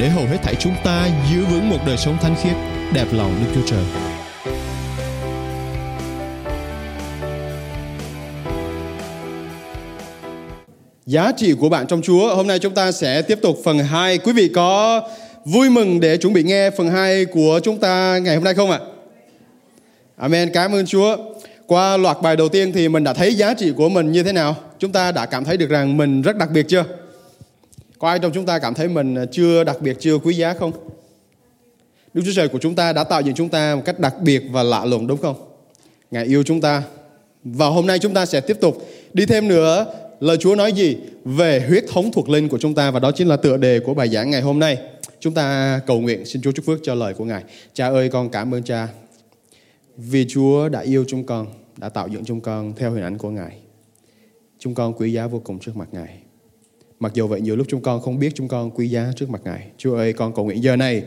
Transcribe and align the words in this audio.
để 0.00 0.08
hầu 0.08 0.26
hết 0.26 0.38
thảy 0.42 0.54
chúng 0.54 0.74
ta 0.84 1.08
giữ 1.30 1.44
vững 1.44 1.68
một 1.70 1.78
đời 1.86 1.96
sống 1.96 2.16
thánh 2.20 2.34
khiết, 2.42 2.56
đẹp 2.94 3.06
lòng 3.12 3.34
Đức 3.44 3.50
Chúa 3.54 3.66
Trời. 3.66 3.84
Giá 11.06 11.32
trị 11.36 11.54
của 11.60 11.68
bạn 11.68 11.86
trong 11.86 12.02
Chúa. 12.02 12.34
Hôm 12.34 12.46
nay 12.46 12.58
chúng 12.58 12.74
ta 12.74 12.92
sẽ 12.92 13.22
tiếp 13.22 13.38
tục 13.42 13.58
phần 13.64 13.78
2. 13.78 14.18
Quý 14.18 14.32
vị 14.32 14.48
có 14.54 15.00
vui 15.44 15.70
mừng 15.70 16.00
để 16.00 16.16
chuẩn 16.16 16.32
bị 16.32 16.42
nghe 16.42 16.70
phần 16.70 16.88
2 16.88 17.24
của 17.24 17.60
chúng 17.62 17.78
ta 17.78 18.18
ngày 18.18 18.34
hôm 18.34 18.44
nay 18.44 18.54
không 18.54 18.70
ạ? 18.70 18.80
Amen. 20.16 20.50
Cảm 20.52 20.72
ơn 20.72 20.86
Chúa. 20.86 21.16
Qua 21.66 21.96
loạt 21.96 22.16
bài 22.22 22.36
đầu 22.36 22.48
tiên 22.48 22.72
thì 22.72 22.88
mình 22.88 23.04
đã 23.04 23.12
thấy 23.12 23.34
giá 23.34 23.54
trị 23.54 23.72
của 23.76 23.88
mình 23.88 24.12
như 24.12 24.22
thế 24.22 24.32
nào? 24.32 24.56
Chúng 24.78 24.92
ta 24.92 25.12
đã 25.12 25.26
cảm 25.26 25.44
thấy 25.44 25.56
được 25.56 25.70
rằng 25.70 25.96
mình 25.96 26.22
rất 26.22 26.36
đặc 26.36 26.50
biệt 26.50 26.66
chưa? 26.68 26.84
Có 27.98 28.08
ai 28.08 28.18
trong 28.18 28.32
chúng 28.32 28.46
ta 28.46 28.58
cảm 28.58 28.74
thấy 28.74 28.88
mình 28.88 29.14
à, 29.14 29.24
chưa 29.32 29.64
đặc 29.64 29.80
biệt, 29.80 29.96
chưa 30.00 30.18
quý 30.18 30.34
giá 30.34 30.54
không? 30.54 30.72
Đức 32.14 32.22
Chúa 32.24 32.32
Trời 32.34 32.48
của 32.48 32.58
chúng 32.58 32.74
ta 32.74 32.92
đã 32.92 33.04
tạo 33.04 33.20
dựng 33.20 33.34
chúng 33.34 33.48
ta 33.48 33.74
một 33.74 33.82
cách 33.84 34.00
đặc 34.00 34.14
biệt 34.22 34.42
và 34.50 34.62
lạ 34.62 34.84
lùng 34.84 35.06
đúng 35.06 35.18
không? 35.18 35.36
Ngài 36.10 36.24
yêu 36.24 36.42
chúng 36.42 36.60
ta. 36.60 36.82
Và 37.44 37.66
hôm 37.66 37.86
nay 37.86 37.98
chúng 37.98 38.14
ta 38.14 38.26
sẽ 38.26 38.40
tiếp 38.40 38.56
tục 38.60 38.88
đi 39.12 39.26
thêm 39.26 39.48
nữa 39.48 39.86
lời 40.20 40.36
Chúa 40.40 40.54
nói 40.54 40.72
gì 40.72 40.96
về 41.24 41.64
huyết 41.68 41.84
thống 41.88 42.12
thuộc 42.12 42.28
linh 42.28 42.48
của 42.48 42.58
chúng 42.58 42.74
ta 42.74 42.90
và 42.90 43.00
đó 43.00 43.12
chính 43.12 43.28
là 43.28 43.36
tựa 43.36 43.56
đề 43.56 43.80
của 43.80 43.94
bài 43.94 44.08
giảng 44.08 44.30
ngày 44.30 44.40
hôm 44.40 44.58
nay. 44.58 44.78
Chúng 45.20 45.34
ta 45.34 45.80
cầu 45.86 46.00
nguyện 46.00 46.26
xin 46.26 46.42
Chúa 46.42 46.52
chúc 46.52 46.64
phước 46.64 46.78
cho 46.82 46.94
lời 46.94 47.14
của 47.14 47.24
Ngài. 47.24 47.44
Cha 47.74 47.88
ơi 47.88 48.08
con 48.08 48.30
cảm 48.30 48.54
ơn 48.54 48.62
Cha 48.62 48.88
vì 49.96 50.26
Chúa 50.28 50.68
đã 50.68 50.80
yêu 50.80 51.04
chúng 51.08 51.26
con, 51.26 51.46
đã 51.76 51.88
tạo 51.88 52.08
dựng 52.08 52.24
chúng 52.24 52.40
con 52.40 52.72
theo 52.76 52.92
hình 52.92 53.02
ảnh 53.02 53.18
của 53.18 53.30
Ngài. 53.30 53.58
Chúng 54.58 54.74
con 54.74 54.92
quý 54.92 55.12
giá 55.12 55.26
vô 55.26 55.40
cùng 55.44 55.58
trước 55.58 55.76
mặt 55.76 55.88
Ngài. 55.92 56.25
Mặc 57.00 57.14
dù 57.14 57.26
vậy 57.26 57.40
nhiều 57.40 57.56
lúc 57.56 57.66
chúng 57.70 57.82
con 57.82 58.00
không 58.00 58.18
biết 58.18 58.32
chúng 58.34 58.48
con 58.48 58.70
quý 58.70 58.88
giá 58.88 59.12
trước 59.16 59.30
mặt 59.30 59.40
Ngài. 59.44 59.66
Chúa 59.78 59.96
ơi 59.96 60.12
con 60.12 60.34
cầu 60.34 60.44
nguyện 60.44 60.62
giờ 60.62 60.76
này 60.76 61.02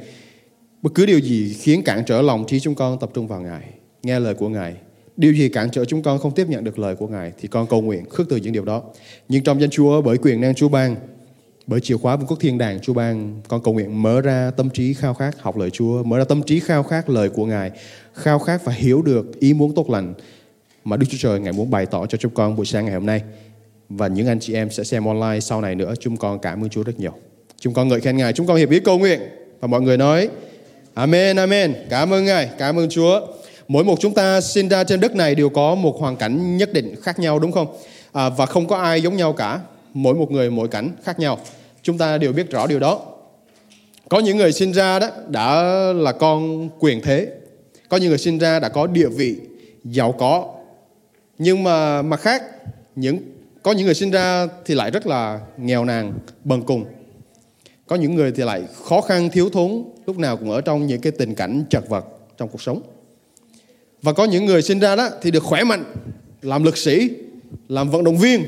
bất 0.81 0.89
cứ 0.95 1.05
điều 1.05 1.19
gì 1.19 1.53
khiến 1.53 1.81
cản 1.83 2.03
trở 2.05 2.21
lòng 2.21 2.45
trí 2.47 2.59
chúng 2.59 2.75
con 2.75 2.99
tập 2.99 3.09
trung 3.13 3.27
vào 3.27 3.41
Ngài, 3.41 3.63
nghe 4.03 4.19
lời 4.19 4.33
của 4.33 4.49
Ngài. 4.49 4.75
Điều 5.17 5.33
gì 5.33 5.49
cản 5.49 5.69
trở 5.71 5.85
chúng 5.85 6.01
con 6.01 6.19
không 6.19 6.35
tiếp 6.35 6.47
nhận 6.49 6.63
được 6.63 6.79
lời 6.79 6.95
của 6.95 7.07
Ngài 7.07 7.31
thì 7.39 7.47
con 7.47 7.67
cầu 7.67 7.81
nguyện 7.81 8.09
khước 8.09 8.29
từ 8.29 8.37
những 8.37 8.53
điều 8.53 8.65
đó. 8.65 8.83
Nhưng 9.29 9.43
trong 9.43 9.61
danh 9.61 9.69
Chúa 9.69 10.01
bởi 10.01 10.17
quyền 10.17 10.41
năng 10.41 10.55
Chúa 10.55 10.69
ban, 10.69 10.95
bởi 11.67 11.79
chìa 11.79 11.97
khóa 11.97 12.15
vương 12.15 12.27
quốc 12.27 12.37
thiên 12.39 12.57
đàng 12.57 12.79
Chúa 12.79 12.93
ban, 12.93 13.41
con 13.47 13.63
cầu 13.63 13.73
nguyện 13.73 14.01
mở 14.01 14.21
ra 14.21 14.51
tâm 14.57 14.69
trí 14.69 14.93
khao 14.93 15.13
khát 15.13 15.39
học 15.39 15.57
lời 15.57 15.69
Chúa, 15.69 16.03
mở 16.03 16.17
ra 16.17 16.23
tâm 16.23 16.43
trí 16.43 16.59
khao 16.59 16.83
khát 16.83 17.09
lời 17.09 17.29
của 17.29 17.45
Ngài, 17.45 17.71
khao 18.13 18.39
khát 18.39 18.65
và 18.65 18.73
hiểu 18.73 19.01
được 19.01 19.39
ý 19.39 19.53
muốn 19.53 19.75
tốt 19.75 19.89
lành 19.89 20.13
mà 20.83 20.97
Đức 20.97 21.05
Chúa 21.09 21.17
Trời 21.19 21.39
Ngài 21.39 21.53
muốn 21.53 21.69
bày 21.69 21.85
tỏ 21.85 22.05
cho 22.05 22.17
chúng 22.17 22.33
con 22.33 22.55
buổi 22.55 22.65
sáng 22.65 22.85
ngày 22.85 22.93
hôm 22.93 23.05
nay 23.05 23.21
và 23.89 24.07
những 24.07 24.27
anh 24.27 24.39
chị 24.39 24.53
em 24.53 24.71
sẽ 24.71 24.83
xem 24.83 25.05
online 25.05 25.39
sau 25.39 25.61
này 25.61 25.75
nữa. 25.75 25.93
Chúng 25.99 26.17
con 26.17 26.39
cảm 26.39 26.63
ơn 26.63 26.69
Chúa 26.69 26.83
rất 26.83 26.99
nhiều. 26.99 27.13
Chúng 27.59 27.73
con 27.73 27.87
ngợi 27.87 28.01
khen 28.01 28.17
Ngài, 28.17 28.33
chúng 28.33 28.47
con 28.47 28.57
hiệp 28.57 28.69
ý 28.69 28.79
cầu 28.79 28.99
nguyện 28.99 29.19
và 29.59 29.67
mọi 29.67 29.81
người 29.81 29.97
nói 29.97 30.29
Amen, 30.93 31.35
Amen. 31.35 31.75
Cảm 31.89 32.13
ơn 32.13 32.25
Ngài, 32.25 32.49
cảm 32.57 32.79
ơn 32.79 32.89
Chúa. 32.89 33.21
Mỗi 33.67 33.83
một 33.83 33.99
chúng 33.99 34.13
ta 34.13 34.41
sinh 34.41 34.69
ra 34.69 34.83
trên 34.83 34.99
đất 34.99 35.15
này 35.15 35.35
đều 35.35 35.49
có 35.49 35.75
một 35.75 35.99
hoàn 35.99 36.15
cảnh 36.15 36.57
nhất 36.57 36.73
định 36.73 36.95
khác 37.01 37.19
nhau 37.19 37.39
đúng 37.39 37.51
không? 37.51 37.75
À, 38.11 38.30
và 38.30 38.45
không 38.45 38.67
có 38.67 38.77
ai 38.77 39.02
giống 39.02 39.17
nhau 39.17 39.33
cả. 39.33 39.59
Mỗi 39.93 40.15
một 40.15 40.31
người 40.31 40.49
mỗi 40.49 40.67
cảnh 40.67 40.91
khác 41.03 41.19
nhau. 41.19 41.39
Chúng 41.81 41.97
ta 41.97 42.17
đều 42.17 42.33
biết 42.33 42.49
rõ 42.49 42.67
điều 42.67 42.80
đó. 42.80 43.02
Có 44.09 44.19
những 44.19 44.37
người 44.37 44.52
sinh 44.52 44.73
ra 44.73 44.99
đó 44.99 45.09
đã 45.27 45.64
là 45.95 46.11
con 46.11 46.69
quyền 46.80 47.02
thế. 47.02 47.27
Có 47.89 47.97
những 47.97 48.09
người 48.09 48.17
sinh 48.17 48.37
ra 48.37 48.59
đã 48.59 48.69
có 48.69 48.87
địa 48.87 49.08
vị, 49.08 49.35
giàu 49.83 50.11
có. 50.11 50.53
Nhưng 51.37 51.64
mà 51.64 52.02
mặt 52.02 52.19
khác, 52.19 52.43
những 52.95 53.17
có 53.64 53.71
những 53.71 53.86
người 53.86 53.95
sinh 53.95 54.11
ra 54.11 54.47
thì 54.65 54.75
lại 54.75 54.92
rất 54.92 55.08
là 55.08 55.39
nghèo 55.58 55.86
nàn, 55.86 56.14
bần 56.43 56.61
cùng. 56.61 56.86
Có 57.87 57.95
những 57.95 58.15
người 58.15 58.31
thì 58.31 58.43
lại 58.43 58.64
khó 58.83 59.02
khăn, 59.02 59.30
thiếu 59.30 59.49
thốn, 59.49 59.83
lúc 60.05 60.17
nào 60.17 60.37
cũng 60.37 60.52
ở 60.52 60.61
trong 60.61 60.87
những 60.87 61.02
cái 61.02 61.11
tình 61.11 61.36
cảnh 61.36 61.64
chật 61.70 61.89
vật 61.89 62.05
trong 62.37 62.49
cuộc 62.49 62.61
sống. 62.61 62.81
Và 64.02 64.14
có 64.14 64.25
những 64.25 64.45
người 64.45 64.61
sinh 64.61 64.80
ra 64.80 64.95
đó 64.95 65.09
thì 65.21 65.31
được 65.31 65.43
khỏe 65.43 65.64
mạnh, 65.64 65.83
làm 66.42 66.64
lực 66.64 66.77
sĩ, 66.77 67.09
làm 67.67 67.89
vận 67.89 68.03
động 68.03 68.17
viên. 68.17 68.45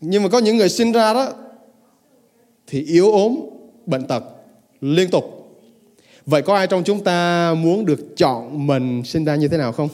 Nhưng 0.00 0.22
mà 0.22 0.28
có 0.28 0.38
những 0.38 0.56
người 0.56 0.68
sinh 0.68 0.92
ra 0.92 1.14
đó 1.14 1.32
thì 2.66 2.82
yếu 2.82 3.12
ốm, 3.12 3.36
bệnh 3.86 4.06
tật 4.06 4.24
liên 4.80 5.10
tục. 5.10 5.24
Vậy 6.26 6.42
có 6.42 6.56
ai 6.56 6.66
trong 6.66 6.84
chúng 6.84 7.04
ta 7.04 7.54
muốn 7.54 7.86
được 7.86 8.16
chọn 8.16 8.66
mình 8.66 9.04
sinh 9.04 9.24
ra 9.24 9.36
như 9.36 9.48
thế 9.48 9.56
nào 9.56 9.72
không? 9.72 9.88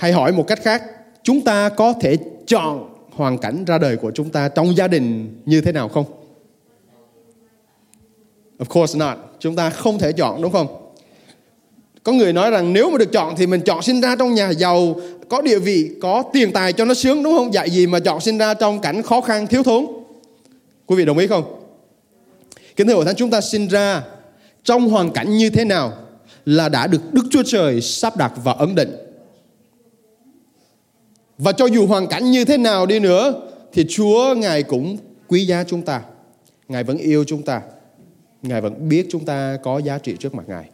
Hay 0.00 0.12
hỏi 0.12 0.32
một 0.32 0.46
cách 0.46 0.58
khác, 0.62 0.82
chúng 1.22 1.40
ta 1.40 1.68
có 1.68 1.94
thể 2.00 2.16
chọn 2.46 2.94
hoàn 3.10 3.38
cảnh 3.38 3.64
ra 3.64 3.78
đời 3.78 3.96
của 3.96 4.10
chúng 4.14 4.30
ta 4.30 4.48
trong 4.48 4.76
gia 4.76 4.88
đình 4.88 5.36
như 5.46 5.60
thế 5.60 5.72
nào 5.72 5.88
không? 5.88 6.04
Of 8.58 8.64
course 8.64 8.98
not. 8.98 9.18
Chúng 9.38 9.56
ta 9.56 9.70
không 9.70 9.98
thể 9.98 10.12
chọn, 10.12 10.42
đúng 10.42 10.52
không? 10.52 10.92
Có 12.02 12.12
người 12.12 12.32
nói 12.32 12.50
rằng 12.50 12.72
nếu 12.72 12.90
mà 12.90 12.98
được 12.98 13.12
chọn 13.12 13.34
thì 13.36 13.46
mình 13.46 13.60
chọn 13.60 13.82
sinh 13.82 14.00
ra 14.00 14.16
trong 14.16 14.34
nhà 14.34 14.50
giàu, 14.50 15.00
có 15.28 15.42
địa 15.42 15.58
vị, 15.58 15.90
có 16.02 16.22
tiền 16.32 16.52
tài 16.52 16.72
cho 16.72 16.84
nó 16.84 16.94
sướng, 16.94 17.22
đúng 17.22 17.36
không? 17.36 17.54
Dạy 17.54 17.70
gì 17.70 17.86
mà 17.86 18.00
chọn 18.00 18.20
sinh 18.20 18.38
ra 18.38 18.54
trong 18.54 18.80
cảnh 18.80 19.02
khó 19.02 19.20
khăn, 19.20 19.46
thiếu 19.46 19.62
thốn? 19.62 19.86
Quý 20.86 20.96
vị 20.96 21.04
đồng 21.04 21.18
ý 21.18 21.26
không? 21.26 21.62
Kính 22.76 22.86
thưa 22.86 22.94
hội 22.94 23.04
thánh, 23.04 23.16
chúng 23.16 23.30
ta 23.30 23.40
sinh 23.40 23.68
ra 23.68 24.02
trong 24.64 24.88
hoàn 24.88 25.10
cảnh 25.12 25.36
như 25.36 25.50
thế 25.50 25.64
nào 25.64 25.92
là 26.44 26.68
đã 26.68 26.86
được 26.86 27.14
đức 27.14 27.24
chúa 27.30 27.42
trời 27.46 27.80
sắp 27.80 28.16
đặt 28.16 28.32
và 28.44 28.52
ấn 28.52 28.74
định 28.74 29.09
và 31.42 31.52
cho 31.52 31.66
dù 31.66 31.86
hoàn 31.86 32.06
cảnh 32.06 32.30
như 32.30 32.44
thế 32.44 32.56
nào 32.56 32.86
đi 32.86 32.98
nữa, 32.98 33.48
thì 33.72 33.86
Chúa, 33.88 34.34
Ngài 34.34 34.62
cũng 34.62 34.96
quý 35.28 35.46
giá 35.46 35.64
chúng 35.64 35.82
ta. 35.82 36.02
Ngài 36.68 36.84
vẫn 36.84 36.98
yêu 36.98 37.24
chúng 37.24 37.42
ta. 37.42 37.62
Ngài 38.42 38.60
vẫn 38.60 38.88
biết 38.88 39.06
chúng 39.10 39.24
ta 39.24 39.58
có 39.62 39.78
giá 39.78 39.98
trị 39.98 40.16
trước 40.18 40.34
mặt 40.34 40.44
Ngài. 40.48 40.64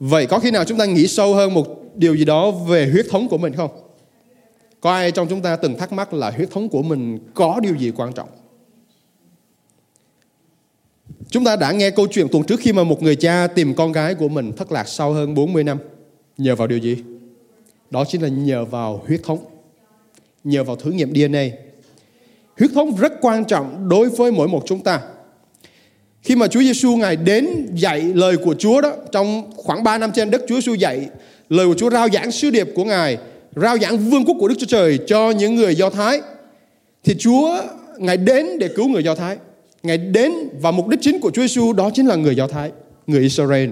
Vậy 0.00 0.26
có 0.26 0.38
khi 0.38 0.50
nào 0.50 0.64
chúng 0.64 0.78
ta 0.78 0.84
nghĩ 0.84 1.06
sâu 1.06 1.34
hơn 1.34 1.54
một 1.54 1.66
điều 1.94 2.16
gì 2.16 2.24
đó 2.24 2.50
về 2.50 2.88
huyết 2.92 3.06
thống 3.10 3.28
của 3.28 3.38
mình 3.38 3.52
không? 3.56 3.70
Có 4.80 4.92
ai 4.92 5.10
trong 5.10 5.28
chúng 5.28 5.42
ta 5.42 5.56
từng 5.56 5.78
thắc 5.78 5.92
mắc 5.92 6.14
là 6.14 6.30
huyết 6.30 6.50
thống 6.50 6.68
của 6.68 6.82
mình 6.82 7.18
có 7.34 7.60
điều 7.62 7.76
gì 7.76 7.92
quan 7.96 8.12
trọng? 8.12 8.28
Chúng 11.28 11.44
ta 11.44 11.56
đã 11.56 11.72
nghe 11.72 11.90
câu 11.90 12.06
chuyện 12.10 12.28
tuần 12.28 12.44
trước 12.44 12.60
khi 12.60 12.72
mà 12.72 12.84
một 12.84 13.02
người 13.02 13.16
cha 13.16 13.46
tìm 13.46 13.74
con 13.74 13.92
gái 13.92 14.14
của 14.14 14.28
mình 14.28 14.52
thất 14.56 14.72
lạc 14.72 14.88
sau 14.88 15.12
hơn 15.12 15.34
40 15.34 15.64
năm. 15.64 15.78
Nhờ 16.38 16.56
vào 16.56 16.68
điều 16.68 16.78
gì? 16.78 16.96
Đó 17.90 18.04
chính 18.08 18.22
là 18.22 18.28
nhờ 18.28 18.64
vào 18.64 19.02
huyết 19.06 19.20
thống 19.22 19.38
nhờ 20.44 20.64
vào 20.64 20.76
thử 20.76 20.90
nghiệm 20.90 21.14
DNA. 21.14 21.44
Huyết 22.58 22.70
thống 22.74 22.96
rất 22.96 23.12
quan 23.20 23.44
trọng 23.44 23.88
đối 23.88 24.08
với 24.08 24.32
mỗi 24.32 24.48
một 24.48 24.62
chúng 24.66 24.80
ta. 24.80 25.00
Khi 26.22 26.36
mà 26.36 26.48
Chúa 26.48 26.60
Giêsu 26.60 26.96
ngài 26.96 27.16
đến 27.16 27.46
dạy 27.74 28.00
lời 28.00 28.36
của 28.36 28.54
Chúa 28.54 28.80
đó 28.80 28.92
trong 29.12 29.50
khoảng 29.56 29.84
3 29.84 29.98
năm 29.98 30.10
trên 30.14 30.30
đất 30.30 30.42
Chúa 30.48 30.54
Giêsu 30.54 30.74
dạy 30.74 31.08
lời 31.48 31.66
của 31.66 31.74
Chúa 31.74 31.90
rao 31.90 32.08
giảng 32.12 32.30
sứ 32.30 32.50
điệp 32.50 32.68
của 32.74 32.84
ngài, 32.84 33.18
rao 33.56 33.78
giảng 33.78 33.98
vương 33.98 34.24
quốc 34.24 34.36
của 34.40 34.48
Đức 34.48 34.54
Chúa 34.58 34.66
Trời 34.66 34.98
cho 35.06 35.30
những 35.30 35.54
người 35.54 35.74
Do 35.74 35.90
Thái. 35.90 36.20
Thì 37.04 37.14
Chúa 37.18 37.62
ngài 37.98 38.16
đến 38.16 38.58
để 38.58 38.68
cứu 38.68 38.88
người 38.88 39.04
Do 39.04 39.14
Thái. 39.14 39.36
Ngài 39.82 39.98
đến 39.98 40.32
và 40.60 40.70
mục 40.70 40.88
đích 40.88 41.00
chính 41.02 41.20
của 41.20 41.30
Chúa 41.30 41.42
Giêsu 41.42 41.72
đó 41.72 41.90
chính 41.94 42.06
là 42.06 42.14
người 42.14 42.36
Do 42.36 42.46
Thái, 42.46 42.70
người 43.06 43.20
Israel. 43.20 43.70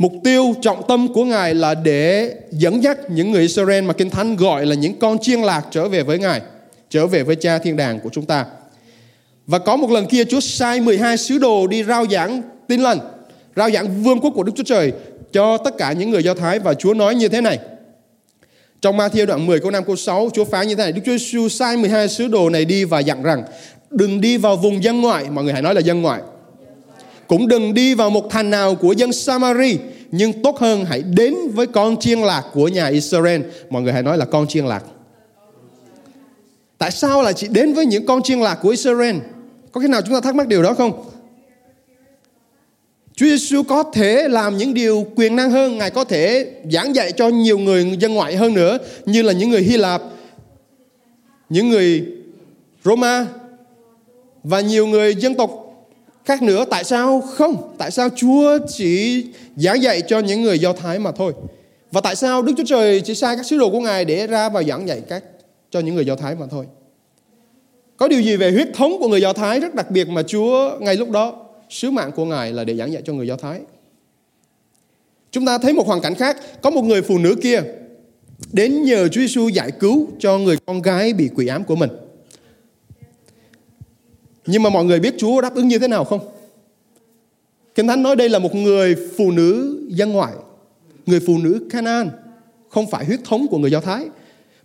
Mục 0.00 0.12
tiêu 0.24 0.54
trọng 0.62 0.82
tâm 0.88 1.12
của 1.12 1.24
Ngài 1.24 1.54
là 1.54 1.74
để 1.74 2.34
dẫn 2.50 2.82
dắt 2.82 2.98
những 3.10 3.30
người 3.30 3.42
Israel 3.42 3.84
mà 3.84 3.92
Kinh 3.92 4.10
Thánh 4.10 4.36
gọi 4.36 4.66
là 4.66 4.74
những 4.74 4.98
con 4.98 5.18
chiên 5.18 5.40
lạc 5.40 5.66
trở 5.70 5.88
về 5.88 6.02
với 6.02 6.18
Ngài, 6.18 6.40
trở 6.90 7.06
về 7.06 7.22
với 7.22 7.36
cha 7.36 7.58
thiên 7.58 7.76
đàng 7.76 8.00
của 8.00 8.10
chúng 8.12 8.26
ta. 8.26 8.46
Và 9.46 9.58
có 9.58 9.76
một 9.76 9.90
lần 9.90 10.06
kia 10.06 10.24
Chúa 10.24 10.40
sai 10.40 10.80
12 10.80 11.16
sứ 11.16 11.38
đồ 11.38 11.66
đi 11.66 11.84
rao 11.84 12.06
giảng 12.10 12.42
tin 12.68 12.80
lành, 12.80 12.98
rao 13.56 13.70
giảng 13.70 14.02
vương 14.02 14.20
quốc 14.20 14.30
của 14.34 14.42
Đức 14.42 14.52
Chúa 14.56 14.62
Trời 14.62 14.92
cho 15.32 15.58
tất 15.58 15.78
cả 15.78 15.92
những 15.92 16.10
người 16.10 16.24
Do 16.24 16.34
Thái 16.34 16.58
và 16.58 16.74
Chúa 16.74 16.94
nói 16.94 17.14
như 17.14 17.28
thế 17.28 17.40
này. 17.40 17.58
Trong 18.80 18.96
Matthew 18.96 19.26
đoạn 19.26 19.46
10 19.46 19.60
câu 19.60 19.70
5 19.70 19.84
câu 19.84 19.96
6 19.96 20.30
Chúa 20.34 20.44
phán 20.44 20.68
như 20.68 20.74
thế 20.74 20.82
này 20.82 20.92
Đức 20.92 21.02
Chúa 21.06 21.12
Giêsu 21.12 21.48
sai 21.48 21.76
12 21.76 22.08
sứ 22.08 22.28
đồ 22.28 22.50
này 22.50 22.64
đi 22.64 22.84
và 22.84 23.00
dặn 23.00 23.22
rằng 23.22 23.42
Đừng 23.90 24.20
đi 24.20 24.36
vào 24.36 24.56
vùng 24.56 24.84
dân 24.84 25.00
ngoại 25.00 25.30
Mọi 25.30 25.44
người 25.44 25.52
hãy 25.52 25.62
nói 25.62 25.74
là 25.74 25.80
dân 25.80 26.02
ngoại 26.02 26.20
cũng 27.30 27.48
đừng 27.48 27.74
đi 27.74 27.94
vào 27.94 28.10
một 28.10 28.30
thành 28.30 28.50
nào 28.50 28.74
của 28.74 28.92
dân 28.92 29.12
Samari 29.12 29.78
nhưng 30.10 30.42
tốt 30.42 30.58
hơn 30.58 30.84
hãy 30.84 31.02
đến 31.02 31.34
với 31.54 31.66
con 31.66 31.96
chiên 32.00 32.18
lạc 32.18 32.44
của 32.52 32.68
nhà 32.68 32.86
Israel. 32.86 33.40
Mọi 33.70 33.82
người 33.82 33.92
hãy 33.92 34.02
nói 34.02 34.18
là 34.18 34.24
con 34.24 34.46
chiên 34.48 34.66
lạc. 34.66 34.84
Tại 36.78 36.90
sao 36.90 37.22
lại 37.22 37.32
chỉ 37.34 37.48
đến 37.48 37.74
với 37.74 37.86
những 37.86 38.06
con 38.06 38.22
chiên 38.22 38.40
lạc 38.40 38.54
của 38.62 38.68
Israel? 38.68 39.16
Có 39.72 39.80
khi 39.80 39.88
nào 39.88 40.00
chúng 40.02 40.14
ta 40.14 40.20
thắc 40.20 40.34
mắc 40.34 40.48
điều 40.48 40.62
đó 40.62 40.74
không? 40.74 41.04
Chúa 43.16 43.26
Giêsu 43.26 43.62
có 43.62 43.82
thể 43.82 44.28
làm 44.28 44.56
những 44.56 44.74
điều 44.74 45.06
quyền 45.14 45.36
năng 45.36 45.50
hơn, 45.50 45.78
Ngài 45.78 45.90
có 45.90 46.04
thể 46.04 46.50
giảng 46.72 46.94
dạy 46.94 47.12
cho 47.12 47.28
nhiều 47.28 47.58
người 47.58 47.96
dân 48.00 48.14
ngoại 48.14 48.36
hơn 48.36 48.54
nữa, 48.54 48.78
như 49.06 49.22
là 49.22 49.32
những 49.32 49.50
người 49.50 49.62
Hy 49.62 49.76
Lạp, 49.76 50.02
những 51.48 51.68
người 51.68 52.06
Roma 52.84 53.26
và 54.44 54.60
nhiều 54.60 54.86
người 54.86 55.14
dân 55.14 55.34
tộc 55.34 55.69
khác 56.24 56.42
nữa. 56.42 56.64
Tại 56.70 56.84
sao 56.84 57.20
không? 57.20 57.74
Tại 57.78 57.90
sao 57.90 58.08
Chúa 58.16 58.58
chỉ 58.68 59.24
giảng 59.56 59.82
dạy 59.82 60.02
cho 60.08 60.18
những 60.18 60.42
người 60.42 60.58
Do 60.58 60.72
Thái 60.72 60.98
mà 60.98 61.12
thôi? 61.12 61.32
Và 61.92 62.00
tại 62.00 62.16
sao 62.16 62.42
Đức 62.42 62.52
Chúa 62.56 62.64
Trời 62.66 63.00
chỉ 63.00 63.14
sai 63.14 63.36
các 63.36 63.46
sứ 63.46 63.58
đồ 63.58 63.70
của 63.70 63.80
Ngài 63.80 64.04
để 64.04 64.26
ra 64.26 64.48
và 64.48 64.62
giảng 64.62 64.88
dạy 64.88 65.02
các 65.08 65.24
cho 65.70 65.80
những 65.80 65.94
người 65.94 66.06
Do 66.06 66.16
Thái 66.16 66.34
mà 66.34 66.46
thôi? 66.50 66.66
Có 67.96 68.08
điều 68.08 68.20
gì 68.20 68.36
về 68.36 68.50
huyết 68.50 68.68
thống 68.74 68.96
của 68.98 69.08
người 69.08 69.20
Do 69.20 69.32
Thái 69.32 69.60
rất 69.60 69.74
đặc 69.74 69.90
biệt 69.90 70.08
mà 70.08 70.22
Chúa 70.22 70.70
ngay 70.80 70.96
lúc 70.96 71.10
đó 71.10 71.46
sứ 71.70 71.90
mạng 71.90 72.12
của 72.16 72.24
Ngài 72.24 72.52
là 72.52 72.64
để 72.64 72.74
giảng 72.74 72.92
dạy 72.92 73.02
cho 73.06 73.12
người 73.12 73.26
Do 73.26 73.36
Thái. 73.36 73.60
Chúng 75.30 75.46
ta 75.46 75.58
thấy 75.58 75.72
một 75.72 75.86
hoàn 75.86 76.00
cảnh 76.00 76.14
khác, 76.14 76.36
có 76.62 76.70
một 76.70 76.82
người 76.82 77.02
phụ 77.02 77.18
nữ 77.18 77.36
kia 77.42 77.62
đến 78.52 78.82
nhờ 78.82 79.08
Chúa 79.08 79.20
Giêsu 79.20 79.48
giải 79.48 79.70
cứu 79.70 80.08
cho 80.18 80.38
người 80.38 80.56
con 80.66 80.82
gái 80.82 81.12
bị 81.12 81.28
quỷ 81.34 81.46
ám 81.46 81.64
của 81.64 81.76
mình. 81.76 81.90
Nhưng 84.50 84.62
mà 84.62 84.70
mọi 84.70 84.84
người 84.84 85.00
biết 85.00 85.14
Chúa 85.18 85.40
đáp 85.40 85.54
ứng 85.54 85.68
như 85.68 85.78
thế 85.78 85.88
nào 85.88 86.04
không? 86.04 86.28
Kinh 87.74 87.86
Thánh 87.86 88.02
nói 88.02 88.16
đây 88.16 88.28
là 88.28 88.38
một 88.38 88.54
người 88.54 88.96
phụ 89.16 89.30
nữ 89.30 89.80
dân 89.88 90.12
ngoại, 90.12 90.32
người 91.06 91.20
phụ 91.20 91.38
nữ 91.38 91.66
Canaan, 91.70 92.10
không 92.68 92.90
phải 92.90 93.04
huyết 93.04 93.20
thống 93.24 93.46
của 93.50 93.58
người 93.58 93.70
Do 93.70 93.80
Thái. 93.80 94.08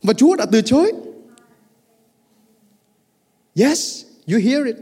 Và 0.04 0.14
Chúa 0.14 0.36
đã 0.36 0.46
từ 0.52 0.62
chối. 0.62 0.94
Yes, 3.56 4.06
you 4.32 4.40
hear 4.40 4.66
it. 4.66 4.76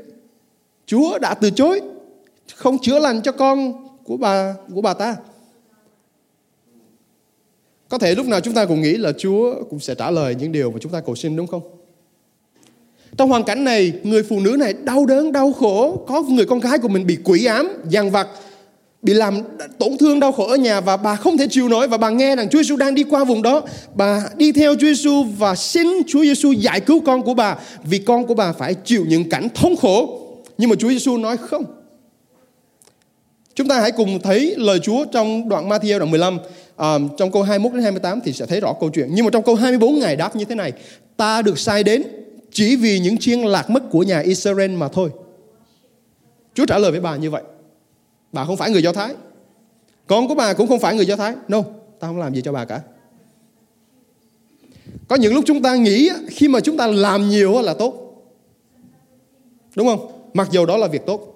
Chúa 0.85 1.17
đã 1.19 1.33
từ 1.33 1.49
chối 1.49 1.81
không 2.55 2.77
chữa 2.81 2.99
lành 2.99 3.21
cho 3.21 3.31
con 3.31 3.87
của 4.03 4.17
bà 4.17 4.55
của 4.73 4.81
bà 4.81 4.93
ta. 4.93 5.15
Có 7.89 7.97
thể 7.97 8.15
lúc 8.15 8.25
nào 8.25 8.39
chúng 8.39 8.53
ta 8.53 8.65
cũng 8.65 8.81
nghĩ 8.81 8.97
là 8.97 9.11
Chúa 9.17 9.63
cũng 9.69 9.79
sẽ 9.79 9.95
trả 9.95 10.11
lời 10.11 10.35
những 10.35 10.51
điều 10.51 10.71
mà 10.71 10.77
chúng 10.81 10.91
ta 10.91 11.01
cầu 11.01 11.15
xin 11.15 11.35
đúng 11.35 11.47
không? 11.47 11.61
Trong 13.17 13.29
hoàn 13.29 13.43
cảnh 13.43 13.63
này, 13.63 13.93
người 14.03 14.23
phụ 14.23 14.39
nữ 14.39 14.55
này 14.59 14.73
đau 14.83 15.05
đớn, 15.05 15.31
đau 15.31 15.53
khổ, 15.53 16.03
có 16.07 16.21
người 16.21 16.45
con 16.45 16.59
gái 16.59 16.77
của 16.77 16.87
mình 16.87 17.05
bị 17.05 17.17
quỷ 17.23 17.45
ám, 17.45 17.69
dằn 17.89 18.11
vặt, 18.11 18.27
bị 19.01 19.13
làm 19.13 19.39
tổn 19.79 19.97
thương 19.97 20.19
đau 20.19 20.31
khổ 20.31 20.47
ở 20.47 20.55
nhà 20.55 20.81
và 20.81 20.97
bà 20.97 21.15
không 21.15 21.37
thể 21.37 21.47
chịu 21.49 21.69
nổi 21.69 21.87
và 21.87 21.97
bà 21.97 22.09
nghe 22.09 22.35
rằng 22.35 22.49
Chúa 22.49 22.57
Giêsu 22.57 22.75
đang 22.75 22.95
đi 22.95 23.03
qua 23.03 23.23
vùng 23.23 23.41
đó, 23.41 23.61
bà 23.95 24.23
đi 24.35 24.51
theo 24.51 24.75
Chúa 24.75 24.87
Giêsu 24.87 25.23
và 25.37 25.55
xin 25.55 25.87
Chúa 26.07 26.21
Giêsu 26.23 26.51
giải 26.51 26.79
cứu 26.79 26.99
con 26.99 27.21
của 27.21 27.33
bà 27.33 27.57
vì 27.83 27.97
con 27.97 28.25
của 28.25 28.33
bà 28.33 28.51
phải 28.51 28.73
chịu 28.73 29.05
những 29.07 29.29
cảnh 29.29 29.47
thống 29.55 29.75
khổ. 29.75 30.19
Nhưng 30.57 30.69
mà 30.69 30.75
Chúa 30.79 30.89
Giêsu 30.89 31.17
nói 31.17 31.37
không. 31.37 31.65
Chúng 33.55 33.67
ta 33.67 33.79
hãy 33.79 33.91
cùng 33.91 34.19
thấy 34.19 34.55
lời 34.57 34.79
Chúa 34.79 35.05
trong 35.05 35.49
đoạn 35.49 35.69
Matthew 35.69 35.99
đoạn 35.99 36.11
15 36.11 36.37
à, 36.77 36.97
trong 37.17 37.31
câu 37.31 37.43
21 37.43 37.73
đến 37.73 37.83
28 37.83 38.19
thì 38.25 38.33
sẽ 38.33 38.45
thấy 38.45 38.59
rõ 38.59 38.73
câu 38.79 38.89
chuyện. 38.89 39.09
Nhưng 39.11 39.25
mà 39.25 39.31
trong 39.31 39.43
câu 39.43 39.55
24 39.55 39.99
Ngài 39.99 40.15
đáp 40.15 40.35
như 40.35 40.45
thế 40.45 40.55
này: 40.55 40.73
Ta 41.17 41.41
được 41.41 41.59
sai 41.59 41.83
đến 41.83 42.03
chỉ 42.53 42.75
vì 42.75 42.99
những 42.99 43.17
chiên 43.17 43.39
lạc 43.39 43.69
mất 43.69 43.83
của 43.91 44.03
nhà 44.03 44.19
Israel 44.19 44.71
mà 44.71 44.87
thôi. 44.87 45.09
Chúa 46.53 46.65
trả 46.65 46.77
lời 46.77 46.91
với 46.91 46.99
bà 46.99 47.15
như 47.15 47.29
vậy. 47.29 47.43
Bà 48.31 48.45
không 48.45 48.57
phải 48.57 48.71
người 48.71 48.83
Do 48.83 48.93
Thái. 48.93 49.13
Con 50.07 50.27
của 50.27 50.35
bà 50.35 50.53
cũng 50.53 50.67
không 50.67 50.79
phải 50.79 50.95
người 50.95 51.05
Do 51.05 51.15
Thái. 51.15 51.33
No, 51.47 51.61
ta 51.99 52.07
không 52.07 52.19
làm 52.19 52.35
gì 52.35 52.41
cho 52.41 52.51
bà 52.51 52.65
cả. 52.65 52.81
Có 55.07 55.15
những 55.15 55.33
lúc 55.33 55.43
chúng 55.47 55.61
ta 55.61 55.75
nghĩ 55.75 56.09
khi 56.29 56.47
mà 56.47 56.59
chúng 56.59 56.77
ta 56.77 56.87
làm 56.87 57.29
nhiều 57.29 57.61
là 57.61 57.73
tốt. 57.73 58.23
Đúng 59.75 59.87
không? 59.87 60.11
Mặc 60.33 60.47
dù 60.51 60.65
đó 60.65 60.77
là 60.77 60.87
việc 60.87 61.05
tốt. 61.05 61.29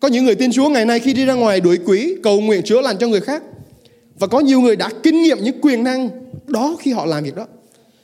Có 0.00 0.08
những 0.08 0.24
người 0.24 0.34
tin 0.34 0.52
Chúa 0.52 0.68
ngày 0.68 0.84
nay 0.84 0.98
khi 0.98 1.12
đi 1.12 1.24
ra 1.24 1.34
ngoài 1.34 1.60
đuổi 1.60 1.78
quỷ, 1.86 2.16
cầu 2.22 2.40
nguyện 2.40 2.62
chữa 2.64 2.80
lành 2.80 2.96
cho 2.98 3.08
người 3.08 3.20
khác. 3.20 3.42
Và 4.18 4.26
có 4.26 4.40
nhiều 4.40 4.60
người 4.60 4.76
đã 4.76 4.90
kinh 5.02 5.22
nghiệm 5.22 5.38
những 5.42 5.60
quyền 5.60 5.84
năng 5.84 6.08
đó 6.46 6.76
khi 6.80 6.92
họ 6.92 7.06
làm 7.06 7.24
việc 7.24 7.36
đó. 7.36 7.46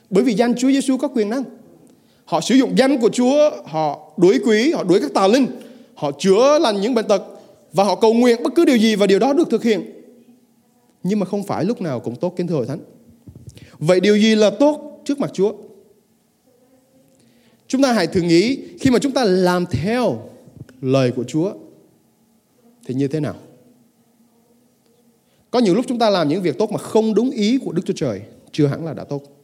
Bởi 0.09 0.23
vì 0.23 0.33
danh 0.33 0.55
Chúa 0.55 0.67
Giêsu 0.67 0.97
có 0.97 1.07
quyền 1.07 1.29
năng. 1.29 1.43
Họ 2.27 2.41
sử 2.41 2.55
dụng 2.55 2.77
danh 2.77 3.01
của 3.01 3.09
Chúa, 3.09 3.51
họ 3.65 4.13
đuổi 4.17 4.39
quỷ, 4.45 4.71
họ 4.71 4.83
đuổi 4.83 4.99
các 5.01 5.13
tà 5.13 5.27
linh, 5.27 5.47
họ 5.93 6.11
chữa 6.19 6.59
lành 6.59 6.81
những 6.81 6.93
bệnh 6.93 7.07
tật 7.07 7.23
và 7.73 7.83
họ 7.83 7.95
cầu 7.95 8.13
nguyện 8.13 8.43
bất 8.43 8.55
cứ 8.55 8.65
điều 8.65 8.77
gì 8.77 8.95
và 8.95 9.07
điều 9.07 9.19
đó 9.19 9.33
được 9.33 9.49
thực 9.49 9.63
hiện. 9.63 9.91
Nhưng 11.03 11.19
mà 11.19 11.25
không 11.25 11.43
phải 11.43 11.65
lúc 11.65 11.81
nào 11.81 11.99
cũng 11.99 12.15
tốt 12.15 12.33
kính 12.37 12.47
thưa 12.47 12.55
hội 12.55 12.65
thánh. 12.65 12.79
Vậy 13.79 13.99
điều 13.99 14.17
gì 14.17 14.35
là 14.35 14.49
tốt 14.49 15.01
trước 15.05 15.19
mặt 15.19 15.31
Chúa? 15.33 15.53
Chúng 17.67 17.81
ta 17.81 17.93
hãy 17.93 18.07
thử 18.07 18.21
nghĩ 18.21 18.57
khi 18.79 18.89
mà 18.89 18.99
chúng 18.99 19.11
ta 19.11 19.23
làm 19.23 19.65
theo 19.65 20.29
lời 20.81 21.11
của 21.11 21.23
Chúa 21.23 21.51
thì 22.85 22.93
như 22.93 23.07
thế 23.07 23.19
nào? 23.19 23.35
Có 25.51 25.59
nhiều 25.59 25.75
lúc 25.75 25.85
chúng 25.87 25.99
ta 25.99 26.09
làm 26.09 26.29
những 26.29 26.41
việc 26.41 26.57
tốt 26.57 26.71
mà 26.71 26.77
không 26.77 27.13
đúng 27.13 27.31
ý 27.31 27.59
của 27.65 27.71
Đức 27.71 27.81
Chúa 27.85 27.93
Trời, 27.95 28.21
chưa 28.51 28.67
hẳn 28.67 28.85
là 28.85 28.93
đã 28.93 29.03
tốt. 29.03 29.36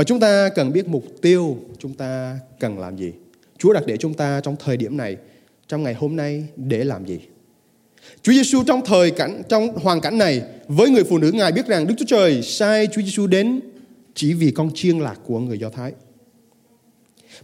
Và 0.00 0.04
chúng 0.04 0.20
ta 0.20 0.48
cần 0.48 0.72
biết 0.72 0.88
mục 0.88 1.04
tiêu 1.22 1.58
chúng 1.78 1.94
ta 1.94 2.38
cần 2.60 2.78
làm 2.78 2.96
gì. 2.96 3.12
Chúa 3.58 3.72
đặt 3.72 3.82
để 3.86 3.96
chúng 3.96 4.14
ta 4.14 4.40
trong 4.40 4.56
thời 4.64 4.76
điểm 4.76 4.96
này, 4.96 5.16
trong 5.68 5.82
ngày 5.82 5.94
hôm 5.94 6.16
nay 6.16 6.44
để 6.56 6.84
làm 6.84 7.06
gì. 7.06 7.20
Chúa 8.22 8.32
Giêsu 8.32 8.62
trong 8.66 8.80
thời 8.84 9.10
cảnh 9.10 9.42
trong 9.48 9.78
hoàn 9.78 10.00
cảnh 10.00 10.18
này 10.18 10.42
với 10.68 10.90
người 10.90 11.04
phụ 11.04 11.18
nữ 11.18 11.32
ngài 11.32 11.52
biết 11.52 11.66
rằng 11.66 11.86
Đức 11.86 11.94
Chúa 11.98 12.04
Trời 12.08 12.42
sai 12.42 12.86
Chúa 12.86 13.02
Giêsu 13.02 13.26
đến 13.26 13.60
chỉ 14.14 14.34
vì 14.34 14.50
con 14.50 14.70
chiên 14.74 14.98
lạc 14.98 15.16
của 15.26 15.38
người 15.38 15.58
Do 15.58 15.70
Thái. 15.70 15.92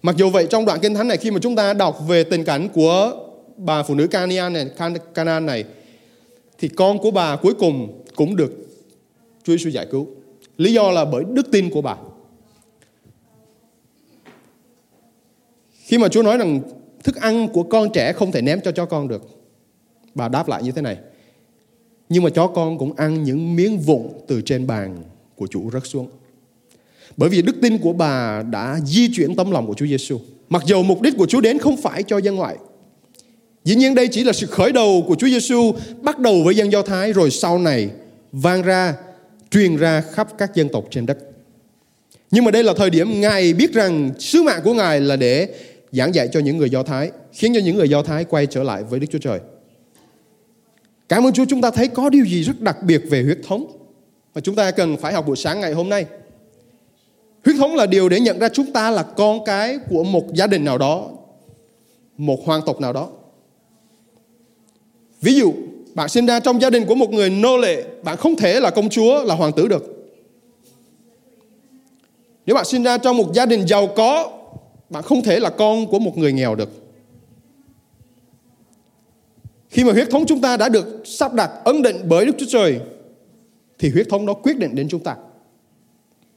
Mặc 0.02 0.16
dù 0.16 0.30
vậy 0.30 0.46
trong 0.50 0.64
đoạn 0.64 0.78
kinh 0.82 0.94
thánh 0.94 1.08
này 1.08 1.16
khi 1.16 1.30
mà 1.30 1.38
chúng 1.42 1.56
ta 1.56 1.72
đọc 1.72 1.98
về 2.08 2.24
tình 2.24 2.44
cảnh 2.44 2.68
của 2.68 3.12
bà 3.56 3.82
phụ 3.82 3.94
nữ 3.94 4.06
Canaan 4.06 4.52
này, 4.52 4.66
Canaan 5.14 5.46
này 5.46 5.64
thì 6.58 6.68
con 6.68 6.98
của 6.98 7.10
bà 7.10 7.36
cuối 7.36 7.54
cùng 7.54 8.02
cũng 8.14 8.36
được 8.36 8.52
Chúa 9.44 9.52
Giêsu 9.52 9.70
giải 9.70 9.86
cứu. 9.90 10.06
Lý 10.56 10.72
do 10.72 10.90
là 10.90 11.04
bởi 11.04 11.24
đức 11.32 11.50
tin 11.52 11.70
của 11.70 11.82
bà. 11.82 11.96
Khi 15.86 15.98
mà 15.98 16.08
Chúa 16.08 16.22
nói 16.22 16.36
rằng 16.38 16.60
thức 17.04 17.16
ăn 17.16 17.48
của 17.48 17.62
con 17.62 17.88
trẻ 17.92 18.12
không 18.12 18.32
thể 18.32 18.42
ném 18.42 18.60
cho 18.60 18.72
chó 18.72 18.84
con 18.84 19.08
được. 19.08 19.22
Bà 20.14 20.28
đáp 20.28 20.48
lại 20.48 20.62
như 20.62 20.72
thế 20.72 20.82
này. 20.82 20.96
Nhưng 22.08 22.22
mà 22.22 22.30
chó 22.30 22.46
con 22.46 22.78
cũng 22.78 22.92
ăn 22.96 23.24
những 23.24 23.56
miếng 23.56 23.78
vụn 23.78 24.02
từ 24.26 24.40
trên 24.40 24.66
bàn 24.66 25.02
của 25.36 25.46
chủ 25.46 25.70
rớt 25.70 25.86
xuống. 25.86 26.08
Bởi 27.16 27.28
vì 27.28 27.42
đức 27.42 27.56
tin 27.62 27.78
của 27.78 27.92
bà 27.92 28.42
đã 28.42 28.78
di 28.84 29.08
chuyển 29.14 29.36
tấm 29.36 29.50
lòng 29.50 29.66
của 29.66 29.74
Chúa 29.74 29.86
Giêsu. 29.86 30.20
Mặc 30.48 30.62
dù 30.66 30.82
mục 30.82 31.02
đích 31.02 31.14
của 31.16 31.26
Chúa 31.26 31.40
đến 31.40 31.58
không 31.58 31.76
phải 31.76 32.02
cho 32.02 32.18
dân 32.18 32.36
ngoại, 32.36 32.56
Dĩ 33.66 33.74
nhiên 33.74 33.94
đây 33.94 34.08
chỉ 34.08 34.24
là 34.24 34.32
sự 34.32 34.46
khởi 34.46 34.72
đầu 34.72 35.04
của 35.08 35.14
Chúa 35.14 35.26
Giêsu 35.26 35.74
bắt 36.02 36.18
đầu 36.18 36.42
với 36.44 36.56
dân 36.56 36.72
Do 36.72 36.82
Thái 36.82 37.12
rồi 37.12 37.30
sau 37.30 37.58
này 37.58 37.88
vang 38.32 38.62
ra, 38.62 38.94
truyền 39.50 39.76
ra 39.76 40.00
khắp 40.00 40.28
các 40.38 40.54
dân 40.54 40.68
tộc 40.68 40.84
trên 40.90 41.06
đất. 41.06 41.18
Nhưng 42.30 42.44
mà 42.44 42.50
đây 42.50 42.62
là 42.62 42.74
thời 42.76 42.90
điểm 42.90 43.20
Ngài 43.20 43.52
biết 43.52 43.72
rằng 43.72 44.10
sứ 44.18 44.42
mạng 44.42 44.60
của 44.64 44.74
Ngài 44.74 45.00
là 45.00 45.16
để 45.16 45.48
giảng 45.96 46.14
dạy 46.14 46.28
cho 46.32 46.40
những 46.40 46.56
người 46.56 46.70
Do 46.70 46.82
Thái, 46.82 47.10
khiến 47.32 47.54
cho 47.54 47.60
những 47.60 47.76
người 47.76 47.88
Do 47.88 48.02
Thái 48.02 48.24
quay 48.24 48.46
trở 48.46 48.62
lại 48.62 48.82
với 48.82 49.00
Đức 49.00 49.06
Chúa 49.10 49.18
Trời. 49.18 49.40
Cảm 51.08 51.26
ơn 51.26 51.32
Chúa 51.32 51.44
chúng 51.48 51.60
ta 51.60 51.70
thấy 51.70 51.88
có 51.88 52.08
điều 52.08 52.24
gì 52.24 52.42
rất 52.42 52.60
đặc 52.60 52.82
biệt 52.82 53.02
về 53.10 53.22
huyết 53.22 53.38
thống 53.46 53.66
mà 54.34 54.40
chúng 54.40 54.54
ta 54.54 54.70
cần 54.70 54.96
phải 54.96 55.12
học 55.12 55.26
buổi 55.26 55.36
sáng 55.36 55.60
ngày 55.60 55.72
hôm 55.72 55.88
nay. 55.88 56.06
Huyết 57.44 57.56
thống 57.56 57.74
là 57.74 57.86
điều 57.86 58.08
để 58.08 58.20
nhận 58.20 58.38
ra 58.38 58.48
chúng 58.48 58.72
ta 58.72 58.90
là 58.90 59.02
con 59.02 59.44
cái 59.44 59.78
của 59.88 60.04
một 60.04 60.34
gia 60.34 60.46
đình 60.46 60.64
nào 60.64 60.78
đó, 60.78 61.10
một 62.16 62.46
hoàng 62.46 62.62
tộc 62.66 62.80
nào 62.80 62.92
đó. 62.92 63.08
Ví 65.20 65.34
dụ, 65.34 65.52
bạn 65.94 66.08
sinh 66.08 66.26
ra 66.26 66.40
trong 66.40 66.60
gia 66.60 66.70
đình 66.70 66.84
của 66.86 66.94
một 66.94 67.10
người 67.10 67.30
nô 67.30 67.56
lệ, 67.56 67.84
bạn 68.02 68.16
không 68.16 68.36
thể 68.36 68.60
là 68.60 68.70
công 68.70 68.88
chúa, 68.88 69.24
là 69.24 69.34
hoàng 69.34 69.52
tử 69.52 69.68
được. 69.68 69.84
Nếu 72.46 72.54
bạn 72.54 72.64
sinh 72.64 72.82
ra 72.82 72.98
trong 72.98 73.16
một 73.16 73.32
gia 73.34 73.46
đình 73.46 73.66
giàu 73.68 73.86
có, 73.86 74.35
bạn 74.90 75.02
không 75.02 75.22
thể 75.22 75.40
là 75.40 75.50
con 75.50 75.86
của 75.86 75.98
một 75.98 76.18
người 76.18 76.32
nghèo 76.32 76.54
được. 76.54 76.70
Khi 79.68 79.84
mà 79.84 79.92
huyết 79.92 80.10
thống 80.10 80.24
chúng 80.26 80.40
ta 80.40 80.56
đã 80.56 80.68
được 80.68 81.02
sắp 81.04 81.34
đặt 81.34 81.50
ấn 81.64 81.82
định 81.82 81.96
bởi 82.08 82.26
Đức 82.26 82.32
Chúa 82.38 82.46
Trời, 82.48 82.80
thì 83.78 83.90
huyết 83.90 84.06
thống 84.10 84.26
đó 84.26 84.34
quyết 84.34 84.58
định 84.58 84.74
đến 84.74 84.88
chúng 84.88 85.02
ta. 85.02 85.16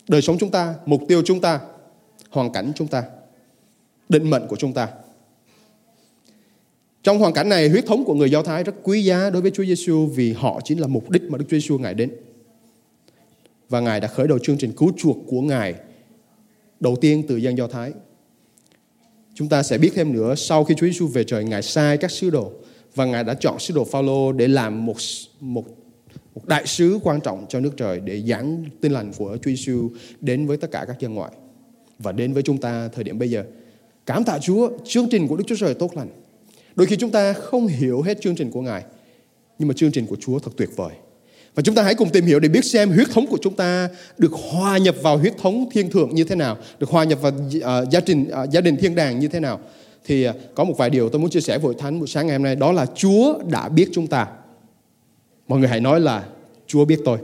Đời 0.08 0.22
sống 0.22 0.38
chúng 0.40 0.52
ta, 0.52 0.76
mục 0.86 1.02
tiêu 1.08 1.22
chúng 1.26 1.42
ta, 1.42 1.60
hoàn 2.30 2.52
cảnh 2.52 2.72
chúng 2.76 2.88
ta, 2.88 3.04
định 4.10 4.30
mệnh 4.30 4.48
của 4.48 4.56
chúng 4.56 4.74
ta. 4.74 4.88
Trong 7.04 7.20
hoàn 7.20 7.34
cảnh 7.34 7.50
này, 7.50 7.70
huyết 7.70 7.86
thống 7.86 8.06
của 8.06 8.14
người 8.14 8.32
Do 8.32 8.44
Thái 8.44 8.64
rất 8.64 8.76
quý 8.84 9.04
giá 9.04 9.30
đối 9.30 9.42
với 9.42 9.52
Chúa 9.52 9.66
Giêsu 9.66 10.06
vì 10.16 10.34
họ 10.34 10.62
chính 10.64 10.80
là 10.80 10.88
mục 10.88 11.10
đích 11.10 11.24
mà 11.24 11.38
Đức 11.38 11.46
Chúa 11.50 11.58
Giêsu 11.58 11.78
ngài 11.78 11.94
đến. 11.94 12.12
Và 13.70 13.80
ngài 13.80 14.00
đã 14.00 14.08
khởi 14.08 14.28
đầu 14.28 14.40
chương 14.40 14.58
trình 14.58 14.72
cứu 14.78 14.92
chuộc 14.98 15.18
của 15.28 15.42
ngài 15.42 15.76
đầu 16.80 16.96
tiên 16.96 17.24
từ 17.28 17.38
dân 17.38 17.58
Do 17.58 17.68
Thái. 17.68 17.92
Chúng 19.40 19.50
ta 19.50 19.64
sẽ 19.64 19.78
biết 19.78 19.92
thêm 19.96 20.14
nữa 20.14 20.36
sau 20.36 20.64
khi 20.64 20.76
Chúa 20.76 20.86
Giêsu 20.86 21.08
về 21.08 21.24
trời, 21.24 21.44
ngài 21.44 21.62
sai 21.62 21.98
các 21.98 22.12
sứ 22.12 22.30
đồ 22.30 22.52
và 22.96 23.06
ngài 23.06 23.24
đã 23.24 23.34
chọn 23.34 23.60
sứ 23.60 23.74
đồ 23.74 23.84
Phaolô 23.84 24.32
để 24.32 24.48
làm 24.48 24.86
một 24.86 24.98
một 25.40 25.66
một 26.36 26.48
đại 26.48 26.68
sứ 26.68 27.00
quan 27.04 27.22
trọng 27.22 27.46
cho 27.50 27.60
nước 27.60 27.78
trời 27.78 28.00
để 28.00 28.22
giảng 28.22 28.64
tin 28.82 28.92
lành 28.92 29.12
của 29.18 29.38
Chúa 29.42 29.52
Giêsu 29.52 29.90
đến 30.22 30.48
với 30.48 30.58
tất 30.58 30.72
cả 30.72 30.86
các 30.88 31.00
dân 31.00 31.14
ngoại 31.14 31.32
và 32.00 32.12
đến 32.12 32.34
với 32.34 32.44
chúng 32.44 32.58
ta 32.58 32.88
thời 32.88 33.04
điểm 33.04 33.20
bây 33.20 33.30
giờ. 33.30 33.44
Cảm 34.06 34.24
tạ 34.24 34.40
Chúa, 34.40 34.70
chương 34.86 35.10
trình 35.10 35.28
của 35.28 35.38
Đức 35.38 35.44
Chúa 35.48 35.56
Trời 35.56 35.74
tốt 35.74 35.98
lành. 35.98 36.10
Đôi 36.76 36.88
khi 36.88 36.96
chúng 36.96 37.12
ta 37.12 37.34
không 37.34 37.68
hiểu 37.68 38.02
hết 38.02 38.22
chương 38.22 38.36
trình 38.36 38.52
của 38.52 38.62
Ngài. 38.62 38.84
Nhưng 39.60 39.68
mà 39.68 39.74
chương 39.78 39.92
trình 39.92 40.08
của 40.08 40.18
Chúa 40.20 40.40
thật 40.40 40.52
tuyệt 40.58 40.70
vời. 40.76 40.92
Và 41.56 41.64
chúng 41.64 41.76
ta 41.76 41.84
hãy 41.84 41.96
cùng 41.96 42.10
tìm 42.10 42.26
hiểu 42.26 42.40
để 42.40 42.50
biết 42.50 42.66
xem 42.66 42.92
huyết 42.92 43.10
thống 43.10 43.28
của 43.28 43.38
chúng 43.42 43.56
ta 43.56 43.90
được 44.18 44.32
hòa 44.34 44.78
nhập 44.78 44.96
vào 45.02 45.18
huyết 45.18 45.34
thống 45.38 45.70
thiên 45.72 45.90
thượng 45.90 46.16
như 46.16 46.24
thế 46.24 46.36
nào, 46.36 46.58
được 46.80 46.90
hòa 46.90 47.04
nhập 47.04 47.22
vào 47.22 47.32
uh, 47.32 47.90
gia 47.92 48.00
đình 48.00 48.24
uh, 48.24 48.32
ờ, 48.32 48.48
gia 48.52 48.62
đình 48.62 48.78
thiên 48.78 48.96
đàng 48.96 49.20
như 49.20 49.28
thế 49.28 49.40
nào. 49.40 49.60
Thì 50.06 50.30
uh, 50.30 50.36
có 50.56 50.64
một 50.64 50.74
vài 50.78 50.90
điều 50.90 51.10
tôi 51.10 51.20
muốn 51.20 51.30
chia 51.30 51.42
sẻ 51.42 51.58
với 51.58 51.76
thánh 51.80 52.00
buổi 52.00 52.08
sáng 52.08 52.28
ngày 52.28 52.36
hôm 52.36 52.44
nay 52.44 52.56
đó 52.56 52.72
là 52.72 52.86
Chúa 52.96 53.40
đã 53.50 53.70
biết 53.70 53.90
chúng 53.94 54.08
ta. 54.08 54.28
Mọi 55.48 55.60
người 55.60 55.68
hãy 55.68 55.80
nói 55.80 56.00
là 56.00 56.24
Chúa 56.68 56.86
biết 56.86 57.00
tôi. 57.06 57.18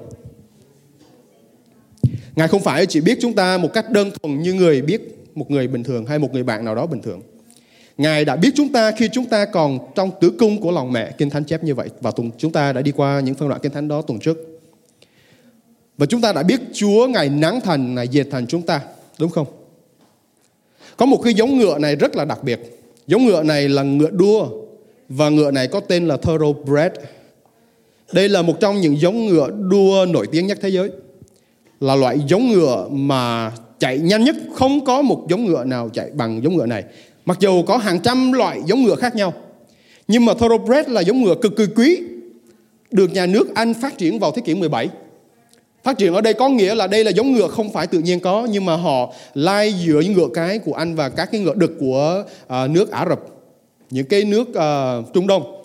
Ngài 2.35 2.47
không 2.47 2.61
phải 2.61 2.85
chỉ 2.85 3.01
biết 3.01 3.17
chúng 3.21 3.33
ta 3.33 3.57
một 3.57 3.73
cách 3.73 3.91
đơn 3.91 4.11
thuần 4.11 4.41
như 4.41 4.53
người 4.53 4.81
biết 4.81 5.01
một 5.35 5.51
người 5.51 5.67
bình 5.67 5.83
thường 5.83 6.05
hay 6.05 6.19
một 6.19 6.33
người 6.33 6.43
bạn 6.43 6.65
nào 6.65 6.75
đó 6.75 6.85
bình 6.85 7.01
thường. 7.01 7.21
Ngài 7.97 8.25
đã 8.25 8.35
biết 8.35 8.49
chúng 8.55 8.71
ta 8.71 8.91
khi 8.91 9.09
chúng 9.11 9.25
ta 9.25 9.45
còn 9.45 9.79
trong 9.95 10.11
tử 10.21 10.31
cung 10.39 10.61
của 10.61 10.71
lòng 10.71 10.91
mẹ 10.91 11.11
Kinh 11.17 11.29
Thánh 11.29 11.43
chép 11.43 11.63
như 11.63 11.75
vậy 11.75 11.89
và 12.01 12.11
tuần 12.11 12.31
chúng 12.37 12.51
ta 12.51 12.73
đã 12.73 12.81
đi 12.81 12.91
qua 12.91 13.19
những 13.19 13.35
phân 13.35 13.49
đoạn 13.49 13.61
Kinh 13.63 13.71
Thánh 13.71 13.87
đó 13.87 14.01
tuần 14.01 14.19
trước. 14.19 14.37
Và 15.97 16.05
chúng 16.05 16.21
ta 16.21 16.33
đã 16.33 16.43
biết 16.43 16.61
Chúa 16.73 17.07
Ngài 17.07 17.29
nắng 17.29 17.61
thành, 17.61 17.95
Ngài 17.95 18.07
diệt 18.07 18.27
thành 18.31 18.47
chúng 18.47 18.61
ta, 18.61 18.81
đúng 19.19 19.29
không? 19.29 19.47
Có 20.97 21.05
một 21.05 21.21
cái 21.23 21.33
giống 21.33 21.57
ngựa 21.57 21.77
này 21.77 21.95
rất 21.95 22.15
là 22.15 22.25
đặc 22.25 22.43
biệt. 22.43 22.59
Giống 23.07 23.25
ngựa 23.25 23.43
này 23.43 23.69
là 23.69 23.83
ngựa 23.83 24.09
đua 24.09 24.47
và 25.09 25.29
ngựa 25.29 25.51
này 25.51 25.67
có 25.67 25.79
tên 25.79 26.07
là 26.07 26.17
Thoroughbred. 26.17 26.91
Đây 28.13 28.29
là 28.29 28.41
một 28.41 28.59
trong 28.59 28.81
những 28.81 28.99
giống 28.99 29.25
ngựa 29.25 29.49
đua 29.69 30.05
nổi 30.09 30.27
tiếng 30.31 30.47
nhất 30.47 30.57
thế 30.61 30.69
giới. 30.69 30.89
Là 31.79 31.95
loại 31.95 32.19
giống 32.27 32.47
ngựa 32.47 32.87
mà 32.91 33.51
chạy 33.79 33.99
nhanh 33.99 34.23
nhất, 34.23 34.35
không 34.53 34.85
có 34.85 35.01
một 35.01 35.25
giống 35.29 35.45
ngựa 35.45 35.63
nào 35.63 35.89
chạy 35.89 36.09
bằng 36.13 36.43
giống 36.43 36.57
ngựa 36.57 36.65
này. 36.65 36.83
Mặc 37.25 37.37
dù 37.39 37.63
có 37.63 37.77
hàng 37.77 37.99
trăm 37.99 38.31
loại 38.31 38.61
giống 38.65 38.83
ngựa 38.83 38.95
khác 38.95 39.15
nhau. 39.15 39.33
Nhưng 40.07 40.25
mà 40.25 40.33
Thoroughbred 40.33 40.87
là 40.87 41.01
giống 41.01 41.23
ngựa 41.23 41.35
cực 41.41 41.57
kỳ 41.57 41.65
quý. 41.75 42.01
Được 42.91 43.11
nhà 43.11 43.25
nước 43.25 43.55
Anh 43.55 43.73
phát 43.73 43.97
triển 43.97 44.19
vào 44.19 44.31
thế 44.31 44.41
kỷ 44.45 44.55
17. 44.55 44.89
Phát 45.83 45.97
triển 45.97 46.13
ở 46.13 46.21
đây 46.21 46.33
có 46.33 46.49
nghĩa 46.49 46.75
là 46.75 46.87
đây 46.87 47.03
là 47.03 47.11
giống 47.11 47.31
ngựa 47.31 47.47
không 47.47 47.73
phải 47.73 47.87
tự 47.87 47.99
nhiên 47.99 48.19
có 48.19 48.47
nhưng 48.51 48.65
mà 48.65 48.75
họ 48.75 49.13
lai 49.33 49.73
giữa 49.73 50.01
những 50.01 50.13
ngựa 50.13 50.27
cái 50.33 50.59
của 50.59 50.73
Anh 50.73 50.95
và 50.95 51.09
các 51.09 51.31
cái 51.31 51.41
ngựa 51.41 51.53
đực 51.53 51.71
của 51.79 52.23
uh, 52.43 52.69
nước 52.69 52.91
Ả 52.91 53.05
Rập, 53.09 53.19
những 53.89 54.05
cái 54.05 54.23
nước 54.23 54.47
uh, 54.49 55.13
Trung 55.13 55.27
Đông 55.27 55.63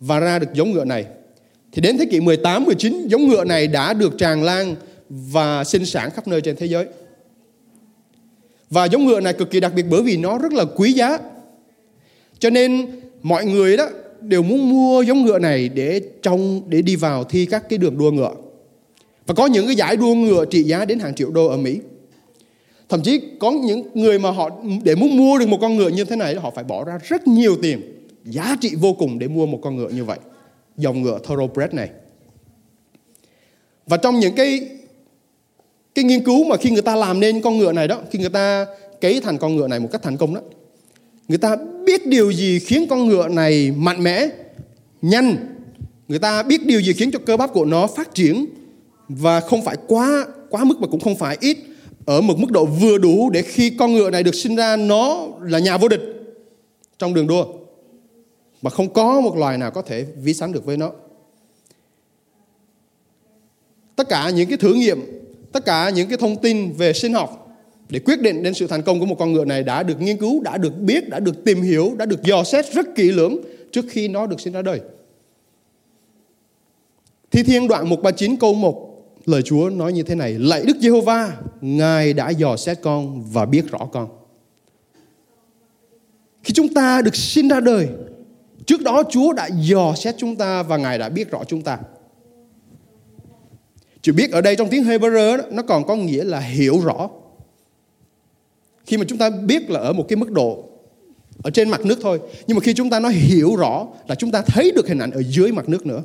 và 0.00 0.20
ra 0.20 0.38
được 0.38 0.52
giống 0.52 0.72
ngựa 0.72 0.84
này. 0.84 1.04
Thì 1.72 1.82
đến 1.82 1.98
thế 1.98 2.06
kỷ 2.10 2.20
18, 2.20 2.64
19 2.64 3.08
giống 3.08 3.28
ngựa 3.28 3.44
này 3.44 3.66
đã 3.66 3.92
được 3.92 4.18
tràn 4.18 4.42
lan 4.42 4.76
và 5.08 5.64
sinh 5.64 5.86
sản 5.86 6.10
khắp 6.10 6.28
nơi 6.28 6.40
trên 6.40 6.56
thế 6.56 6.66
giới. 6.66 6.86
Và 8.70 8.84
giống 8.84 9.06
ngựa 9.06 9.20
này 9.20 9.32
cực 9.32 9.50
kỳ 9.50 9.60
đặc 9.60 9.72
biệt 9.74 9.84
bởi 9.90 10.02
vì 10.02 10.16
nó 10.16 10.38
rất 10.38 10.52
là 10.52 10.64
quý 10.64 10.92
giá. 10.92 11.18
Cho 12.38 12.50
nên 12.50 12.86
mọi 13.22 13.44
người 13.44 13.76
đó 13.76 13.88
đều 14.20 14.42
muốn 14.42 14.70
mua 14.70 15.02
giống 15.02 15.22
ngựa 15.22 15.38
này 15.38 15.68
để 15.68 16.00
trong 16.22 16.62
để 16.68 16.82
đi 16.82 16.96
vào 16.96 17.24
thi 17.24 17.46
các 17.46 17.68
cái 17.68 17.78
đường 17.78 17.98
đua 17.98 18.10
ngựa. 18.10 18.34
Và 19.26 19.34
có 19.34 19.46
những 19.46 19.66
cái 19.66 19.76
giải 19.76 19.96
đua 19.96 20.14
ngựa 20.14 20.44
trị 20.44 20.62
giá 20.62 20.84
đến 20.84 20.98
hàng 20.98 21.14
triệu 21.14 21.30
đô 21.30 21.46
ở 21.46 21.56
Mỹ. 21.56 21.78
Thậm 22.88 23.02
chí 23.02 23.20
có 23.38 23.50
những 23.50 23.82
người 23.94 24.18
mà 24.18 24.30
họ 24.30 24.50
để 24.82 24.94
muốn 24.94 25.16
mua 25.16 25.38
được 25.38 25.48
một 25.48 25.58
con 25.60 25.76
ngựa 25.76 25.88
như 25.88 26.04
thế 26.04 26.16
này 26.16 26.34
họ 26.34 26.50
phải 26.50 26.64
bỏ 26.64 26.84
ra 26.84 26.98
rất 27.04 27.28
nhiều 27.28 27.56
tiền, 27.62 27.80
giá 28.24 28.56
trị 28.60 28.70
vô 28.80 28.92
cùng 28.92 29.18
để 29.18 29.28
mua 29.28 29.46
một 29.46 29.58
con 29.62 29.76
ngựa 29.76 29.88
như 29.88 30.04
vậy. 30.04 30.18
Dòng 30.76 31.02
ngựa 31.02 31.18
Thoroughbred 31.24 31.72
này. 31.72 31.90
Và 33.86 33.96
trong 33.96 34.18
những 34.20 34.34
cái 34.34 34.68
cái 35.98 36.04
nghiên 36.04 36.24
cứu 36.24 36.44
mà 36.44 36.56
khi 36.56 36.70
người 36.70 36.82
ta 36.82 36.96
làm 36.96 37.20
nên 37.20 37.40
con 37.40 37.58
ngựa 37.58 37.72
này 37.72 37.88
đó, 37.88 38.00
khi 38.10 38.18
người 38.18 38.28
ta 38.28 38.66
cấy 39.00 39.20
thành 39.20 39.38
con 39.38 39.56
ngựa 39.56 39.68
này 39.68 39.80
một 39.80 39.88
cách 39.92 40.02
thành 40.02 40.16
công 40.16 40.34
đó, 40.34 40.40
người 41.28 41.38
ta 41.38 41.56
biết 41.86 42.06
điều 42.06 42.32
gì 42.32 42.58
khiến 42.58 42.86
con 42.90 43.06
ngựa 43.06 43.28
này 43.28 43.70
mạnh 43.76 44.02
mẽ, 44.02 44.26
nhanh. 45.02 45.36
Người 46.08 46.18
ta 46.18 46.42
biết 46.42 46.66
điều 46.66 46.80
gì 46.80 46.92
khiến 46.92 47.10
cho 47.10 47.18
cơ 47.26 47.36
bắp 47.36 47.52
của 47.52 47.64
nó 47.64 47.86
phát 47.86 48.14
triển 48.14 48.46
và 49.08 49.40
không 49.40 49.64
phải 49.64 49.76
quá 49.86 50.26
quá 50.50 50.64
mức 50.64 50.80
mà 50.80 50.86
cũng 50.86 51.00
không 51.00 51.16
phải 51.16 51.36
ít, 51.40 51.58
ở 52.06 52.20
một 52.20 52.38
mức 52.38 52.50
độ 52.50 52.64
vừa 52.64 52.98
đủ 52.98 53.30
để 53.30 53.42
khi 53.42 53.70
con 53.70 53.94
ngựa 53.94 54.10
này 54.10 54.22
được 54.22 54.34
sinh 54.34 54.56
ra, 54.56 54.76
nó 54.76 55.26
là 55.42 55.58
nhà 55.58 55.76
vô 55.76 55.88
địch 55.88 56.02
trong 56.98 57.14
đường 57.14 57.26
đua. 57.26 57.46
Mà 58.62 58.70
không 58.70 58.92
có 58.92 59.20
một 59.20 59.36
loài 59.36 59.58
nào 59.58 59.70
có 59.70 59.82
thể 59.82 60.06
ví 60.22 60.34
sánh 60.34 60.52
được 60.52 60.64
với 60.64 60.76
nó. 60.76 60.92
Tất 63.96 64.08
cả 64.08 64.30
những 64.30 64.48
cái 64.48 64.58
thử 64.58 64.74
nghiệm 64.74 65.00
tất 65.52 65.64
cả 65.64 65.90
những 65.90 66.08
cái 66.08 66.18
thông 66.18 66.36
tin 66.36 66.72
về 66.72 66.92
sinh 66.92 67.12
học 67.12 67.44
để 67.88 67.98
quyết 67.98 68.22
định 68.22 68.42
đến 68.42 68.54
sự 68.54 68.66
thành 68.66 68.82
công 68.82 69.00
của 69.00 69.06
một 69.06 69.16
con 69.18 69.32
ngựa 69.32 69.44
này 69.44 69.62
đã 69.62 69.82
được 69.82 70.00
nghiên 70.00 70.16
cứu, 70.16 70.40
đã 70.42 70.58
được 70.58 70.80
biết, 70.80 71.08
đã 71.08 71.20
được 71.20 71.44
tìm 71.44 71.62
hiểu, 71.62 71.94
đã 71.98 72.06
được 72.06 72.22
dò 72.22 72.44
xét 72.44 72.72
rất 72.72 72.94
kỹ 72.94 73.12
lưỡng 73.12 73.36
trước 73.72 73.84
khi 73.88 74.08
nó 74.08 74.26
được 74.26 74.40
sinh 74.40 74.52
ra 74.52 74.62
đời. 74.62 74.80
Thi 77.30 77.42
Thiên 77.42 77.68
đoạn 77.68 77.88
139 77.88 78.36
câu 78.36 78.54
1 78.54 78.84
lời 79.26 79.42
Chúa 79.42 79.70
nói 79.70 79.92
như 79.92 80.02
thế 80.02 80.14
này: 80.14 80.34
Lạy 80.38 80.62
Đức 80.66 80.76
Giê-hô-va, 80.80 81.36
Ngài 81.60 82.12
đã 82.12 82.30
dò 82.30 82.56
xét 82.56 82.78
con 82.82 83.24
và 83.32 83.46
biết 83.46 83.70
rõ 83.70 83.78
con. 83.92 84.08
Khi 86.42 86.52
chúng 86.52 86.74
ta 86.74 87.02
được 87.02 87.16
sinh 87.16 87.48
ra 87.48 87.60
đời, 87.60 87.88
trước 88.66 88.82
đó 88.82 89.02
Chúa 89.10 89.32
đã 89.32 89.48
dò 89.60 89.94
xét 89.96 90.14
chúng 90.18 90.36
ta 90.36 90.62
và 90.62 90.76
Ngài 90.76 90.98
đã 90.98 91.08
biết 91.08 91.30
rõ 91.30 91.44
chúng 91.44 91.62
ta. 91.62 91.78
Chữ 94.08 94.12
biết 94.12 94.32
ở 94.32 94.40
đây 94.40 94.56
trong 94.56 94.68
tiếng 94.68 94.84
Hebrew 94.84 95.42
nó 95.50 95.62
còn 95.62 95.86
có 95.86 95.96
nghĩa 95.96 96.24
là 96.24 96.40
hiểu 96.40 96.80
rõ. 96.80 97.10
Khi 98.86 98.96
mà 98.96 99.04
chúng 99.08 99.18
ta 99.18 99.30
biết 99.30 99.70
là 99.70 99.80
ở 99.80 99.92
một 99.92 100.06
cái 100.08 100.16
mức 100.16 100.30
độ 100.30 100.64
ở 101.42 101.50
trên 101.50 101.70
mặt 101.70 101.84
nước 101.84 101.98
thôi, 102.02 102.20
nhưng 102.46 102.56
mà 102.56 102.60
khi 102.60 102.74
chúng 102.74 102.90
ta 102.90 103.00
nói 103.00 103.12
hiểu 103.12 103.56
rõ 103.56 103.86
là 104.06 104.14
chúng 104.14 104.30
ta 104.30 104.42
thấy 104.42 104.72
được 104.76 104.88
hình 104.88 104.98
ảnh 104.98 105.10
ở 105.10 105.22
dưới 105.22 105.52
mặt 105.52 105.68
nước 105.68 105.86
nữa. 105.86 106.02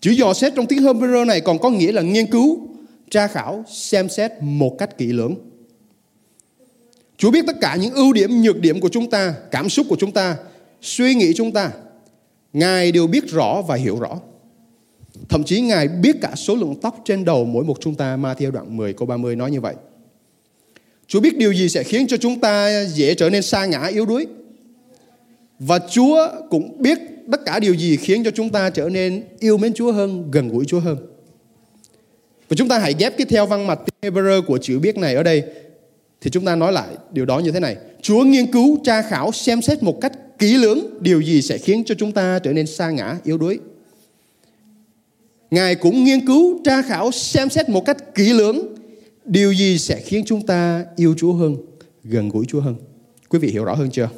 Chữ 0.00 0.10
dò 0.10 0.34
xét 0.34 0.52
trong 0.56 0.66
tiếng 0.66 0.82
Hebrew 0.82 1.26
này 1.26 1.40
còn 1.40 1.58
có 1.58 1.70
nghĩa 1.70 1.92
là 1.92 2.02
nghiên 2.02 2.26
cứu, 2.26 2.68
tra 3.10 3.26
khảo, 3.26 3.64
xem 3.68 4.08
xét 4.08 4.32
một 4.40 4.76
cách 4.78 4.98
kỹ 4.98 5.06
lưỡng. 5.06 5.34
Chúa 7.16 7.30
biết 7.30 7.44
tất 7.46 7.56
cả 7.60 7.76
những 7.76 7.94
ưu 7.94 8.12
điểm, 8.12 8.42
nhược 8.42 8.60
điểm 8.60 8.80
của 8.80 8.88
chúng 8.88 9.10
ta, 9.10 9.34
cảm 9.50 9.68
xúc 9.68 9.86
của 9.88 9.96
chúng 9.98 10.12
ta, 10.12 10.36
suy 10.82 11.14
nghĩ 11.14 11.32
chúng 11.34 11.52
ta. 11.52 11.70
Ngài 12.52 12.92
đều 12.92 13.06
biết 13.06 13.24
rõ 13.28 13.62
và 13.62 13.76
hiểu 13.76 13.98
rõ. 13.98 14.20
Thậm 15.28 15.44
chí 15.44 15.60
Ngài 15.60 15.88
biết 15.88 16.16
cả 16.22 16.32
số 16.36 16.56
lượng 16.56 16.74
tóc 16.82 17.00
trên 17.04 17.24
đầu 17.24 17.44
mỗi 17.44 17.64
một 17.64 17.76
chúng 17.80 17.94
ta. 17.94 18.16
Matthew 18.16 18.50
đoạn 18.50 18.76
10 18.76 18.92
câu 18.92 19.06
30 19.06 19.36
nói 19.36 19.50
như 19.50 19.60
vậy. 19.60 19.74
Chúa 21.06 21.20
biết 21.20 21.38
điều 21.38 21.52
gì 21.52 21.68
sẽ 21.68 21.82
khiến 21.82 22.06
cho 22.06 22.16
chúng 22.16 22.40
ta 22.40 22.84
dễ 22.84 23.14
trở 23.14 23.30
nên 23.30 23.42
sa 23.42 23.66
ngã 23.66 23.86
yếu 23.86 24.06
đuối. 24.06 24.26
Và 25.58 25.78
Chúa 25.90 26.28
cũng 26.50 26.82
biết 26.82 26.98
tất 27.32 27.40
cả 27.46 27.58
điều 27.58 27.74
gì 27.74 27.96
khiến 27.96 28.24
cho 28.24 28.30
chúng 28.30 28.50
ta 28.50 28.70
trở 28.70 28.88
nên 28.88 29.22
yêu 29.40 29.58
mến 29.58 29.74
Chúa 29.74 29.92
hơn, 29.92 30.30
gần 30.30 30.48
gũi 30.48 30.64
Chúa 30.64 30.80
hơn. 30.80 30.96
Và 32.48 32.56
chúng 32.56 32.68
ta 32.68 32.78
hãy 32.78 32.94
ghép 32.98 33.16
cái 33.16 33.26
theo 33.30 33.46
văn 33.46 33.66
mặt 33.66 33.80
Hebrew 34.02 34.42
của 34.42 34.58
chữ 34.58 34.78
biết 34.78 34.96
này 34.96 35.14
ở 35.14 35.22
đây. 35.22 35.42
Thì 36.20 36.30
chúng 36.30 36.44
ta 36.44 36.56
nói 36.56 36.72
lại 36.72 36.88
điều 37.12 37.24
đó 37.24 37.38
như 37.38 37.50
thế 37.50 37.60
này. 37.60 37.76
Chúa 38.02 38.24
nghiên 38.24 38.52
cứu, 38.52 38.78
tra 38.84 39.02
khảo, 39.02 39.32
xem 39.32 39.62
xét 39.62 39.82
một 39.82 40.00
cách 40.00 40.12
kỹ 40.38 40.54
lưỡng 40.54 40.78
điều 41.00 41.20
gì 41.20 41.42
sẽ 41.42 41.58
khiến 41.58 41.82
cho 41.86 41.94
chúng 41.98 42.12
ta 42.12 42.38
trở 42.38 42.52
nên 42.52 42.66
sa 42.66 42.90
ngã, 42.90 43.18
yếu 43.24 43.38
đuối. 43.38 43.58
Ngài 45.52 45.74
cũng 45.74 46.04
nghiên 46.04 46.26
cứu, 46.26 46.60
tra 46.64 46.82
khảo, 46.82 47.10
xem 47.10 47.50
xét 47.50 47.68
một 47.68 47.84
cách 47.86 48.14
kỹ 48.14 48.32
lưỡng 48.32 48.74
điều 49.24 49.52
gì 49.52 49.78
sẽ 49.78 50.00
khiến 50.00 50.24
chúng 50.26 50.46
ta 50.46 50.84
yêu 50.96 51.14
Chúa 51.18 51.32
hơn, 51.32 51.56
gần 52.04 52.28
gũi 52.28 52.44
Chúa 52.48 52.60
hơn. 52.60 52.76
Quý 53.28 53.38
vị 53.38 53.48
hiểu 53.48 53.64
rõ 53.64 53.74
hơn 53.74 53.90
chưa? 53.90 54.08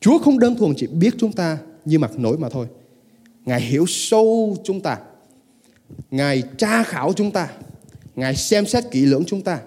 Chúa 0.00 0.18
không 0.18 0.38
đơn 0.38 0.56
thuần 0.56 0.74
chỉ 0.76 0.86
biết 0.86 1.14
chúng 1.18 1.32
ta 1.32 1.58
như 1.84 1.98
mặt 1.98 2.18
nổi 2.18 2.38
mà 2.38 2.48
thôi. 2.48 2.66
Ngài 3.44 3.60
hiểu 3.60 3.84
sâu 3.88 4.56
chúng 4.64 4.80
ta. 4.80 4.98
Ngài 6.10 6.42
tra 6.58 6.82
khảo 6.82 7.12
chúng 7.12 7.30
ta. 7.30 7.48
Ngài 8.16 8.36
xem 8.36 8.66
xét 8.66 8.84
kỹ 8.90 9.06
lưỡng 9.06 9.24
chúng 9.24 9.42
ta. 9.42 9.60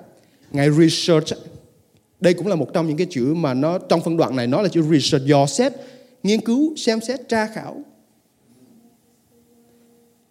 Ngài 0.51 0.71
research. 0.71 1.33
Đây 2.19 2.33
cũng 2.33 2.47
là 2.47 2.55
một 2.55 2.73
trong 2.73 2.87
những 2.87 2.97
cái 2.97 3.07
chữ 3.09 3.33
mà 3.33 3.53
nó 3.53 3.77
trong 3.77 4.01
phân 4.01 4.17
đoạn 4.17 4.35
này 4.35 4.47
nó 4.47 4.61
là 4.61 4.69
chữ 4.69 4.81
research, 4.81 5.25
dò 5.25 5.45
xét, 5.45 5.73
nghiên 6.23 6.41
cứu, 6.41 6.75
xem 6.75 7.01
xét, 7.01 7.29
tra 7.29 7.45
khảo, 7.45 7.81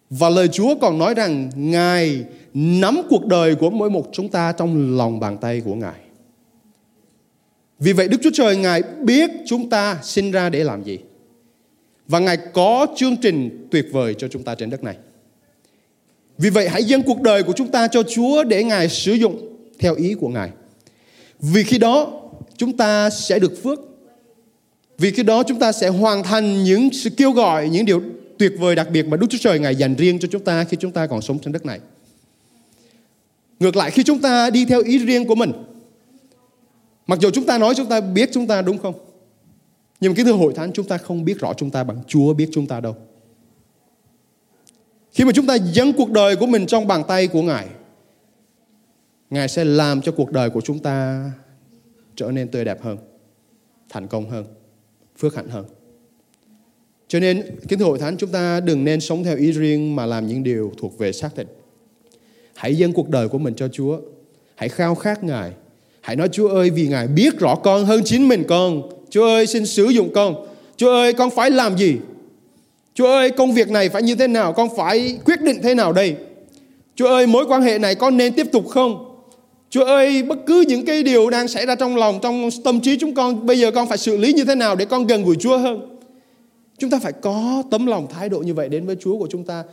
và 0.09 0.29
lời 0.29 0.47
Chúa 0.47 0.75
còn 0.81 0.97
nói 0.97 1.13
rằng 1.13 1.49
Ngài 1.55 2.23
nắm 2.53 3.01
cuộc 3.09 3.25
đời 3.25 3.55
của 3.55 3.69
mỗi 3.69 3.89
một 3.89 4.09
chúng 4.11 4.29
ta 4.29 4.51
trong 4.51 4.97
lòng 4.97 5.19
bàn 5.19 5.37
tay 5.37 5.61
của 5.61 5.75
Ngài. 5.75 5.99
Vì 7.79 7.93
vậy 7.93 8.07
Đức 8.07 8.17
Chúa 8.23 8.29
Trời 8.33 8.57
Ngài 8.57 8.83
biết 9.01 9.29
chúng 9.45 9.69
ta 9.69 9.99
sinh 10.03 10.31
ra 10.31 10.49
để 10.49 10.63
làm 10.63 10.83
gì. 10.83 10.99
Và 12.07 12.19
Ngài 12.19 12.37
có 12.37 12.87
chương 12.95 13.17
trình 13.17 13.67
tuyệt 13.71 13.85
vời 13.91 14.15
cho 14.17 14.27
chúng 14.27 14.43
ta 14.43 14.55
trên 14.55 14.69
đất 14.69 14.83
này. 14.83 14.95
Vì 16.37 16.49
vậy 16.49 16.69
hãy 16.69 16.83
dâng 16.83 17.03
cuộc 17.03 17.21
đời 17.21 17.43
của 17.43 17.53
chúng 17.53 17.67
ta 17.67 17.87
cho 17.87 18.03
Chúa 18.03 18.43
để 18.43 18.63
Ngài 18.63 18.89
sử 18.89 19.13
dụng 19.13 19.57
theo 19.79 19.95
ý 19.95 20.13
của 20.13 20.29
Ngài. 20.29 20.49
Vì 21.39 21.63
khi 21.63 21.77
đó 21.77 22.21
chúng 22.57 22.77
ta 22.77 23.09
sẽ 23.09 23.39
được 23.39 23.63
phước. 23.63 23.79
Vì 24.97 25.11
khi 25.11 25.23
đó 25.23 25.43
chúng 25.43 25.59
ta 25.59 25.71
sẽ 25.71 25.87
hoàn 25.87 26.23
thành 26.23 26.63
những 26.63 26.89
sự 26.93 27.09
kêu 27.09 27.31
gọi, 27.31 27.69
những 27.69 27.85
điều 27.85 28.01
tuyệt 28.39 28.53
vời 28.59 28.75
đặc 28.75 28.87
biệt 28.91 29.07
mà 29.07 29.17
Đức 29.17 29.27
Chúa 29.29 29.37
Trời 29.41 29.59
Ngài 29.59 29.75
dành 29.75 29.95
riêng 29.95 30.19
cho 30.19 30.27
chúng 30.31 30.43
ta 30.43 30.63
khi 30.63 30.77
chúng 30.79 30.91
ta 30.91 31.07
còn 31.07 31.21
sống 31.21 31.39
trên 31.39 31.53
đất 31.53 31.65
này. 31.65 31.79
Ngược 33.59 33.75
lại 33.75 33.91
khi 33.91 34.03
chúng 34.03 34.21
ta 34.21 34.49
đi 34.49 34.65
theo 34.65 34.81
ý 34.83 34.97
riêng 34.97 35.27
của 35.27 35.35
mình, 35.35 35.51
mặc 37.07 37.19
dù 37.19 37.29
chúng 37.29 37.45
ta 37.45 37.57
nói 37.57 37.73
chúng 37.75 37.89
ta 37.89 38.01
biết 38.01 38.29
chúng 38.33 38.47
ta 38.47 38.61
đúng 38.61 38.77
không? 38.77 38.93
Nhưng 39.99 40.13
cái 40.13 40.17
kính 40.17 40.25
thưa 40.25 40.37
hội 40.39 40.53
thánh 40.53 40.71
chúng 40.73 40.87
ta 40.87 40.97
không 40.97 41.25
biết 41.25 41.39
rõ 41.39 41.53
chúng 41.53 41.69
ta 41.69 41.83
bằng 41.83 42.03
Chúa 42.07 42.33
biết 42.33 42.49
chúng 42.51 42.67
ta 42.67 42.79
đâu. 42.79 42.95
Khi 45.11 45.25
mà 45.25 45.31
chúng 45.35 45.45
ta 45.45 45.55
dâng 45.55 45.93
cuộc 45.93 46.11
đời 46.11 46.35
của 46.35 46.45
mình 46.45 46.67
trong 46.67 46.87
bàn 46.87 47.03
tay 47.07 47.27
của 47.27 47.41
Ngài, 47.41 47.67
Ngài 49.29 49.47
sẽ 49.47 49.65
làm 49.65 50.01
cho 50.01 50.11
cuộc 50.11 50.31
đời 50.31 50.49
của 50.49 50.61
chúng 50.61 50.79
ta 50.79 51.25
trở 52.15 52.31
nên 52.31 52.47
tươi 52.47 52.65
đẹp 52.65 52.83
hơn, 52.83 52.97
thành 53.89 54.07
công 54.07 54.29
hơn, 54.29 54.45
phước 55.17 55.35
hạnh 55.35 55.49
hơn. 55.49 55.65
Cho 57.07 57.19
nên, 57.19 57.43
kính 57.67 57.79
thưa 57.79 57.85
hội 57.85 57.99
thánh, 57.99 58.17
chúng 58.17 58.29
ta 58.29 58.59
đừng 58.59 58.83
nên 58.83 59.01
sống 59.01 59.23
theo 59.23 59.37
ý 59.37 59.51
riêng 59.51 59.95
mà 59.95 60.05
làm 60.05 60.27
những 60.27 60.43
điều 60.43 60.71
thuộc 60.77 60.97
về 60.97 61.11
xác 61.11 61.29
thịt. 61.35 61.47
Hãy 62.55 62.75
dâng 62.75 62.93
cuộc 62.93 63.09
đời 63.09 63.27
của 63.27 63.37
mình 63.37 63.53
cho 63.53 63.67
Chúa. 63.67 63.97
Hãy 64.55 64.69
khao 64.69 64.95
khát 64.95 65.23
Ngài. 65.23 65.51
Hãy 66.01 66.15
nói 66.15 66.29
Chúa 66.31 66.47
ơi 66.47 66.69
vì 66.69 66.87
Ngài 66.87 67.07
biết 67.07 67.39
rõ 67.39 67.55
con 67.55 67.85
hơn 67.85 68.01
chính 68.05 68.27
mình 68.27 68.43
con. 68.47 68.81
Chúa 69.09 69.25
ơi 69.25 69.47
xin 69.47 69.65
sử 69.65 69.85
dụng 69.85 70.13
con. 70.13 70.35
Chúa 70.77 70.91
ơi 70.91 71.13
con 71.13 71.29
phải 71.29 71.51
làm 71.51 71.77
gì? 71.77 71.95
Chúa 72.93 73.07
ơi 73.07 73.31
công 73.31 73.53
việc 73.53 73.69
này 73.69 73.89
phải 73.89 74.03
như 74.03 74.15
thế 74.15 74.27
nào? 74.27 74.53
Con 74.53 74.69
phải 74.77 75.19
quyết 75.25 75.41
định 75.41 75.59
thế 75.63 75.75
nào 75.75 75.93
đây? 75.93 76.15
Chúa 76.95 77.07
ơi 77.07 77.27
mối 77.27 77.45
quan 77.47 77.61
hệ 77.61 77.79
này 77.79 77.95
con 77.95 78.17
nên 78.17 78.33
tiếp 78.33 78.47
tục 78.51 78.67
không? 78.67 79.19
Chúa 79.69 79.83
ơi 79.85 80.23
bất 80.23 80.37
cứ 80.45 80.63
những 80.67 80.85
cái 80.85 81.03
điều 81.03 81.29
đang 81.29 81.47
xảy 81.47 81.65
ra 81.65 81.75
trong 81.75 81.95
lòng, 81.95 82.19
trong 82.21 82.49
tâm 82.63 82.81
trí 82.81 82.97
chúng 82.97 83.15
con 83.15 83.45
bây 83.45 83.59
giờ 83.59 83.71
con 83.71 83.87
phải 83.87 83.97
xử 83.97 84.17
lý 84.17 84.33
như 84.33 84.45
thế 84.45 84.55
nào 84.55 84.75
để 84.75 84.85
con 84.85 85.07
gần 85.07 85.23
gũi 85.23 85.35
Chúa 85.39 85.57
hơn? 85.57 85.96
Chúng 86.77 86.89
ta 86.89 86.99
phải 86.99 87.13
có 87.13 87.63
tấm 87.71 87.85
lòng 87.85 88.07
thái 88.07 88.29
độ 88.29 88.39
như 88.39 88.53
vậy 88.53 88.69
đến 88.69 88.85
với 88.85 88.95
Chúa 88.99 89.17
của 89.17 89.27
chúng 89.31 89.43
ta. 89.43 89.63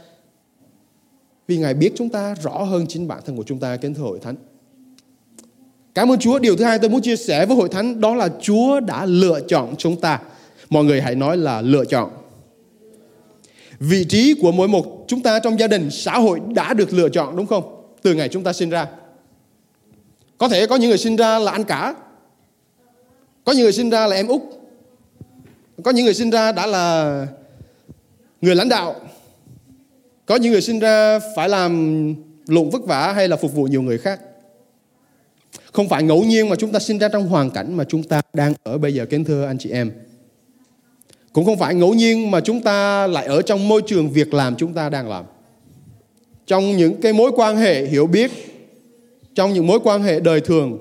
Vì 1.47 1.59
Ngài 1.59 1.75
biết 1.75 1.93
chúng 1.97 2.09
ta 2.09 2.35
rõ 2.43 2.63
hơn 2.63 2.87
chính 2.89 3.09
bản 3.09 3.21
thân 3.25 3.37
của 3.37 3.43
chúng 3.47 3.59
ta 3.59 3.77
kính 3.77 3.95
thưa 3.95 4.03
hội 4.03 4.19
thánh. 4.23 4.37
Cảm 5.95 6.13
ơn 6.13 6.19
Chúa. 6.19 6.39
Điều 6.39 6.57
thứ 6.57 6.65
hai 6.65 6.79
tôi 6.79 6.91
muốn 6.91 7.03
chia 7.03 7.17
sẻ 7.17 7.47
với 7.47 7.57
hội 7.57 7.69
thánh 7.69 8.01
đó 8.01 8.15
là 8.15 8.29
Chúa 8.41 8.81
đã 8.81 9.07
lựa 9.07 9.41
chọn 9.49 9.75
chúng 9.79 10.01
ta. 10.01 10.21
Mọi 10.71 10.85
người 10.85 11.01
hãy 11.01 11.15
nói 11.15 11.37
là 11.37 11.61
lựa 11.61 11.85
chọn. 11.85 12.11
Vị 13.79 14.05
trí 14.05 14.35
của 14.41 14.53
mỗi 14.53 14.69
một 14.69 15.05
chúng 15.09 15.23
ta 15.23 15.39
trong 15.39 15.59
gia 15.61 15.67
đình, 15.67 15.91
xã 15.91 16.19
hội 16.19 16.41
đã 16.55 16.75
được 16.75 16.93
lựa 16.93 17.09
chọn 17.09 17.37
đúng 17.37 17.47
không? 17.47 17.85
Từ 18.03 18.15
ngày 18.15 18.29
chúng 18.29 18.43
ta 18.43 18.53
sinh 18.53 18.71
ra. 18.71 18.87
Có 20.39 20.49
thể 20.49 20.67
có 20.67 20.77
những 20.77 20.89
người 20.89 20.99
sinh 20.99 21.17
ra 21.17 21.39
là 21.39 21.53
anh 21.53 21.65
cả. 21.65 21.95
Có 23.45 23.53
những 23.53 23.63
người 23.63 23.73
sinh 23.73 23.91
ra 23.91 24.07
là 24.07 24.17
em 24.17 24.29
út. 24.29 24.41
Có 25.83 25.91
những 25.91 26.05
người 26.05 26.15
sinh 26.15 26.31
ra 26.31 26.53
đã 26.53 26.67
là 26.67 27.27
người 28.41 28.55
lãnh 28.55 28.69
đạo. 28.69 28.95
Có 30.27 30.37
những 30.37 30.53
người 30.53 30.63
sinh 30.63 30.79
ra 30.79 31.19
phải 31.37 31.49
làm 31.49 32.15
lụng 32.47 32.71
vất 32.71 32.85
vả 32.85 33.13
hay 33.13 33.29
là 33.29 33.37
phục 33.37 33.55
vụ 33.55 33.65
nhiều 33.65 33.83
người 33.83 33.99
khác. 33.99 34.21
Không 35.73 35.89
phải 35.89 36.03
ngẫu 36.03 36.25
nhiên 36.25 36.49
mà 36.49 36.57
chúng 36.57 36.73
ta 36.73 36.79
sinh 36.79 36.99
ra 36.99 37.09
trong 37.09 37.27
hoàn 37.27 37.51
cảnh 37.51 37.77
mà 37.77 37.85
chúng 37.85 38.03
ta 38.03 38.23
đang 38.33 38.55
ở 38.63 38.79
bây 38.79 38.95
giờ 38.95 39.07
kính 39.07 39.25
thưa 39.25 39.47
anh 39.47 39.59
chị 39.59 39.71
em. 39.71 39.93
Cũng 41.33 41.45
không 41.45 41.59
phải 41.59 41.75
ngẫu 41.75 41.95
nhiên 41.95 42.31
mà 42.31 42.41
chúng 42.41 42.63
ta 42.63 43.07
lại 43.07 43.27
ở 43.27 43.43
trong 43.43 43.69
môi 43.69 43.83
trường 43.87 44.11
việc 44.11 44.35
làm 44.35 44.57
chúng 44.57 44.75
ta 44.75 44.89
đang 44.89 45.09
làm. 45.09 45.25
Trong 46.47 46.77
những 46.77 47.01
cái 47.01 47.13
mối 47.13 47.31
quan 47.37 47.57
hệ 47.57 47.87
hiểu 47.87 48.07
biết, 48.07 48.31
trong 49.35 49.53
những 49.53 49.67
mối 49.67 49.79
quan 49.85 50.03
hệ 50.03 50.21
đời 50.21 50.41
thường 50.41 50.79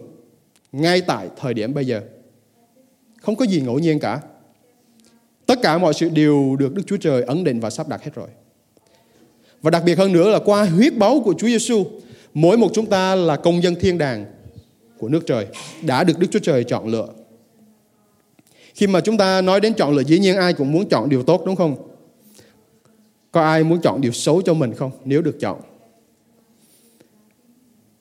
ngay 0.71 1.01
tại 1.01 1.27
thời 1.39 1.53
điểm 1.53 1.73
bây 1.73 1.85
giờ. 1.85 2.01
Không 3.21 3.35
có 3.35 3.45
gì 3.45 3.61
ngẫu 3.61 3.79
nhiên 3.79 3.99
cả. 3.99 4.21
Tất 5.53 5.61
cả 5.61 5.77
mọi 5.77 5.93
sự 5.93 6.09
đều 6.09 6.55
được 6.59 6.73
Đức 6.73 6.81
Chúa 6.87 6.97
Trời 6.97 7.23
ấn 7.23 7.43
định 7.43 7.59
và 7.59 7.69
sắp 7.69 7.87
đặt 7.87 8.03
hết 8.03 8.11
rồi. 8.15 8.27
Và 9.61 9.71
đặc 9.71 9.83
biệt 9.85 9.97
hơn 9.97 10.13
nữa 10.13 10.29
là 10.29 10.39
qua 10.39 10.63
huyết 10.63 10.97
báu 10.97 11.21
của 11.25 11.33
Chúa 11.37 11.47
Giêsu, 11.47 11.85
mỗi 12.33 12.57
một 12.57 12.69
chúng 12.73 12.85
ta 12.85 13.15
là 13.15 13.35
công 13.35 13.63
dân 13.63 13.75
thiên 13.75 13.97
đàng 13.97 14.25
của 14.97 15.09
nước 15.09 15.25
trời 15.25 15.47
đã 15.81 16.03
được 16.03 16.19
Đức 16.19 16.27
Chúa 16.31 16.39
Trời 16.39 16.63
chọn 16.63 16.87
lựa. 16.87 17.07
Khi 18.75 18.87
mà 18.87 19.01
chúng 19.01 19.17
ta 19.17 19.41
nói 19.41 19.59
đến 19.59 19.73
chọn 19.73 19.95
lựa 19.95 20.03
dĩ 20.03 20.19
nhiên 20.19 20.37
ai 20.37 20.53
cũng 20.53 20.71
muốn 20.71 20.89
chọn 20.89 21.09
điều 21.09 21.23
tốt 21.23 21.43
đúng 21.45 21.55
không? 21.55 21.75
Có 23.31 23.41
ai 23.41 23.63
muốn 23.63 23.81
chọn 23.81 24.01
điều 24.01 24.11
xấu 24.11 24.41
cho 24.41 24.53
mình 24.53 24.73
không 24.73 24.91
nếu 25.05 25.21
được 25.21 25.39
chọn? 25.39 25.61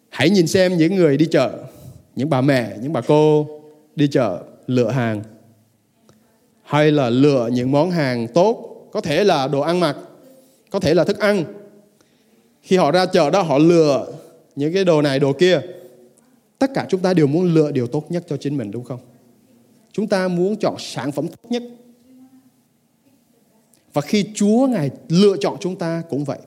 Hãy 0.08 0.30
nhìn 0.30 0.46
xem 0.46 0.76
những 0.76 0.96
người 0.96 1.16
đi 1.16 1.26
chợ, 1.30 1.64
những 2.16 2.30
bà 2.30 2.40
mẹ, 2.40 2.76
những 2.82 2.92
bà 2.92 3.00
cô 3.00 3.46
đi 3.96 4.08
chợ 4.08 4.42
lựa 4.66 4.90
hàng 4.90 5.22
hay 6.72 6.92
là 6.92 7.10
lựa 7.10 7.48
những 7.52 7.72
món 7.72 7.90
hàng 7.90 8.28
tốt, 8.28 8.86
có 8.92 9.00
thể 9.00 9.24
là 9.24 9.48
đồ 9.48 9.60
ăn 9.60 9.80
mặc, 9.80 9.96
có 10.70 10.80
thể 10.80 10.94
là 10.94 11.04
thức 11.04 11.18
ăn. 11.18 11.44
Khi 12.62 12.76
họ 12.76 12.90
ra 12.90 13.06
chợ 13.06 13.30
đó 13.30 13.42
họ 13.42 13.58
lựa 13.58 14.06
những 14.56 14.74
cái 14.74 14.84
đồ 14.84 15.02
này 15.02 15.18
đồ 15.18 15.32
kia. 15.32 15.60
Tất 16.58 16.70
cả 16.74 16.86
chúng 16.88 17.00
ta 17.00 17.14
đều 17.14 17.26
muốn 17.26 17.54
lựa 17.54 17.70
điều 17.70 17.86
tốt 17.86 18.04
nhất 18.08 18.24
cho 18.28 18.36
chính 18.36 18.56
mình 18.56 18.70
đúng 18.70 18.84
không? 18.84 19.00
Chúng 19.92 20.08
ta 20.08 20.28
muốn 20.28 20.56
chọn 20.56 20.74
sản 20.78 21.12
phẩm 21.12 21.28
tốt 21.28 21.50
nhất. 21.50 21.62
Và 23.92 24.00
khi 24.00 24.24
Chúa 24.34 24.66
Ngài 24.66 24.90
lựa 25.08 25.36
chọn 25.40 25.56
chúng 25.60 25.76
ta 25.76 26.02
cũng 26.10 26.24
vậy. 26.24 26.38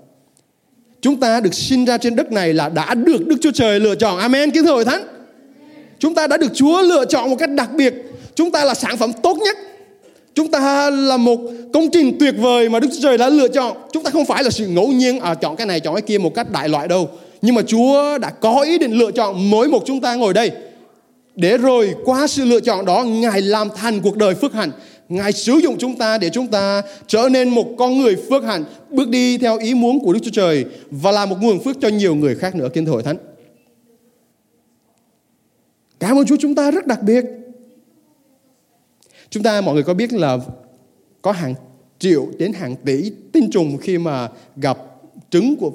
Chúng 1.01 1.19
ta 1.19 1.39
được 1.39 1.53
sinh 1.53 1.85
ra 1.85 1.97
trên 1.97 2.15
đất 2.15 2.31
này 2.31 2.53
là 2.53 2.69
đã 2.69 2.93
được 2.93 3.27
Đức 3.27 3.35
Chúa 3.41 3.51
Trời 3.51 3.79
lựa 3.79 3.95
chọn. 3.95 4.19
Amen. 4.19 4.51
Kính 4.51 4.63
thưa 4.63 4.73
hội 4.73 4.85
thánh. 4.85 5.03
Chúng 5.99 6.15
ta 6.15 6.27
đã 6.27 6.37
được 6.37 6.51
Chúa 6.53 6.81
lựa 6.81 7.05
chọn 7.05 7.29
một 7.29 7.35
cách 7.39 7.49
đặc 7.55 7.69
biệt. 7.75 7.93
Chúng 8.35 8.51
ta 8.51 8.65
là 8.65 8.73
sản 8.73 8.97
phẩm 8.97 9.11
tốt 9.23 9.37
nhất. 9.37 9.57
Chúng 10.35 10.51
ta 10.51 10.89
là 10.89 11.17
một 11.17 11.39
công 11.73 11.89
trình 11.91 12.17
tuyệt 12.19 12.35
vời 12.37 12.69
mà 12.69 12.79
Đức 12.79 12.87
Chúa 12.91 13.01
Trời 13.01 13.17
đã 13.17 13.29
lựa 13.29 13.47
chọn. 13.47 13.77
Chúng 13.91 14.03
ta 14.03 14.11
không 14.11 14.25
phải 14.25 14.43
là 14.43 14.49
sự 14.49 14.67
ngẫu 14.67 14.87
nhiên 14.87 15.19
à, 15.19 15.35
chọn 15.35 15.55
cái 15.55 15.67
này 15.67 15.79
chọn 15.79 15.95
cái 15.95 16.01
kia 16.01 16.17
một 16.17 16.35
cách 16.35 16.51
đại 16.51 16.69
loại 16.69 16.87
đâu. 16.87 17.09
Nhưng 17.41 17.55
mà 17.55 17.61
Chúa 17.61 18.17
đã 18.17 18.29
có 18.29 18.61
ý 18.61 18.77
định 18.77 18.91
lựa 18.91 19.11
chọn 19.11 19.49
mỗi 19.49 19.67
một 19.67 19.83
chúng 19.85 20.01
ta 20.01 20.15
ngồi 20.15 20.33
đây. 20.33 20.51
Để 21.35 21.57
rồi 21.57 21.95
qua 22.05 22.27
sự 22.27 22.45
lựa 22.45 22.59
chọn 22.59 22.85
đó 22.85 23.03
Ngài 23.03 23.41
làm 23.41 23.67
thành 23.75 24.01
cuộc 24.01 24.17
đời 24.17 24.35
phước 24.35 24.53
hạnh. 24.53 24.71
Ngài 25.09 25.31
sử 25.31 25.53
dụng 25.53 25.75
chúng 25.77 25.97
ta 25.97 26.17
để 26.17 26.29
chúng 26.29 26.47
ta 26.47 26.81
trở 27.07 27.29
nên 27.31 27.49
một 27.49 27.67
con 27.77 27.97
người 27.97 28.15
phước 28.29 28.43
hạnh, 28.43 28.63
bước 28.89 29.09
đi 29.09 29.37
theo 29.37 29.57
ý 29.57 29.73
muốn 29.73 29.99
của 29.99 30.13
Đức 30.13 30.19
Chúa 30.23 30.31
Trời 30.33 30.65
và 30.91 31.11
là 31.11 31.25
một 31.25 31.35
nguồn 31.41 31.63
phước 31.63 31.75
cho 31.81 31.87
nhiều 31.87 32.15
người 32.15 32.35
khác 32.35 32.55
nữa 32.55 32.67
kính 32.73 32.85
thưa 32.85 32.91
hội 32.91 33.03
thánh. 33.03 33.17
Cảm 35.99 36.17
ơn 36.17 36.25
Chúa 36.25 36.37
chúng 36.39 36.55
ta 36.55 36.71
rất 36.71 36.87
đặc 36.87 37.03
biệt. 37.03 37.25
Chúng 39.29 39.43
ta 39.43 39.61
mọi 39.61 39.73
người 39.73 39.83
có 39.83 39.93
biết 39.93 40.13
là 40.13 40.39
có 41.21 41.31
hàng 41.31 41.53
triệu 41.99 42.27
đến 42.37 42.53
hàng 42.53 42.75
tỷ 42.85 43.11
tinh 43.31 43.49
trùng 43.51 43.77
khi 43.77 43.97
mà 43.97 44.29
gặp 44.55 44.77
trứng 45.29 45.55
của 45.55 45.71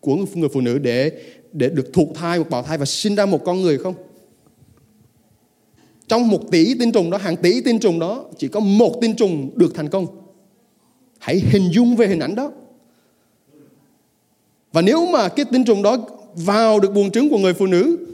của 0.00 0.16
người 0.34 0.48
phụ 0.48 0.60
nữ 0.60 0.78
để 0.78 1.12
để 1.52 1.68
được 1.68 1.92
thụ 1.92 2.12
thai 2.14 2.38
một 2.38 2.50
bào 2.50 2.62
thai 2.62 2.78
và 2.78 2.84
sinh 2.84 3.14
ra 3.14 3.26
một 3.26 3.44
con 3.44 3.62
người 3.62 3.78
không? 3.78 3.94
Trong 6.08 6.28
một 6.28 6.50
tỷ 6.50 6.74
tinh 6.78 6.92
trùng 6.92 7.10
đó, 7.10 7.18
hàng 7.18 7.36
tỷ 7.36 7.60
tinh 7.60 7.78
trùng 7.78 7.98
đó, 7.98 8.24
chỉ 8.38 8.48
có 8.48 8.60
một 8.60 8.98
tinh 9.00 9.16
trùng 9.16 9.50
được 9.54 9.74
thành 9.74 9.88
công. 9.88 10.06
Hãy 11.18 11.42
hình 11.50 11.70
dung 11.72 11.96
về 11.96 12.06
hình 12.06 12.20
ảnh 12.20 12.34
đó. 12.34 12.52
Và 14.72 14.82
nếu 14.82 15.06
mà 15.06 15.28
cái 15.28 15.46
tinh 15.52 15.64
trùng 15.64 15.82
đó 15.82 15.98
vào 16.34 16.80
được 16.80 16.94
buồng 16.94 17.10
trứng 17.10 17.30
của 17.30 17.38
người 17.38 17.54
phụ 17.54 17.66
nữ, 17.66 18.06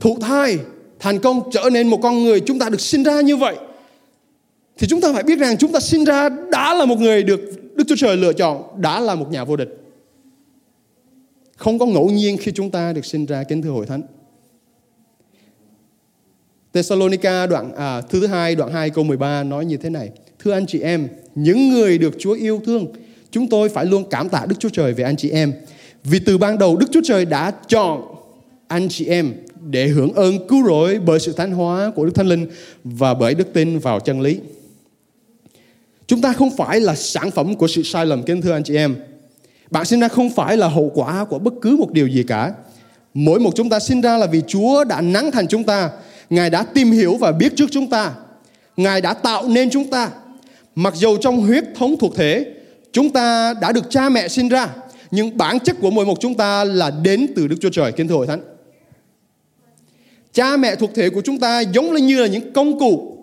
thụ 0.00 0.18
thai, 0.20 0.58
thành 1.02 1.18
công 1.18 1.50
trở 1.50 1.70
nên 1.72 1.88
một 1.88 1.98
con 2.02 2.24
người 2.24 2.40
chúng 2.40 2.58
ta 2.58 2.68
được 2.68 2.80
sinh 2.80 3.02
ra 3.02 3.20
như 3.20 3.36
vậy, 3.36 3.56
thì 4.78 4.86
chúng 4.86 5.00
ta 5.00 5.12
phải 5.12 5.22
biết 5.22 5.38
rằng 5.38 5.56
chúng 5.58 5.72
ta 5.72 5.80
sinh 5.80 6.04
ra 6.04 6.28
đã 6.28 6.74
là 6.74 6.84
một 6.84 6.98
người 6.98 7.22
được 7.22 7.40
Đức 7.74 7.84
Chúa 7.88 7.96
Trời 7.98 8.16
lựa 8.16 8.32
chọn, 8.32 8.62
đã 8.76 9.00
là 9.00 9.14
một 9.14 9.30
nhà 9.30 9.44
vô 9.44 9.56
địch. 9.56 9.68
Không 11.56 11.78
có 11.78 11.86
ngẫu 11.86 12.10
nhiên 12.10 12.36
khi 12.36 12.52
chúng 12.52 12.70
ta 12.70 12.92
được 12.92 13.04
sinh 13.04 13.26
ra 13.26 13.42
kính 13.42 13.62
thưa 13.62 13.70
hội 13.70 13.86
thánh. 13.86 14.02
Thessalonica 16.72 17.46
đoạn 17.46 17.74
à, 17.76 18.00
thứ 18.00 18.26
hai 18.26 18.54
đoạn 18.54 18.72
2 18.72 18.90
câu 18.90 19.04
13 19.04 19.42
nói 19.42 19.64
như 19.64 19.76
thế 19.76 19.90
này. 19.90 20.10
Thưa 20.38 20.52
anh 20.52 20.66
chị 20.66 20.80
em, 20.80 21.08
những 21.34 21.70
người 21.70 21.98
được 21.98 22.14
Chúa 22.18 22.32
yêu 22.32 22.60
thương, 22.66 22.86
chúng 23.30 23.48
tôi 23.48 23.68
phải 23.68 23.86
luôn 23.86 24.04
cảm 24.10 24.28
tạ 24.28 24.46
Đức 24.48 24.56
Chúa 24.58 24.68
Trời 24.68 24.92
về 24.92 25.04
anh 25.04 25.16
chị 25.16 25.30
em. 25.30 25.52
Vì 26.04 26.18
từ 26.18 26.38
ban 26.38 26.58
đầu 26.58 26.76
Đức 26.76 26.86
Chúa 26.92 27.02
Trời 27.04 27.24
đã 27.24 27.50
chọn 27.68 28.02
anh 28.68 28.88
chị 28.88 29.06
em 29.06 29.32
để 29.70 29.86
hưởng 29.88 30.12
ơn 30.12 30.46
cứu 30.48 30.66
rỗi 30.66 30.98
bởi 31.04 31.20
sự 31.20 31.32
thánh 31.32 31.52
hóa 31.52 31.92
của 31.96 32.04
Đức 32.04 32.12
Thánh 32.14 32.26
Linh 32.26 32.46
và 32.84 33.14
bởi 33.14 33.34
đức 33.34 33.52
tin 33.52 33.78
vào 33.78 34.00
chân 34.00 34.20
lý. 34.20 34.38
Chúng 36.06 36.20
ta 36.20 36.32
không 36.32 36.56
phải 36.56 36.80
là 36.80 36.94
sản 36.94 37.30
phẩm 37.30 37.54
của 37.54 37.68
sự 37.68 37.82
sai 37.82 38.06
lầm 38.06 38.22
kính 38.22 38.42
thưa 38.42 38.52
anh 38.52 38.64
chị 38.64 38.76
em. 38.76 38.96
Bạn 39.70 39.84
sinh 39.84 40.00
ra 40.00 40.08
không 40.08 40.30
phải 40.30 40.56
là 40.56 40.68
hậu 40.68 40.92
quả 40.94 41.24
của 41.24 41.38
bất 41.38 41.54
cứ 41.62 41.76
một 41.76 41.92
điều 41.92 42.06
gì 42.06 42.22
cả. 42.22 42.52
Mỗi 43.14 43.40
một 43.40 43.50
chúng 43.56 43.68
ta 43.68 43.80
sinh 43.80 44.00
ra 44.00 44.18
là 44.18 44.26
vì 44.26 44.42
Chúa 44.46 44.84
đã 44.84 45.00
nắng 45.00 45.30
thành 45.30 45.48
chúng 45.48 45.64
ta. 45.64 45.90
Ngài 46.30 46.50
đã 46.50 46.62
tìm 46.62 46.90
hiểu 46.90 47.16
và 47.16 47.32
biết 47.32 47.52
trước 47.56 47.66
chúng 47.70 47.90
ta. 47.90 48.12
Ngài 48.76 49.00
đã 49.00 49.14
tạo 49.14 49.48
nên 49.48 49.70
chúng 49.70 49.90
ta. 49.90 50.10
Mặc 50.74 50.94
dù 50.96 51.16
trong 51.16 51.40
huyết 51.40 51.64
thống 51.74 51.96
thuộc 52.00 52.16
thể, 52.16 52.46
chúng 52.92 53.10
ta 53.10 53.54
đã 53.60 53.72
được 53.72 53.90
cha 53.90 54.08
mẹ 54.08 54.28
sinh 54.28 54.48
ra, 54.48 54.68
nhưng 55.10 55.36
bản 55.36 55.58
chất 55.60 55.76
của 55.80 55.90
mỗi 55.90 56.06
một 56.06 56.20
chúng 56.20 56.34
ta 56.34 56.64
là 56.64 56.90
đến 57.02 57.26
từ 57.36 57.48
Đức 57.48 57.56
Chúa 57.60 57.70
Trời, 57.72 57.92
kính 57.92 58.08
thưa 58.08 58.14
hội 58.14 58.26
thánh. 58.26 58.40
Cha 60.32 60.56
mẹ 60.56 60.76
thuộc 60.76 60.90
thể 60.94 61.10
của 61.10 61.20
chúng 61.24 61.40
ta 61.40 61.60
giống 61.60 61.94
như 61.94 62.20
là 62.20 62.26
những 62.26 62.52
công 62.52 62.78
cụ, 62.78 63.18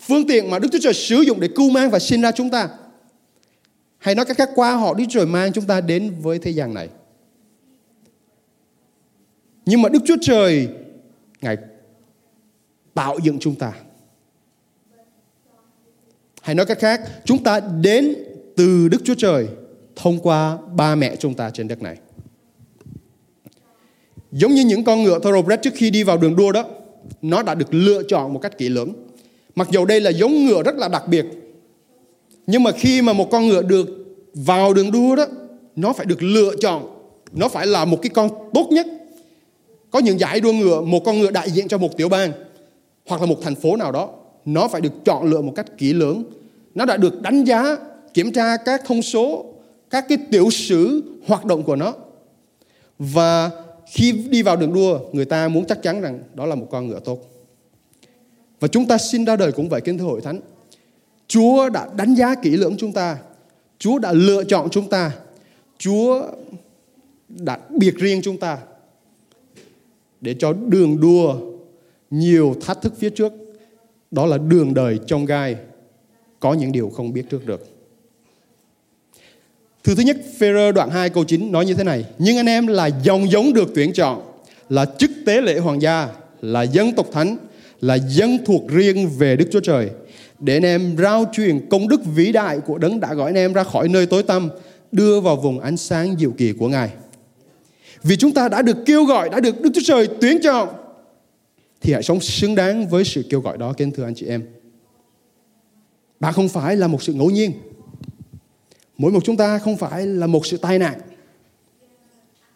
phương 0.00 0.26
tiện 0.26 0.50
mà 0.50 0.58
Đức 0.58 0.68
Chúa 0.72 0.78
Trời 0.82 0.94
sử 0.94 1.20
dụng 1.20 1.40
để 1.40 1.48
cứu 1.56 1.70
mang 1.70 1.90
và 1.90 1.98
sinh 1.98 2.22
ra 2.22 2.32
chúng 2.32 2.50
ta. 2.50 2.68
Hay 3.98 4.14
nói 4.14 4.24
cách 4.24 4.36
khác 4.36 4.50
qua 4.54 4.74
họ 4.74 4.94
Đức 4.94 5.04
Chúa 5.04 5.20
Trời 5.20 5.26
mang 5.26 5.52
chúng 5.52 5.64
ta 5.64 5.80
đến 5.80 6.14
với 6.22 6.38
thế 6.38 6.50
gian 6.50 6.74
này. 6.74 6.88
Nhưng 9.66 9.82
mà 9.82 9.88
Đức 9.88 10.02
Chúa 10.06 10.16
Trời 10.20 10.68
Ngài 11.40 11.56
tạo 12.94 13.18
dựng 13.22 13.38
chúng 13.38 13.54
ta. 13.54 13.72
Hay 16.42 16.54
nói 16.54 16.66
cách 16.66 16.78
khác, 16.80 17.00
chúng 17.24 17.44
ta 17.44 17.60
đến 17.60 18.14
từ 18.56 18.88
Đức 18.88 18.98
Chúa 19.04 19.14
Trời 19.14 19.48
thông 19.96 20.20
qua 20.20 20.58
ba 20.76 20.94
mẹ 20.94 21.16
chúng 21.16 21.34
ta 21.34 21.50
trên 21.50 21.68
đất 21.68 21.82
này. 21.82 21.96
Giống 24.36 24.54
như 24.54 24.64
những 24.64 24.84
con 24.84 25.02
ngựa 25.02 25.18
thoroughbred 25.18 25.60
trước 25.62 25.74
khi 25.74 25.90
đi 25.90 26.02
vào 26.02 26.18
đường 26.18 26.36
đua 26.36 26.52
đó, 26.52 26.64
nó 27.22 27.42
đã 27.42 27.54
được 27.54 27.74
lựa 27.74 28.02
chọn 28.08 28.32
một 28.32 28.38
cách 28.38 28.58
kỹ 28.58 28.68
lưỡng. 28.68 28.92
Mặc 29.54 29.68
dù 29.70 29.84
đây 29.84 30.00
là 30.00 30.10
giống 30.10 30.46
ngựa 30.46 30.62
rất 30.62 30.76
là 30.76 30.88
đặc 30.88 31.08
biệt, 31.08 31.26
nhưng 32.46 32.62
mà 32.62 32.70
khi 32.72 33.02
mà 33.02 33.12
một 33.12 33.30
con 33.30 33.48
ngựa 33.48 33.62
được 33.62 33.88
vào 34.34 34.74
đường 34.74 34.92
đua 34.92 35.16
đó, 35.16 35.26
nó 35.76 35.92
phải 35.92 36.06
được 36.06 36.22
lựa 36.22 36.54
chọn, 36.60 36.82
nó 37.32 37.48
phải 37.48 37.66
là 37.66 37.84
một 37.84 37.98
cái 38.02 38.10
con 38.14 38.30
tốt 38.54 38.66
nhất. 38.70 38.86
Có 39.90 39.98
những 39.98 40.20
giải 40.20 40.40
đua 40.40 40.52
ngựa, 40.52 40.80
một 40.80 41.04
con 41.04 41.20
ngựa 41.20 41.30
đại 41.30 41.50
diện 41.50 41.68
cho 41.68 41.78
một 41.78 41.96
tiểu 41.96 42.08
bang 42.08 42.32
hoặc 43.08 43.20
là 43.20 43.26
một 43.26 43.38
thành 43.42 43.54
phố 43.54 43.76
nào 43.76 43.92
đó, 43.92 44.08
nó 44.44 44.68
phải 44.68 44.80
được 44.80 44.92
chọn 45.04 45.30
lựa 45.30 45.40
một 45.40 45.52
cách 45.56 45.66
kỹ 45.78 45.92
lưỡng. 45.92 46.22
Nó 46.74 46.84
đã 46.84 46.96
được 46.96 47.22
đánh 47.22 47.44
giá, 47.44 47.76
kiểm 48.14 48.32
tra 48.32 48.56
các 48.56 48.82
thông 48.86 49.02
số, 49.02 49.44
các 49.90 50.04
cái 50.08 50.18
tiểu 50.30 50.50
sử 50.50 51.02
hoạt 51.26 51.44
động 51.44 51.62
của 51.62 51.76
nó. 51.76 51.94
Và 52.98 53.50
khi 53.86 54.12
đi 54.12 54.42
vào 54.42 54.56
đường 54.56 54.72
đua, 54.72 55.00
người 55.12 55.24
ta 55.24 55.48
muốn 55.48 55.64
chắc 55.64 55.82
chắn 55.82 56.00
rằng 56.00 56.22
đó 56.34 56.46
là 56.46 56.54
một 56.54 56.66
con 56.70 56.88
ngựa 56.88 57.00
tốt. 57.00 57.18
Và 58.60 58.68
chúng 58.68 58.86
ta 58.86 58.98
sinh 58.98 59.24
ra 59.24 59.36
đời 59.36 59.52
cũng 59.52 59.68
vậy 59.68 59.80
kính 59.80 59.98
thưa 59.98 60.04
hội 60.04 60.20
thánh. 60.20 60.40
Chúa 61.26 61.68
đã 61.68 61.88
đánh 61.96 62.14
giá 62.14 62.34
kỹ 62.34 62.50
lưỡng 62.50 62.76
chúng 62.78 62.92
ta. 62.92 63.18
Chúa 63.78 63.98
đã 63.98 64.12
lựa 64.12 64.44
chọn 64.44 64.70
chúng 64.70 64.88
ta. 64.88 65.12
Chúa 65.78 66.22
đã 67.28 67.58
biệt 67.70 67.94
riêng 67.96 68.20
chúng 68.22 68.38
ta 68.38 68.58
để 70.20 70.34
cho 70.38 70.52
đường 70.52 71.00
đua 71.00 71.36
nhiều 72.10 72.54
thách 72.62 72.82
thức 72.82 72.92
phía 72.98 73.10
trước. 73.10 73.32
Đó 74.10 74.26
là 74.26 74.38
đường 74.38 74.74
đời 74.74 74.98
trong 75.06 75.24
gai, 75.24 75.56
có 76.40 76.52
những 76.52 76.72
điều 76.72 76.90
không 76.90 77.12
biết 77.12 77.24
trước 77.30 77.46
được. 77.46 77.73
Thứ 79.84 79.94
thứ 79.94 80.02
nhất, 80.02 80.16
Phêrô 80.38 80.72
đoạn 80.72 80.90
2 80.90 81.10
câu 81.10 81.24
9 81.24 81.52
nói 81.52 81.66
như 81.66 81.74
thế 81.74 81.84
này. 81.84 82.04
Nhưng 82.18 82.36
anh 82.36 82.46
em 82.46 82.66
là 82.66 82.86
dòng 82.86 83.30
giống 83.30 83.52
được 83.52 83.72
tuyển 83.74 83.92
chọn, 83.92 84.22
là 84.68 84.86
chức 84.98 85.10
tế 85.26 85.40
lễ 85.40 85.58
hoàng 85.58 85.82
gia, 85.82 86.08
là 86.40 86.62
dân 86.62 86.92
tộc 86.92 87.06
thánh, 87.12 87.36
là 87.80 87.94
dân 87.94 88.38
thuộc 88.44 88.68
riêng 88.68 89.10
về 89.18 89.36
Đức 89.36 89.48
Chúa 89.52 89.60
Trời. 89.60 89.90
Để 90.38 90.56
anh 90.56 90.62
em 90.62 90.96
rao 90.98 91.24
truyền 91.32 91.68
công 91.70 91.88
đức 91.88 92.00
vĩ 92.14 92.32
đại 92.32 92.60
của 92.60 92.78
đấng 92.78 93.00
đã 93.00 93.14
gọi 93.14 93.30
anh 93.30 93.34
em 93.34 93.52
ra 93.52 93.64
khỏi 93.64 93.88
nơi 93.88 94.06
tối 94.06 94.22
tăm, 94.22 94.50
đưa 94.92 95.20
vào 95.20 95.36
vùng 95.36 95.60
ánh 95.60 95.76
sáng 95.76 96.16
diệu 96.18 96.30
kỳ 96.30 96.52
của 96.52 96.68
Ngài. 96.68 96.90
Vì 98.02 98.16
chúng 98.16 98.32
ta 98.32 98.48
đã 98.48 98.62
được 98.62 98.76
kêu 98.86 99.04
gọi, 99.04 99.28
đã 99.28 99.40
được 99.40 99.60
Đức 99.60 99.70
Chúa 99.74 99.80
Trời 99.84 100.08
tuyển 100.20 100.38
chọn, 100.42 100.68
thì 101.80 101.92
hãy 101.92 102.02
sống 102.02 102.20
xứng 102.20 102.54
đáng 102.54 102.88
với 102.88 103.04
sự 103.04 103.22
kêu 103.30 103.40
gọi 103.40 103.58
đó, 103.58 103.72
kính 103.72 103.90
thưa 103.90 104.04
anh 104.04 104.14
chị 104.14 104.26
em. 104.26 104.42
Bạn 106.20 106.32
không 106.32 106.48
phải 106.48 106.76
là 106.76 106.86
một 106.86 107.02
sự 107.02 107.12
ngẫu 107.12 107.30
nhiên, 107.30 107.52
mỗi 108.98 109.12
một 109.12 109.24
chúng 109.24 109.36
ta 109.36 109.58
không 109.58 109.76
phải 109.76 110.06
là 110.06 110.26
một 110.26 110.46
sự 110.46 110.56
tai 110.56 110.78
nạn, 110.78 111.00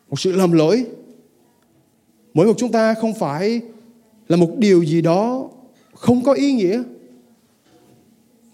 một 0.09 0.21
sự 0.21 0.33
lầm 0.33 0.53
lỗi. 0.53 0.87
Mỗi 2.35 2.47
một 2.47 2.55
chúng 2.59 2.73
ta 2.73 2.95
không 2.95 3.15
phải 3.15 3.61
là 4.29 4.37
một 4.37 4.51
điều 4.59 4.85
gì 4.85 5.03
đó 5.03 5.51
không 5.95 6.25
có 6.25 6.33
ý 6.33 6.53
nghĩa. 6.53 6.83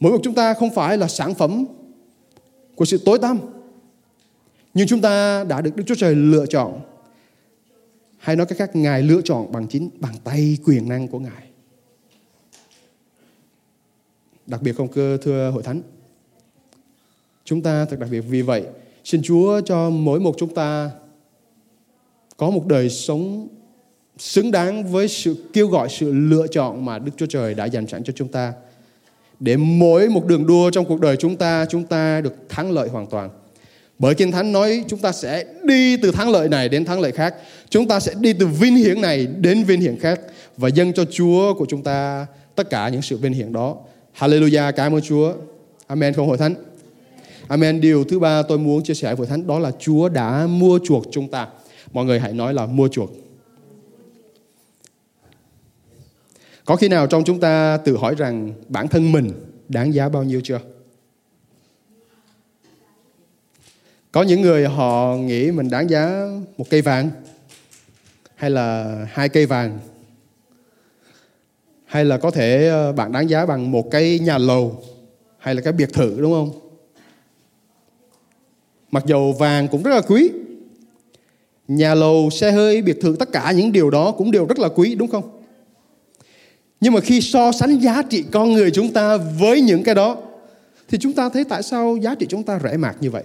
Mỗi 0.00 0.12
một 0.12 0.20
chúng 0.22 0.34
ta 0.34 0.54
không 0.54 0.74
phải 0.74 0.98
là 0.98 1.08
sản 1.08 1.34
phẩm 1.34 1.64
của 2.74 2.84
sự 2.84 2.98
tối 3.04 3.18
tăm. 3.18 3.38
Nhưng 4.74 4.86
chúng 4.86 5.00
ta 5.00 5.44
đã 5.44 5.60
được 5.60 5.76
Đức 5.76 5.84
Chúa 5.86 5.94
Trời 5.94 6.14
lựa 6.14 6.46
chọn. 6.46 6.80
Hay 8.18 8.36
nói 8.36 8.46
cách 8.46 8.58
khác, 8.58 8.76
Ngài 8.76 9.02
lựa 9.02 9.20
chọn 9.24 9.52
bằng 9.52 9.66
chính, 9.68 9.90
bằng 10.00 10.14
tay 10.24 10.58
quyền 10.64 10.88
năng 10.88 11.08
của 11.08 11.18
Ngài. 11.18 11.48
Đặc 14.46 14.62
biệt 14.62 14.72
không 14.76 14.88
cơ, 14.88 15.18
thưa 15.22 15.50
hội 15.50 15.62
thánh 15.62 15.82
Chúng 17.44 17.62
ta 17.62 17.84
thật 17.84 17.98
đặc 18.00 18.08
biệt 18.12 18.20
vì 18.20 18.42
vậy, 18.42 18.62
xin 19.04 19.22
Chúa 19.22 19.60
cho 19.60 19.90
mỗi 19.90 20.20
một 20.20 20.34
chúng 20.38 20.54
ta 20.54 20.90
có 22.36 22.50
một 22.50 22.66
đời 22.66 22.90
sống 22.90 23.48
xứng 24.18 24.50
đáng 24.50 24.84
với 24.84 25.08
sự 25.08 25.36
kêu 25.52 25.68
gọi, 25.68 25.88
sự 25.88 26.12
lựa 26.12 26.46
chọn 26.46 26.84
mà 26.84 26.98
Đức 26.98 27.12
Chúa 27.16 27.26
Trời 27.26 27.54
đã 27.54 27.64
dành 27.64 27.86
sẵn 27.86 28.04
cho 28.04 28.12
chúng 28.16 28.28
ta. 28.28 28.52
Để 29.40 29.56
mỗi 29.56 30.08
một 30.08 30.26
đường 30.26 30.46
đua 30.46 30.70
trong 30.70 30.84
cuộc 30.84 31.00
đời 31.00 31.16
chúng 31.16 31.36
ta, 31.36 31.66
chúng 31.70 31.84
ta 31.84 32.20
được 32.20 32.34
thắng 32.48 32.70
lợi 32.70 32.88
hoàn 32.88 33.06
toàn. 33.06 33.30
Bởi 33.98 34.14
Kinh 34.14 34.32
Thánh 34.32 34.52
nói 34.52 34.84
chúng 34.88 34.98
ta 34.98 35.12
sẽ 35.12 35.44
đi 35.64 35.96
từ 35.96 36.10
thắng 36.10 36.30
lợi 36.30 36.48
này 36.48 36.68
đến 36.68 36.84
thắng 36.84 37.00
lợi 37.00 37.12
khác. 37.12 37.34
Chúng 37.68 37.88
ta 37.88 38.00
sẽ 38.00 38.14
đi 38.20 38.32
từ 38.32 38.46
vinh 38.46 38.76
hiển 38.76 39.00
này 39.00 39.26
đến 39.26 39.64
vinh 39.64 39.80
hiển 39.80 39.98
khác. 39.98 40.20
Và 40.56 40.68
dâng 40.68 40.92
cho 40.92 41.04
Chúa 41.10 41.54
của 41.54 41.66
chúng 41.68 41.82
ta 41.82 42.26
tất 42.54 42.70
cả 42.70 42.88
những 42.88 43.02
sự 43.02 43.16
vinh 43.16 43.32
hiển 43.32 43.52
đó. 43.52 43.76
Hallelujah, 44.18 44.72
cảm 44.72 44.94
ơn 44.94 45.00
Chúa. 45.02 45.34
Amen 45.86 46.14
không 46.14 46.28
hội 46.28 46.38
thánh. 46.38 46.54
Amen. 47.48 47.80
Điều 47.80 48.04
thứ 48.04 48.18
ba 48.18 48.42
tôi 48.42 48.58
muốn 48.58 48.82
chia 48.82 48.94
sẻ 48.94 49.14
với 49.14 49.26
Thánh 49.26 49.46
đó 49.46 49.58
là 49.58 49.70
Chúa 49.78 50.08
đã 50.08 50.46
mua 50.46 50.78
chuộc 50.84 51.04
chúng 51.10 51.28
ta. 51.28 51.48
Mọi 51.92 52.04
người 52.04 52.20
hãy 52.20 52.32
nói 52.32 52.54
là 52.54 52.66
mua 52.66 52.88
chuộc. 52.88 53.10
Có 56.64 56.76
khi 56.76 56.88
nào 56.88 57.06
trong 57.06 57.24
chúng 57.24 57.40
ta 57.40 57.76
tự 57.84 57.96
hỏi 57.96 58.14
rằng 58.14 58.52
bản 58.68 58.88
thân 58.88 59.12
mình 59.12 59.32
đáng 59.68 59.94
giá 59.94 60.08
bao 60.08 60.24
nhiêu 60.24 60.40
chưa? 60.44 60.60
Có 64.12 64.22
những 64.22 64.40
người 64.40 64.66
họ 64.68 65.16
nghĩ 65.16 65.50
mình 65.50 65.70
đáng 65.70 65.90
giá 65.90 66.28
một 66.56 66.64
cây 66.70 66.82
vàng, 66.82 67.10
hay 68.34 68.50
là 68.50 68.96
hai 69.10 69.28
cây 69.28 69.46
vàng, 69.46 69.78
hay 71.84 72.04
là 72.04 72.18
có 72.18 72.30
thể 72.30 72.68
ờ, 72.68 72.92
bạn 72.92 73.12
đáng 73.12 73.30
giá 73.30 73.46
bằng 73.46 73.70
một 73.70 73.90
cái 73.90 74.18
nhà 74.18 74.38
lầu, 74.38 74.82
hay 75.38 75.54
là 75.54 75.60
cái 75.60 75.72
biệt 75.72 75.92
thự, 75.92 76.20
đúng 76.20 76.32
không? 76.32 76.63
Mặc 78.94 79.06
dầu 79.06 79.32
vàng 79.32 79.68
cũng 79.68 79.82
rất 79.82 79.94
là 79.94 80.00
quý. 80.00 80.30
Nhà 81.68 81.94
lầu, 81.94 82.30
xe 82.30 82.52
hơi, 82.52 82.82
biệt 82.82 83.00
thự, 83.00 83.16
tất 83.18 83.32
cả 83.32 83.52
những 83.52 83.72
điều 83.72 83.90
đó 83.90 84.12
cũng 84.12 84.30
đều 84.30 84.46
rất 84.46 84.58
là 84.58 84.68
quý 84.68 84.94
đúng 84.94 85.10
không? 85.10 85.40
Nhưng 86.80 86.92
mà 86.92 87.00
khi 87.00 87.20
so 87.20 87.52
sánh 87.52 87.78
giá 87.78 88.02
trị 88.02 88.24
con 88.32 88.52
người 88.52 88.70
chúng 88.70 88.92
ta 88.92 89.16
với 89.16 89.60
những 89.60 89.82
cái 89.82 89.94
đó 89.94 90.16
thì 90.88 90.98
chúng 90.98 91.12
ta 91.12 91.28
thấy 91.28 91.44
tại 91.44 91.62
sao 91.62 91.96
giá 91.96 92.14
trị 92.14 92.26
chúng 92.28 92.42
ta 92.42 92.60
rẻ 92.62 92.76
mạt 92.76 92.96
như 93.00 93.10
vậy? 93.10 93.22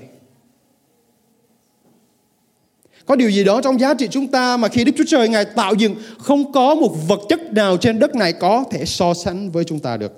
Có 3.05 3.15
điều 3.15 3.29
gì 3.29 3.43
đó 3.43 3.61
trong 3.61 3.79
giá 3.79 3.93
trị 3.93 4.07
chúng 4.11 4.27
ta 4.27 4.57
mà 4.57 4.67
khi 4.67 4.83
Đức 4.83 4.91
Chúa 4.97 5.03
Trời 5.07 5.29
Ngài 5.29 5.45
tạo 5.45 5.73
dựng 5.73 5.95
không 6.17 6.51
có 6.51 6.75
một 6.75 6.95
vật 7.07 7.19
chất 7.29 7.53
nào 7.53 7.77
trên 7.77 7.99
đất 7.99 8.15
này 8.15 8.33
có 8.33 8.63
thể 8.71 8.85
so 8.85 9.13
sánh 9.13 9.51
với 9.51 9.63
chúng 9.63 9.79
ta 9.79 9.97
được. 9.97 10.13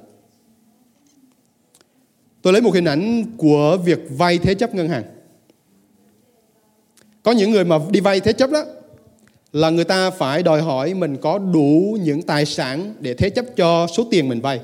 Tôi 2.41 2.53
lấy 2.53 2.61
một 2.61 2.73
hình 2.73 2.85
ảnh 2.85 3.23
của 3.37 3.77
việc 3.85 3.99
vay 4.17 4.37
thế 4.37 4.53
chấp 4.53 4.75
ngân 4.75 4.89
hàng. 4.89 5.03
Có 7.23 7.31
những 7.31 7.51
người 7.51 7.65
mà 7.65 7.79
đi 7.89 7.99
vay 7.99 8.19
thế 8.19 8.33
chấp 8.33 8.49
đó 8.49 8.63
là 9.53 9.69
người 9.69 9.83
ta 9.83 10.09
phải 10.09 10.43
đòi 10.43 10.61
hỏi 10.61 10.93
mình 10.93 11.17
có 11.17 11.37
đủ 11.37 11.97
những 12.03 12.21
tài 12.21 12.45
sản 12.45 12.93
để 12.99 13.13
thế 13.13 13.29
chấp 13.29 13.45
cho 13.55 13.87
số 13.97 14.07
tiền 14.11 14.29
mình 14.29 14.41
vay. 14.41 14.59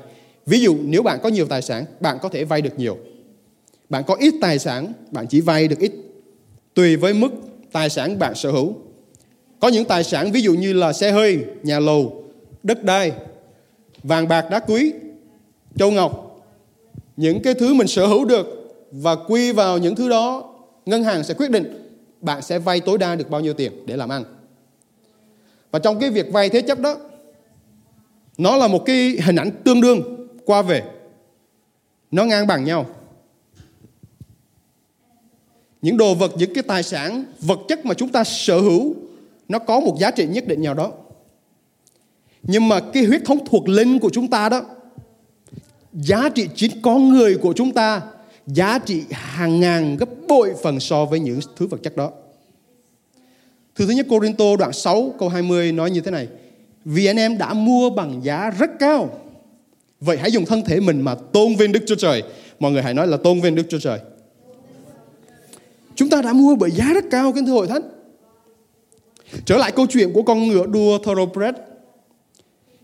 Ví 0.46 0.60
dụ 0.60 0.76
nếu 0.84 1.02
bạn 1.02 1.18
có 1.22 1.28
nhiều 1.28 1.46
tài 1.46 1.62
sản, 1.62 1.84
bạn 2.00 2.18
có 2.22 2.28
thể 2.28 2.44
vay 2.44 2.62
được 2.62 2.78
nhiều. 2.78 2.98
Bạn 3.88 4.04
có 4.06 4.14
ít 4.14 4.34
tài 4.40 4.58
sản, 4.58 4.92
bạn 5.10 5.26
chỉ 5.26 5.40
vay 5.40 5.68
được 5.68 5.78
ít. 5.78 5.92
Tùy 6.74 6.96
với 6.96 7.14
mức 7.14 7.28
tài 7.72 7.90
sản 7.90 8.18
bạn 8.18 8.34
sở 8.34 8.50
hữu. 8.50 8.74
Có 9.60 9.68
những 9.68 9.84
tài 9.84 10.04
sản 10.04 10.32
ví 10.32 10.40
dụ 10.40 10.54
như 10.54 10.72
là 10.72 10.92
xe 10.92 11.12
hơi, 11.12 11.38
nhà 11.62 11.80
lầu, 11.80 12.24
đất 12.62 12.84
đai, 12.84 13.12
vàng 14.02 14.28
bạc 14.28 14.46
đá 14.50 14.58
quý, 14.58 14.92
châu 15.76 15.90
ngọc. 15.90 16.40
Những 17.16 17.42
cái 17.42 17.54
thứ 17.54 17.74
mình 17.74 17.86
sở 17.86 18.06
hữu 18.06 18.24
được 18.24 18.46
và 18.92 19.14
quy 19.14 19.52
vào 19.52 19.78
những 19.78 19.96
thứ 19.96 20.08
đó, 20.08 20.54
ngân 20.86 21.04
hàng 21.04 21.24
sẽ 21.24 21.34
quyết 21.34 21.50
định 21.50 21.87
bạn 22.20 22.42
sẽ 22.42 22.58
vay 22.58 22.80
tối 22.80 22.98
đa 22.98 23.16
được 23.16 23.30
bao 23.30 23.40
nhiêu 23.40 23.52
tiền 23.54 23.72
để 23.86 23.96
làm 23.96 24.08
ăn. 24.08 24.24
Và 25.70 25.78
trong 25.78 26.00
cái 26.00 26.10
việc 26.10 26.32
vay 26.32 26.48
thế 26.48 26.60
chấp 26.60 26.80
đó, 26.80 26.96
nó 28.38 28.56
là 28.56 28.68
một 28.68 28.82
cái 28.86 29.16
hình 29.24 29.36
ảnh 29.36 29.50
tương 29.64 29.80
đương 29.80 30.28
qua 30.44 30.62
về. 30.62 30.82
Nó 32.10 32.24
ngang 32.24 32.46
bằng 32.46 32.64
nhau. 32.64 32.86
Những 35.82 35.96
đồ 35.96 36.14
vật, 36.14 36.32
những 36.36 36.54
cái 36.54 36.62
tài 36.62 36.82
sản, 36.82 37.24
vật 37.40 37.58
chất 37.68 37.86
mà 37.86 37.94
chúng 37.94 38.08
ta 38.08 38.24
sở 38.24 38.60
hữu, 38.60 38.94
nó 39.48 39.58
có 39.58 39.80
một 39.80 39.96
giá 40.00 40.10
trị 40.10 40.26
nhất 40.26 40.46
định 40.46 40.62
nào 40.62 40.74
đó. 40.74 40.92
Nhưng 42.42 42.68
mà 42.68 42.80
cái 42.92 43.04
huyết 43.04 43.22
thống 43.24 43.38
thuộc 43.50 43.68
linh 43.68 43.98
của 43.98 44.10
chúng 44.12 44.30
ta 44.30 44.48
đó, 44.48 44.62
giá 45.92 46.28
trị 46.34 46.48
chính 46.54 46.82
con 46.82 47.08
người 47.08 47.38
của 47.42 47.52
chúng 47.52 47.72
ta 47.72 48.02
giá 48.48 48.78
trị 48.78 49.04
hàng 49.10 49.60
ngàn 49.60 49.96
gấp 49.96 50.08
bội 50.28 50.54
phần 50.62 50.80
so 50.80 51.04
với 51.04 51.20
những 51.20 51.40
thứ 51.56 51.66
vật 51.66 51.78
chất 51.82 51.96
đó. 51.96 52.10
Thư 53.74 53.86
thứ 53.86 53.92
nhất 53.92 54.06
Corinto 54.10 54.56
đoạn 54.58 54.72
6 54.72 55.14
câu 55.18 55.28
20 55.28 55.72
nói 55.72 55.90
như 55.90 56.00
thế 56.00 56.10
này. 56.10 56.28
Vì 56.84 57.06
anh 57.06 57.16
em 57.16 57.38
đã 57.38 57.54
mua 57.54 57.90
bằng 57.90 58.20
giá 58.24 58.50
rất 58.50 58.70
cao. 58.78 59.20
Vậy 60.00 60.16
hãy 60.16 60.32
dùng 60.32 60.44
thân 60.44 60.64
thể 60.64 60.80
mình 60.80 61.00
mà 61.00 61.14
tôn 61.14 61.54
vinh 61.56 61.72
Đức 61.72 61.80
Chúa 61.86 61.94
Trời. 61.94 62.22
Mọi 62.58 62.72
người 62.72 62.82
hãy 62.82 62.94
nói 62.94 63.06
là 63.06 63.16
tôn 63.16 63.40
vinh 63.40 63.54
Đức 63.54 63.66
Chúa 63.68 63.78
Trời. 63.78 63.98
Chúng 65.94 66.10
ta 66.10 66.22
đã 66.22 66.32
mua 66.32 66.54
bởi 66.54 66.70
giá 66.70 66.92
rất 66.94 67.04
cao 67.10 67.32
kính 67.32 67.46
thưa 67.46 67.52
hội 67.52 67.68
thánh. 67.68 67.82
Trở 69.44 69.56
lại 69.56 69.72
câu 69.72 69.86
chuyện 69.86 70.12
của 70.12 70.22
con 70.22 70.48
ngựa 70.48 70.66
đua 70.66 70.98
Thoroughbred. 70.98 71.54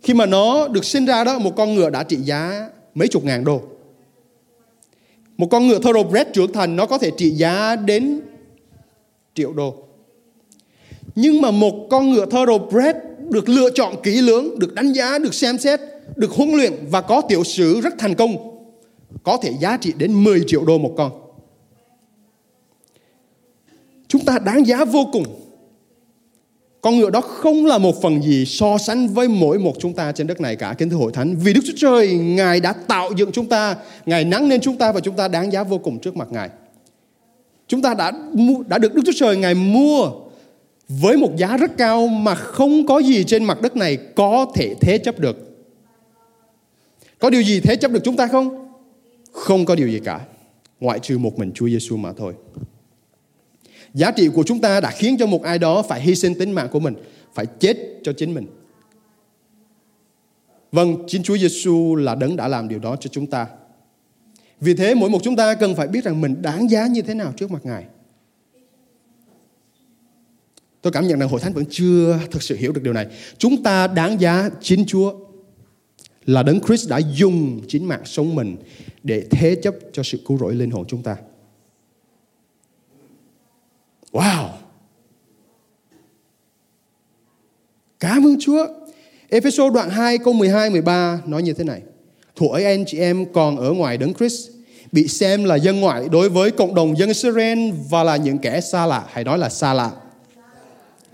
Khi 0.02 0.14
mà 0.14 0.26
nó 0.26 0.68
được 0.68 0.84
sinh 0.84 1.06
ra 1.06 1.24
đó, 1.24 1.38
một 1.38 1.56
con 1.56 1.74
ngựa 1.74 1.90
đã 1.90 2.02
trị 2.02 2.16
giá 2.16 2.68
mấy 2.94 3.08
chục 3.08 3.24
ngàn 3.24 3.44
đô. 3.44 3.62
Một 5.36 5.46
con 5.50 5.68
ngựa 5.68 5.78
thoroughbred 5.78 6.26
trưởng 6.32 6.52
thành 6.52 6.76
nó 6.76 6.86
có 6.86 6.98
thể 6.98 7.10
trị 7.10 7.30
giá 7.30 7.76
đến 7.76 8.20
triệu 9.34 9.52
đô. 9.52 9.74
Nhưng 11.14 11.40
mà 11.40 11.50
một 11.50 11.86
con 11.90 12.10
ngựa 12.10 12.26
thoroughbred 12.26 12.96
được 13.18 13.48
lựa 13.48 13.70
chọn 13.70 13.94
kỹ 14.02 14.20
lưỡng, 14.20 14.58
được 14.58 14.74
đánh 14.74 14.92
giá, 14.92 15.18
được 15.18 15.34
xem 15.34 15.58
xét, 15.58 15.80
được 16.16 16.30
huấn 16.30 16.50
luyện 16.50 16.72
và 16.90 17.00
có 17.00 17.20
tiểu 17.20 17.44
sử 17.44 17.80
rất 17.80 17.94
thành 17.98 18.14
công 18.14 18.54
có 19.22 19.36
thể 19.36 19.52
giá 19.60 19.76
trị 19.76 19.92
đến 19.96 20.24
10 20.24 20.44
triệu 20.46 20.64
đô 20.64 20.78
một 20.78 20.94
con. 20.96 21.12
Chúng 24.08 24.24
ta 24.24 24.38
đáng 24.38 24.66
giá 24.66 24.84
vô 24.84 25.08
cùng. 25.12 25.24
Con 26.84 26.98
ngựa 26.98 27.10
đó 27.10 27.20
không 27.20 27.66
là 27.66 27.78
một 27.78 28.02
phần 28.02 28.22
gì 28.22 28.44
so 28.46 28.78
sánh 28.78 29.08
với 29.08 29.28
mỗi 29.28 29.58
một 29.58 29.74
chúng 29.78 29.92
ta 29.92 30.12
trên 30.12 30.26
đất 30.26 30.40
này 30.40 30.56
cả 30.56 30.74
kính 30.78 30.90
thưa 30.90 30.96
hội 30.96 31.12
thánh. 31.12 31.36
Vì 31.36 31.52
Đức 31.52 31.60
Chúa 31.64 31.72
Trời 31.76 32.14
Ngài 32.14 32.60
đã 32.60 32.72
tạo 32.72 33.10
dựng 33.16 33.32
chúng 33.32 33.46
ta, 33.46 33.76
Ngài 34.06 34.24
nắng 34.24 34.48
nên 34.48 34.60
chúng 34.60 34.76
ta 34.76 34.92
và 34.92 35.00
chúng 35.00 35.16
ta 35.16 35.28
đáng 35.28 35.52
giá 35.52 35.62
vô 35.62 35.78
cùng 35.78 35.98
trước 35.98 36.16
mặt 36.16 36.28
Ngài. 36.30 36.48
Chúng 37.68 37.82
ta 37.82 37.94
đã 37.94 38.12
đã 38.66 38.78
được 38.78 38.94
Đức 38.94 39.02
Chúa 39.06 39.12
Trời 39.16 39.36
Ngài 39.36 39.54
mua 39.54 40.10
với 40.88 41.16
một 41.16 41.30
giá 41.36 41.56
rất 41.56 41.76
cao 41.76 42.06
mà 42.06 42.34
không 42.34 42.86
có 42.86 42.98
gì 42.98 43.24
trên 43.24 43.44
mặt 43.44 43.62
đất 43.62 43.76
này 43.76 43.98
có 44.14 44.46
thể 44.54 44.74
thế 44.80 44.98
chấp 44.98 45.18
được. 45.18 45.66
Có 47.18 47.30
điều 47.30 47.42
gì 47.42 47.60
thế 47.60 47.76
chấp 47.76 47.90
được 47.90 48.00
chúng 48.04 48.16
ta 48.16 48.26
không? 48.26 48.68
Không 49.32 49.64
có 49.64 49.74
điều 49.74 49.88
gì 49.88 50.00
cả, 50.04 50.20
ngoại 50.80 50.98
trừ 50.98 51.18
một 51.18 51.38
mình 51.38 51.52
Chúa 51.54 51.68
Giêsu 51.68 51.96
mà 51.96 52.12
thôi. 52.12 52.34
Giá 53.94 54.10
trị 54.10 54.28
của 54.28 54.42
chúng 54.46 54.60
ta 54.60 54.80
đã 54.80 54.90
khiến 54.90 55.16
cho 55.18 55.26
một 55.26 55.42
ai 55.42 55.58
đó 55.58 55.82
phải 55.82 56.00
hy 56.00 56.14
sinh 56.14 56.34
tính 56.34 56.52
mạng 56.52 56.68
của 56.72 56.80
mình, 56.80 56.94
phải 57.34 57.46
chết 57.60 57.76
cho 58.02 58.12
chính 58.12 58.34
mình. 58.34 58.46
Vâng, 60.72 60.96
chính 61.06 61.22
Chúa 61.22 61.36
Giêsu 61.36 61.96
là 61.96 62.14
đấng 62.14 62.36
đã 62.36 62.48
làm 62.48 62.68
điều 62.68 62.78
đó 62.78 62.96
cho 63.00 63.08
chúng 63.08 63.26
ta. 63.26 63.46
Vì 64.60 64.74
thế 64.74 64.94
mỗi 64.94 65.10
một 65.10 65.18
chúng 65.22 65.36
ta 65.36 65.54
cần 65.54 65.74
phải 65.74 65.88
biết 65.88 66.04
rằng 66.04 66.20
mình 66.20 66.42
đáng 66.42 66.70
giá 66.70 66.86
như 66.86 67.02
thế 67.02 67.14
nào 67.14 67.32
trước 67.36 67.50
mặt 67.50 67.66
Ngài. 67.66 67.84
Tôi 70.82 70.92
cảm 70.92 71.06
nhận 71.06 71.18
rằng 71.18 71.28
hội 71.28 71.40
thánh 71.40 71.52
vẫn 71.52 71.64
chưa 71.70 72.20
thực 72.30 72.42
sự 72.42 72.56
hiểu 72.56 72.72
được 72.72 72.82
điều 72.82 72.92
này. 72.92 73.06
Chúng 73.38 73.62
ta 73.62 73.86
đáng 73.86 74.20
giá 74.20 74.50
chính 74.60 74.84
Chúa 74.86 75.14
là 76.26 76.42
đấng 76.42 76.60
Christ 76.60 76.88
đã 76.88 77.00
dùng 77.14 77.60
chính 77.68 77.88
mạng 77.88 78.02
sống 78.04 78.34
mình 78.34 78.56
để 79.02 79.26
thế 79.30 79.54
chấp 79.62 79.74
cho 79.92 80.02
sự 80.02 80.20
cứu 80.26 80.38
rỗi 80.38 80.54
linh 80.54 80.70
hồn 80.70 80.84
chúng 80.88 81.02
ta. 81.02 81.16
Wow! 84.14 84.48
Cảm 88.00 88.26
ơn 88.26 88.36
Chúa. 88.40 88.66
Ephesos 89.28 89.72
đoạn 89.72 89.90
2 89.90 90.18
câu 90.18 90.34
12 90.34 90.70
13 90.70 91.20
nói 91.26 91.42
như 91.42 91.52
thế 91.52 91.64
này. 91.64 91.80
Thủ 92.36 92.48
ấy 92.48 92.64
anh 92.64 92.84
chị 92.86 92.98
em 92.98 93.32
còn 93.32 93.56
ở 93.56 93.72
ngoài 93.72 93.98
đấng 93.98 94.14
Christ 94.14 94.50
bị 94.92 95.08
xem 95.08 95.44
là 95.44 95.56
dân 95.56 95.80
ngoại 95.80 96.08
đối 96.12 96.28
với 96.28 96.50
cộng 96.50 96.74
đồng 96.74 96.98
dân 96.98 97.08
Israel 97.08 97.58
và 97.90 98.04
là 98.04 98.16
những 98.16 98.38
kẻ 98.38 98.60
xa 98.60 98.86
lạ, 98.86 99.04
hay 99.08 99.24
nói 99.24 99.38
là 99.38 99.48
xa 99.48 99.74
lạ. 99.74 99.90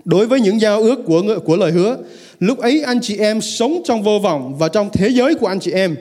Đối 0.05 0.27
với 0.27 0.41
những 0.41 0.61
giao 0.61 0.81
ước 0.81 0.99
của 1.05 1.23
của 1.45 1.57
lời 1.57 1.71
hứa, 1.71 1.97
lúc 2.39 2.59
ấy 2.59 2.83
anh 2.83 2.99
chị 3.01 3.17
em 3.17 3.41
sống 3.41 3.81
trong 3.85 4.03
vô 4.03 4.19
vọng 4.19 4.55
và 4.57 4.69
trong 4.69 4.89
thế 4.93 5.09
giới 5.09 5.35
của 5.35 5.47
anh 5.47 5.59
chị 5.59 5.71
em. 5.71 5.95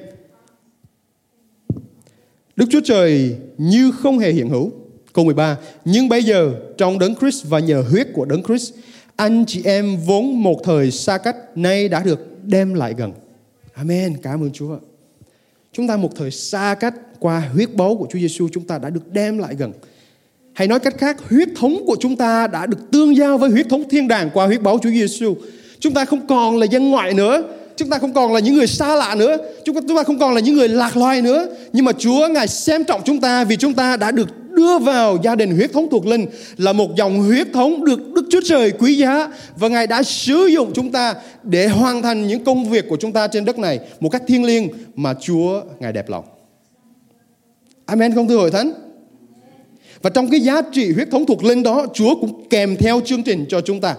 Đức 2.57 2.67
Chúa 2.71 2.81
Trời 2.85 3.37
như 3.59 3.93
không 3.93 4.19
hề 4.19 4.33
hiện 4.33 4.49
hữu. 4.49 4.80
Câu 5.13 5.25
13. 5.25 5.57
Nhưng 5.85 6.09
bây 6.09 6.23
giờ 6.23 6.53
trong 6.79 6.99
đấng 6.99 7.15
Christ 7.15 7.45
và 7.49 7.59
nhờ 7.59 7.85
huyết 7.91 8.09
của 8.13 8.25
đấng 8.25 8.43
Christ, 8.43 8.73
anh 9.17 9.45
chị 9.47 9.63
em 9.65 9.97
vốn 10.07 10.43
một 10.43 10.61
thời 10.65 10.91
xa 10.91 11.19
cách 11.19 11.37
nay 11.55 11.89
đã 11.89 12.03
được 12.03 12.29
đem 12.45 12.75
lại 12.75 12.95
gần. 12.97 13.13
Amen. 13.75 14.17
Cảm 14.23 14.43
ơn 14.43 14.51
Chúa. 14.53 14.79
Chúng 15.73 15.89
ta 15.89 15.97
một 15.97 16.11
thời 16.17 16.31
xa 16.31 16.75
cách 16.81 16.95
qua 17.19 17.43
huyết 17.55 17.75
báu 17.75 17.97
của 17.97 18.07
Chúa 18.11 18.19
Giêsu 18.19 18.49
chúng 18.53 18.65
ta 18.65 18.79
đã 18.79 18.91
được 18.91 19.13
đem 19.13 19.39
lại 19.39 19.55
gần. 19.59 19.73
Hay 20.53 20.69
nói 20.69 20.81
cách 20.81 20.95
khác, 20.99 21.17
huyết 21.29 21.49
thống 21.57 21.83
của 21.87 21.97
chúng 22.01 22.17
ta 22.17 22.47
đã 22.47 22.67
được 22.67 22.91
tương 22.91 23.17
giao 23.17 23.39
với 23.39 23.51
huyết 23.51 23.67
thống 23.71 23.89
thiên 23.89 24.09
đàng 24.09 24.31
qua 24.35 24.47
huyết 24.47 24.63
báu 24.63 24.79
Chúa 24.83 24.91
Giêsu. 24.91 25.35
Chúng 25.79 25.95
ta 25.95 26.05
không 26.05 26.27
còn 26.27 26.59
là 26.59 26.67
dân 26.67 26.91
ngoại 26.91 27.15
nữa, 27.15 27.43
chúng 27.77 27.91
ta 27.91 27.99
không 27.99 28.15
còn 28.15 28.33
là 28.33 28.41
những 28.41 28.55
người 28.55 28.67
xa 28.67 28.97
lạ 28.97 29.15
nữa, 29.15 29.37
chúng 29.65 29.89
ta 29.97 30.03
không 30.05 30.19
còn 30.19 30.35
là 30.35 30.41
những 30.41 30.55
người 30.55 30.69
lạc 30.69 30.97
loài 30.97 31.23
nữa. 31.23 31.47
Nhưng 31.73 31.85
mà 31.85 31.93
Chúa 31.93 32.29
Ngài 32.29 32.49
xem 32.49 32.85
trọng 32.85 33.01
chúng 33.05 33.21
ta 33.21 33.45
vì 33.45 33.57
chúng 33.57 33.75
ta 33.75 33.97
đã 33.97 34.11
được 34.11 34.29
đưa 34.51 34.79
vào 34.79 35.19
gia 35.23 35.35
đình 35.35 35.51
huyết 35.51 35.73
thống 35.73 35.89
thuộc 35.91 36.07
linh 36.07 36.27
là 36.57 36.73
một 36.73 36.97
dòng 36.97 37.19
huyết 37.19 37.47
thống 37.53 37.85
được 37.85 38.01
Đức 38.15 38.25
Chúa 38.31 38.41
Trời 38.45 38.71
quý 38.71 38.97
giá 38.97 39.29
và 39.57 39.69
Ngài 39.69 39.87
đã 39.87 40.03
sử 40.03 40.47
dụng 40.47 40.71
chúng 40.75 40.93
ta 40.93 41.15
để 41.43 41.69
hoàn 41.69 42.03
thành 42.03 42.27
những 42.27 42.45
công 42.45 42.71
việc 42.71 42.89
của 42.89 42.97
chúng 42.97 43.13
ta 43.13 43.29
trên 43.29 43.45
đất 43.45 43.59
này 43.59 43.81
một 44.01 44.09
cách 44.09 44.23
thiêng 44.27 44.45
liêng 44.45 44.69
mà 44.95 45.15
Chúa, 45.15 45.63
Ngài 45.81 45.93
đẹp 45.93 46.09
lòng. 46.09 46.25
Amen 47.87 48.15
không 48.15 48.29
thưa 48.29 48.37
hội 48.37 48.51
thánh? 48.51 48.73
Và 50.03 50.11
trong 50.11 50.31
cái 50.31 50.41
giá 50.41 50.63
trị 50.73 50.93
huyết 50.93 51.11
thống 51.11 51.27
thuộc 51.27 51.45
linh 51.45 51.63
đó, 51.63 51.87
Chúa 51.95 52.15
cũng 52.21 52.49
kèm 52.49 52.77
theo 52.77 53.01
chương 53.05 53.23
trình 53.23 53.45
cho 53.49 53.61
chúng 53.61 53.81
ta. 53.81 53.97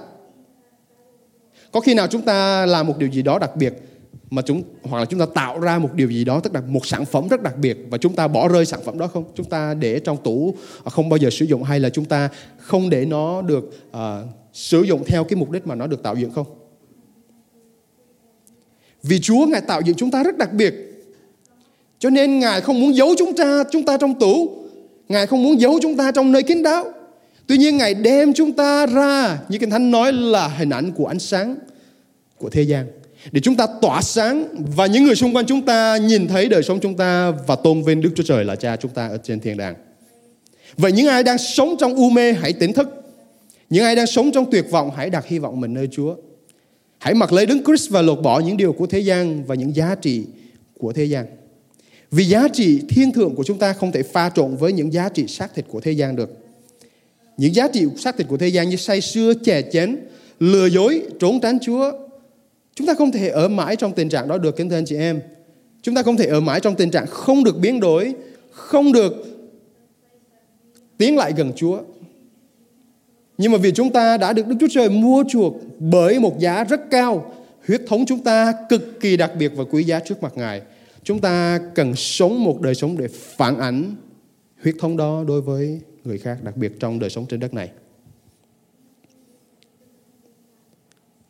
Có 1.71 1.79
khi 1.79 1.93
nào 1.93 2.07
chúng 2.07 2.21
ta 2.21 2.65
làm 2.65 2.87
một 2.87 2.97
điều 2.97 3.09
gì 3.09 3.21
đó 3.21 3.39
đặc 3.39 3.55
biệt 3.55 3.73
mà 4.31 4.41
chúng 4.41 4.63
hoặc 4.83 4.99
là 4.99 5.05
chúng 5.05 5.19
ta 5.19 5.25
tạo 5.25 5.59
ra 5.59 5.79
một 5.79 5.93
điều 5.93 6.09
gì 6.09 6.23
đó 6.23 6.39
tức 6.39 6.53
là 6.53 6.61
một 6.61 6.85
sản 6.85 7.05
phẩm 7.05 7.27
rất 7.27 7.41
đặc 7.41 7.57
biệt 7.57 7.77
và 7.89 7.97
chúng 7.97 8.15
ta 8.15 8.27
bỏ 8.27 8.47
rơi 8.47 8.65
sản 8.65 8.79
phẩm 8.85 8.99
đó 8.99 9.07
không? 9.07 9.23
Chúng 9.35 9.49
ta 9.49 9.73
để 9.73 9.99
trong 9.99 10.17
tủ 10.23 10.55
à, 10.83 10.89
không 10.89 11.09
bao 11.09 11.17
giờ 11.17 11.29
sử 11.29 11.45
dụng 11.45 11.63
hay 11.63 11.79
là 11.79 11.89
chúng 11.89 12.05
ta 12.05 12.29
không 12.57 12.89
để 12.89 13.05
nó 13.05 13.41
được 13.41 13.89
uh, 13.89 14.01
sử 14.53 14.81
dụng 14.81 15.03
theo 15.05 15.23
cái 15.23 15.35
mục 15.35 15.51
đích 15.51 15.67
mà 15.67 15.75
nó 15.75 15.87
được 15.87 16.03
tạo 16.03 16.15
dựng 16.15 16.31
không? 16.31 16.47
Vì 19.03 19.19
Chúa 19.19 19.45
ngài 19.45 19.61
tạo 19.61 19.81
dựng 19.81 19.97
chúng 19.97 20.11
ta 20.11 20.23
rất 20.23 20.37
đặc 20.37 20.53
biệt. 20.53 20.73
Cho 21.99 22.09
nên 22.09 22.39
ngài 22.39 22.61
không 22.61 22.81
muốn 22.81 22.95
giấu 22.95 23.15
chúng 23.17 23.35
ta 23.35 23.63
chúng 23.71 23.85
ta 23.85 23.97
trong 23.97 24.19
tủ. 24.19 24.49
Ngài 25.09 25.27
không 25.27 25.43
muốn 25.43 25.59
giấu 25.61 25.79
chúng 25.81 25.97
ta 25.97 26.11
trong 26.11 26.31
nơi 26.31 26.43
kín 26.43 26.63
đáo. 26.63 26.85
Tuy 27.47 27.57
nhiên 27.57 27.77
ngài 27.77 27.93
đem 27.93 28.33
chúng 28.33 28.53
ta 28.53 28.85
ra 28.85 29.39
như 29.49 29.57
kinh 29.57 29.69
thánh 29.69 29.91
nói 29.91 30.13
là 30.13 30.47
hình 30.47 30.69
ảnh 30.69 30.91
của 30.91 31.05
ánh 31.05 31.19
sáng 31.19 31.55
của 32.37 32.49
thế 32.49 32.61
gian 32.61 33.00
để 33.31 33.41
chúng 33.41 33.55
ta 33.55 33.67
tỏa 33.81 34.01
sáng 34.01 34.47
và 34.75 34.85
những 34.85 35.03
người 35.03 35.15
xung 35.15 35.35
quanh 35.35 35.45
chúng 35.45 35.65
ta 35.65 35.97
nhìn 35.97 36.27
thấy 36.27 36.49
đời 36.49 36.63
sống 36.63 36.79
chúng 36.81 36.97
ta 36.97 37.31
và 37.47 37.55
tôn 37.55 37.83
vinh 37.83 38.01
Đức 38.01 38.09
Chúa 38.15 38.23
Trời 38.23 38.45
là 38.45 38.55
Cha 38.55 38.75
chúng 38.75 38.91
ta 38.91 39.07
ở 39.07 39.17
trên 39.23 39.39
thiên 39.39 39.57
đàng. 39.57 39.75
Vậy 40.77 40.91
những 40.91 41.07
ai 41.07 41.23
đang 41.23 41.37
sống 41.37 41.75
trong 41.79 41.95
u 41.95 42.09
mê 42.09 42.33
hãy 42.33 42.53
tỉnh 42.53 42.73
thức. 42.73 42.87
Những 43.69 43.83
ai 43.83 43.95
đang 43.95 44.07
sống 44.07 44.31
trong 44.31 44.51
tuyệt 44.51 44.65
vọng 44.71 44.91
hãy 44.95 45.09
đặt 45.09 45.25
hy 45.27 45.39
vọng 45.39 45.61
mình 45.61 45.73
nơi 45.73 45.87
Chúa. 45.91 46.15
Hãy 46.97 47.13
mặc 47.13 47.33
lấy 47.33 47.45
Đấng 47.45 47.63
Christ 47.63 47.89
và 47.89 48.01
lột 48.01 48.21
bỏ 48.21 48.39
những 48.39 48.57
điều 48.57 48.73
của 48.73 48.87
thế 48.87 48.99
gian 48.99 49.43
và 49.43 49.55
những 49.55 49.75
giá 49.75 49.95
trị 50.01 50.23
của 50.79 50.93
thế 50.93 51.05
gian. 51.05 51.25
Vì 52.11 52.23
giá 52.23 52.47
trị 52.53 52.81
thiên 52.89 53.11
thượng 53.11 53.35
của 53.35 53.43
chúng 53.43 53.57
ta 53.57 53.73
không 53.73 53.91
thể 53.91 54.03
pha 54.03 54.29
trộn 54.29 54.55
với 54.55 54.73
những 54.73 54.93
giá 54.93 55.09
trị 55.09 55.27
xác 55.27 55.55
thịt 55.55 55.65
của 55.67 55.79
thế 55.79 55.91
gian 55.91 56.15
được. 56.15 56.37
Những 57.37 57.55
giá 57.55 57.67
trị 57.67 57.85
xác 57.97 58.17
thịt 58.17 58.27
của 58.27 58.37
thế 58.37 58.47
gian 58.47 58.69
như 58.69 58.75
say 58.75 59.01
sưa, 59.01 59.33
chè 59.33 59.61
chén, 59.71 59.97
lừa 60.39 60.65
dối, 60.65 61.01
trốn 61.19 61.39
tránh 61.41 61.59
Chúa, 61.59 61.91
Chúng 62.81 62.87
ta 62.87 62.93
không 62.93 63.11
thể 63.11 63.29
ở 63.29 63.47
mãi 63.47 63.75
trong 63.75 63.93
tình 63.93 64.09
trạng 64.09 64.27
đó 64.27 64.37
được 64.37 64.55
kính 64.55 64.69
thưa 64.69 64.77
anh 64.77 64.85
chị 64.85 64.95
em. 64.95 65.21
Chúng 65.81 65.95
ta 65.95 66.03
không 66.03 66.17
thể 66.17 66.25
ở 66.25 66.39
mãi 66.39 66.59
trong 66.59 66.75
tình 66.75 66.91
trạng 66.91 67.07
không 67.07 67.43
được 67.43 67.57
biến 67.57 67.79
đổi, 67.79 68.13
không 68.51 68.91
được 68.91 69.13
tiến 70.97 71.17
lại 71.17 71.33
gần 71.37 71.51
Chúa. 71.55 71.79
Nhưng 73.37 73.51
mà 73.51 73.57
vì 73.57 73.71
chúng 73.71 73.89
ta 73.89 74.17
đã 74.17 74.33
được 74.33 74.47
Đức 74.47 74.55
Chúa 74.59 74.67
Trời 74.71 74.89
mua 74.89 75.23
chuộc 75.29 75.53
bởi 75.79 76.19
một 76.19 76.39
giá 76.39 76.63
rất 76.63 76.81
cao, 76.91 77.33
huyết 77.67 77.81
thống 77.87 78.05
chúng 78.07 78.19
ta 78.19 78.53
cực 78.69 78.99
kỳ 78.99 79.17
đặc 79.17 79.31
biệt 79.39 79.51
và 79.55 79.63
quý 79.71 79.83
giá 79.83 79.99
trước 79.99 80.23
mặt 80.23 80.33
Ngài. 80.35 80.61
Chúng 81.03 81.19
ta 81.19 81.59
cần 81.75 81.95
sống 81.95 82.43
một 82.43 82.61
đời 82.61 82.75
sống 82.75 82.97
để 82.97 83.07
phản 83.07 83.57
ảnh 83.57 83.95
huyết 84.63 84.75
thống 84.79 84.97
đó 84.97 85.23
đối 85.27 85.41
với 85.41 85.79
người 86.03 86.17
khác, 86.17 86.37
đặc 86.43 86.57
biệt 86.57 86.71
trong 86.79 86.99
đời 86.99 87.09
sống 87.09 87.25
trên 87.29 87.39
đất 87.39 87.53
này. 87.53 87.69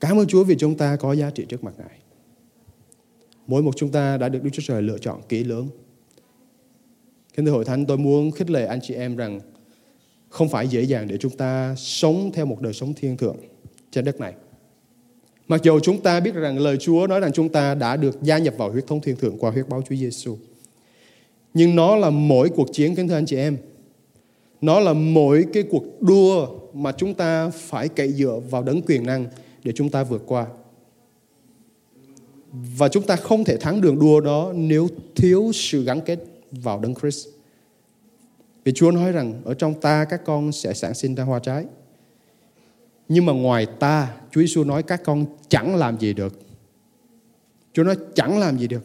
Cảm 0.01 0.17
ơn 0.17 0.27
Chúa 0.27 0.43
vì 0.43 0.55
chúng 0.55 0.75
ta 0.75 0.95
có 0.95 1.13
giá 1.13 1.29
trị 1.29 1.45
trước 1.49 1.63
mặt 1.63 1.73
Ngài. 1.77 1.99
Mỗi 3.47 3.63
một 3.63 3.75
chúng 3.75 3.91
ta 3.91 4.17
đã 4.17 4.29
được 4.29 4.43
Đức 4.43 4.49
Chúa 4.53 4.61
Trời 4.65 4.81
lựa 4.81 4.97
chọn 4.97 5.21
kỹ 5.29 5.43
lưỡng. 5.43 5.67
Kính 7.35 7.45
thưa 7.45 7.51
hội 7.51 7.65
thánh, 7.65 7.85
tôi 7.85 7.97
muốn 7.97 8.31
khích 8.31 8.49
lệ 8.49 8.65
anh 8.65 8.79
chị 8.81 8.93
em 8.93 9.15
rằng 9.15 9.39
không 10.29 10.49
phải 10.49 10.67
dễ 10.67 10.81
dàng 10.81 11.07
để 11.07 11.17
chúng 11.17 11.37
ta 11.37 11.75
sống 11.77 12.31
theo 12.33 12.45
một 12.45 12.61
đời 12.61 12.73
sống 12.73 12.93
thiên 12.93 13.17
thượng 13.17 13.37
trên 13.91 14.05
đất 14.05 14.19
này. 14.19 14.33
Mặc 15.47 15.63
dù 15.63 15.79
chúng 15.79 16.01
ta 16.01 16.19
biết 16.19 16.33
rằng 16.33 16.59
lời 16.59 16.77
Chúa 16.77 17.07
nói 17.07 17.19
rằng 17.19 17.31
chúng 17.33 17.49
ta 17.49 17.75
đã 17.75 17.95
được 17.95 18.21
gia 18.21 18.37
nhập 18.37 18.53
vào 18.57 18.71
huyết 18.71 18.87
thống 18.87 19.01
thiên 19.01 19.15
thượng 19.15 19.37
qua 19.37 19.51
huyết 19.51 19.69
báo 19.69 19.81
Chúa 19.89 19.95
Giêsu. 19.95 20.37
Nhưng 21.53 21.75
nó 21.75 21.95
là 21.95 22.09
mỗi 22.09 22.49
cuộc 22.49 22.73
chiến 22.73 22.95
kính 22.95 23.07
thưa 23.07 23.15
anh 23.15 23.25
chị 23.25 23.37
em. 23.37 23.57
Nó 24.61 24.79
là 24.79 24.93
mỗi 24.93 25.45
cái 25.53 25.63
cuộc 25.63 26.01
đua 26.01 26.47
mà 26.73 26.91
chúng 26.91 27.13
ta 27.13 27.49
phải 27.49 27.89
cậy 27.89 28.11
dựa 28.11 28.39
vào 28.49 28.63
đấng 28.63 28.81
quyền 28.81 29.05
năng 29.05 29.25
để 29.63 29.71
chúng 29.76 29.89
ta 29.89 30.04
vượt 30.04 30.24
qua. 30.26 30.47
Và 32.52 32.89
chúng 32.89 33.04
ta 33.04 33.15
không 33.15 33.43
thể 33.43 33.58
thắng 33.58 33.82
đường 33.82 34.00
đua 34.00 34.19
đó 34.19 34.52
nếu 34.56 34.88
thiếu 35.15 35.52
sự 35.54 35.84
gắn 35.84 36.02
kết 36.02 36.19
vào 36.52 36.80
Đấng 36.80 36.95
Christ. 36.95 37.28
Vì 38.63 38.71
Chúa 38.76 38.91
nói 38.91 39.12
rằng 39.12 39.41
ở 39.45 39.54
trong 39.54 39.82
ta 39.82 40.06
các 40.06 40.21
con 40.26 40.52
sẽ 40.52 40.74
sản 40.74 40.93
sinh 40.93 41.15
ra 41.15 41.24
hoa 41.24 41.39
trái. 41.39 41.65
Nhưng 43.10 43.26
mà 43.26 43.34
ngoài 43.34 43.65
ta, 43.80 44.15
Chúa 44.32 44.41
Giêsu 44.41 44.63
nói 44.63 44.84
các 44.84 45.02
con 45.04 45.26
chẳng 45.50 45.76
làm 45.76 46.00
gì 46.00 46.13
được. 46.13 46.39
Chúa 47.74 47.84
nói 47.84 47.97
chẳng 48.15 48.39
làm 48.39 48.58
gì 48.58 48.67
được. 48.67 48.84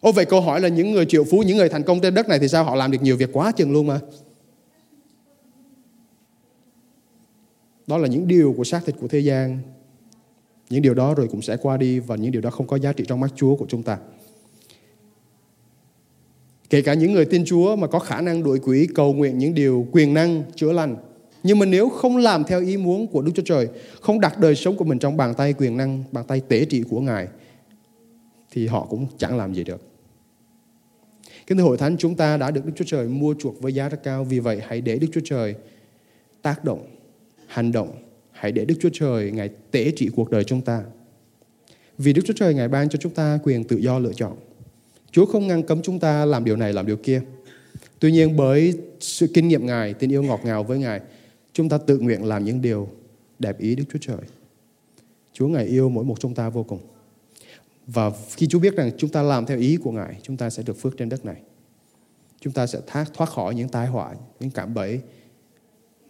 Ô 0.00 0.12
vậy 0.12 0.24
câu 0.24 0.40
hỏi 0.40 0.60
là 0.60 0.68
những 0.68 0.92
người 0.92 1.06
triệu 1.06 1.24
phú, 1.24 1.42
những 1.42 1.56
người 1.56 1.68
thành 1.68 1.82
công 1.82 2.00
trên 2.00 2.14
đất 2.14 2.28
này 2.28 2.38
thì 2.38 2.48
sao 2.48 2.64
họ 2.64 2.74
làm 2.74 2.90
được 2.90 3.02
nhiều 3.02 3.16
việc 3.16 3.30
quá 3.32 3.52
chừng 3.52 3.72
luôn 3.72 3.86
mà. 3.86 4.00
Đó 7.86 7.98
là 7.98 8.08
những 8.08 8.28
điều 8.28 8.54
của 8.56 8.64
xác 8.64 8.80
thịt 8.86 8.94
của 9.00 9.08
thế 9.08 9.18
gian. 9.18 9.60
Những 10.70 10.82
điều 10.82 10.94
đó 10.94 11.14
rồi 11.14 11.28
cũng 11.28 11.42
sẽ 11.42 11.56
qua 11.56 11.76
đi 11.76 11.98
và 11.98 12.16
những 12.16 12.32
điều 12.32 12.42
đó 12.42 12.50
không 12.50 12.66
có 12.66 12.78
giá 12.78 12.92
trị 12.92 13.04
trong 13.08 13.20
mắt 13.20 13.30
Chúa 13.36 13.56
của 13.56 13.66
chúng 13.68 13.82
ta. 13.82 13.98
Kể 16.70 16.82
cả 16.82 16.94
những 16.94 17.12
người 17.12 17.24
tin 17.24 17.44
Chúa 17.44 17.76
mà 17.76 17.86
có 17.86 17.98
khả 17.98 18.20
năng 18.20 18.42
đuổi 18.42 18.58
quỷ 18.58 18.88
cầu 18.94 19.12
nguyện 19.14 19.38
những 19.38 19.54
điều 19.54 19.86
quyền 19.92 20.14
năng 20.14 20.42
chữa 20.54 20.72
lành. 20.72 20.96
Nhưng 21.42 21.58
mà 21.58 21.66
nếu 21.66 21.88
không 21.88 22.16
làm 22.16 22.44
theo 22.44 22.60
ý 22.60 22.76
muốn 22.76 23.06
của 23.06 23.22
Đức 23.22 23.32
Chúa 23.34 23.42
Trời, 23.42 23.68
không 24.00 24.20
đặt 24.20 24.38
đời 24.38 24.54
sống 24.54 24.76
của 24.76 24.84
mình 24.84 24.98
trong 24.98 25.16
bàn 25.16 25.34
tay 25.34 25.52
quyền 25.52 25.76
năng, 25.76 26.04
bàn 26.12 26.24
tay 26.28 26.40
tế 26.48 26.64
trị 26.64 26.82
của 26.90 27.00
Ngài, 27.00 27.28
thì 28.50 28.66
họ 28.66 28.86
cũng 28.90 29.06
chẳng 29.18 29.36
làm 29.36 29.54
gì 29.54 29.64
được. 29.64 29.82
Kính 31.46 31.58
thưa 31.58 31.64
hội 31.64 31.76
thánh, 31.76 31.96
chúng 31.96 32.14
ta 32.14 32.36
đã 32.36 32.50
được 32.50 32.66
Đức 32.66 32.72
Chúa 32.76 32.84
Trời 32.84 33.08
mua 33.08 33.34
chuộc 33.38 33.60
với 33.60 33.74
giá 33.74 33.88
rất 33.88 34.02
cao. 34.02 34.24
Vì 34.24 34.38
vậy, 34.38 34.60
hãy 34.66 34.80
để 34.80 34.98
Đức 34.98 35.08
Chúa 35.12 35.20
Trời 35.24 35.54
tác 36.42 36.64
động, 36.64 36.86
hành 37.46 37.72
động. 37.72 37.88
Hãy 38.38 38.52
để 38.52 38.64
Đức 38.64 38.74
Chúa 38.80 38.90
Trời 38.92 39.30
Ngài 39.30 39.50
tế 39.70 39.92
trị 39.96 40.10
cuộc 40.16 40.30
đời 40.30 40.44
chúng 40.44 40.60
ta. 40.60 40.82
Vì 41.98 42.12
Đức 42.12 42.22
Chúa 42.26 42.34
Trời 42.36 42.54
Ngài 42.54 42.68
ban 42.68 42.88
cho 42.88 42.98
chúng 43.02 43.14
ta 43.14 43.38
quyền 43.42 43.64
tự 43.64 43.76
do 43.76 43.98
lựa 43.98 44.12
chọn. 44.12 44.36
Chúa 45.10 45.26
không 45.26 45.46
ngăn 45.46 45.62
cấm 45.62 45.82
chúng 45.82 46.00
ta 46.00 46.24
làm 46.24 46.44
điều 46.44 46.56
này, 46.56 46.72
làm 46.72 46.86
điều 46.86 46.96
kia. 46.96 47.22
Tuy 47.98 48.12
nhiên 48.12 48.36
bởi 48.36 48.74
sự 49.00 49.26
kinh 49.34 49.48
nghiệm 49.48 49.66
Ngài, 49.66 49.94
tình 49.94 50.12
yêu 50.12 50.22
ngọt 50.22 50.40
ngào 50.44 50.64
với 50.64 50.78
Ngài, 50.78 51.00
chúng 51.52 51.68
ta 51.68 51.78
tự 51.78 51.98
nguyện 51.98 52.24
làm 52.24 52.44
những 52.44 52.62
điều 52.62 52.88
đẹp 53.38 53.58
ý 53.58 53.74
Đức 53.74 53.84
Chúa 53.92 53.98
Trời. 53.98 54.26
Chúa 55.32 55.48
Ngài 55.48 55.64
yêu 55.64 55.88
mỗi 55.88 56.04
một 56.04 56.20
chúng 56.20 56.34
ta 56.34 56.48
vô 56.48 56.62
cùng. 56.62 56.80
Và 57.86 58.10
khi 58.36 58.46
Chúa 58.46 58.58
biết 58.58 58.76
rằng 58.76 58.90
chúng 58.98 59.10
ta 59.10 59.22
làm 59.22 59.46
theo 59.46 59.58
ý 59.58 59.76
của 59.76 59.92
Ngài, 59.92 60.16
chúng 60.22 60.36
ta 60.36 60.50
sẽ 60.50 60.62
được 60.62 60.80
phước 60.80 60.96
trên 60.96 61.08
đất 61.08 61.24
này. 61.24 61.36
Chúng 62.40 62.52
ta 62.52 62.66
sẽ 62.66 62.78
thoát, 62.86 63.28
khỏi 63.28 63.54
những 63.54 63.68
tai 63.68 63.86
họa, 63.86 64.14
những 64.40 64.50
cảm 64.50 64.74
bẫy 64.74 65.00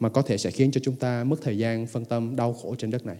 mà 0.01 0.09
có 0.09 0.23
thể 0.23 0.39
sẽ 0.39 0.51
khiến 0.51 0.71
cho 0.71 0.81
chúng 0.85 0.97
ta 0.97 1.25
mất 1.25 1.37
thời 1.43 1.59
gian, 1.59 1.87
phân 1.87 2.05
tâm, 2.05 2.37
đau 2.37 2.53
khổ 2.53 2.75
trên 2.79 2.91
đất 2.91 3.07
này. 3.07 3.17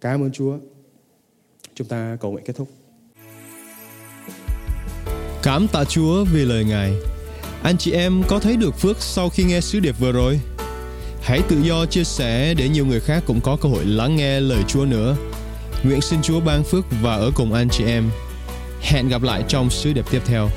Cảm 0.00 0.22
ơn 0.22 0.32
Chúa. 0.32 0.58
Chúng 1.74 1.86
ta 1.86 2.16
cầu 2.20 2.32
nguyện 2.32 2.44
kết 2.44 2.56
thúc. 2.56 2.68
Cảm 5.42 5.68
tạ 5.72 5.84
Chúa 5.84 6.24
vì 6.24 6.44
lời 6.44 6.64
Ngài. 6.64 6.92
Anh 7.62 7.78
chị 7.78 7.92
em 7.92 8.22
có 8.28 8.38
thấy 8.38 8.56
được 8.56 8.74
phước 8.74 8.96
sau 9.02 9.28
khi 9.28 9.44
nghe 9.44 9.60
sứ 9.60 9.80
điệp 9.80 9.94
vừa 10.00 10.12
rồi? 10.12 10.40
Hãy 11.22 11.40
tự 11.48 11.60
do 11.62 11.86
chia 11.86 12.04
sẻ 12.04 12.54
để 12.54 12.68
nhiều 12.68 12.86
người 12.86 13.00
khác 13.00 13.22
cũng 13.26 13.40
có 13.40 13.56
cơ 13.60 13.68
hội 13.68 13.84
lắng 13.84 14.16
nghe 14.16 14.40
lời 14.40 14.62
Chúa 14.68 14.84
nữa. 14.84 15.16
Nguyện 15.84 16.00
xin 16.00 16.22
Chúa 16.22 16.40
ban 16.40 16.64
phước 16.64 16.84
và 17.02 17.14
ở 17.14 17.30
cùng 17.34 17.52
anh 17.52 17.68
chị 17.68 17.84
em. 17.84 18.10
Hẹn 18.80 19.08
gặp 19.08 19.22
lại 19.22 19.44
trong 19.48 19.70
sứ 19.70 19.92
điệp 19.92 20.04
tiếp 20.10 20.22
theo. 20.26 20.48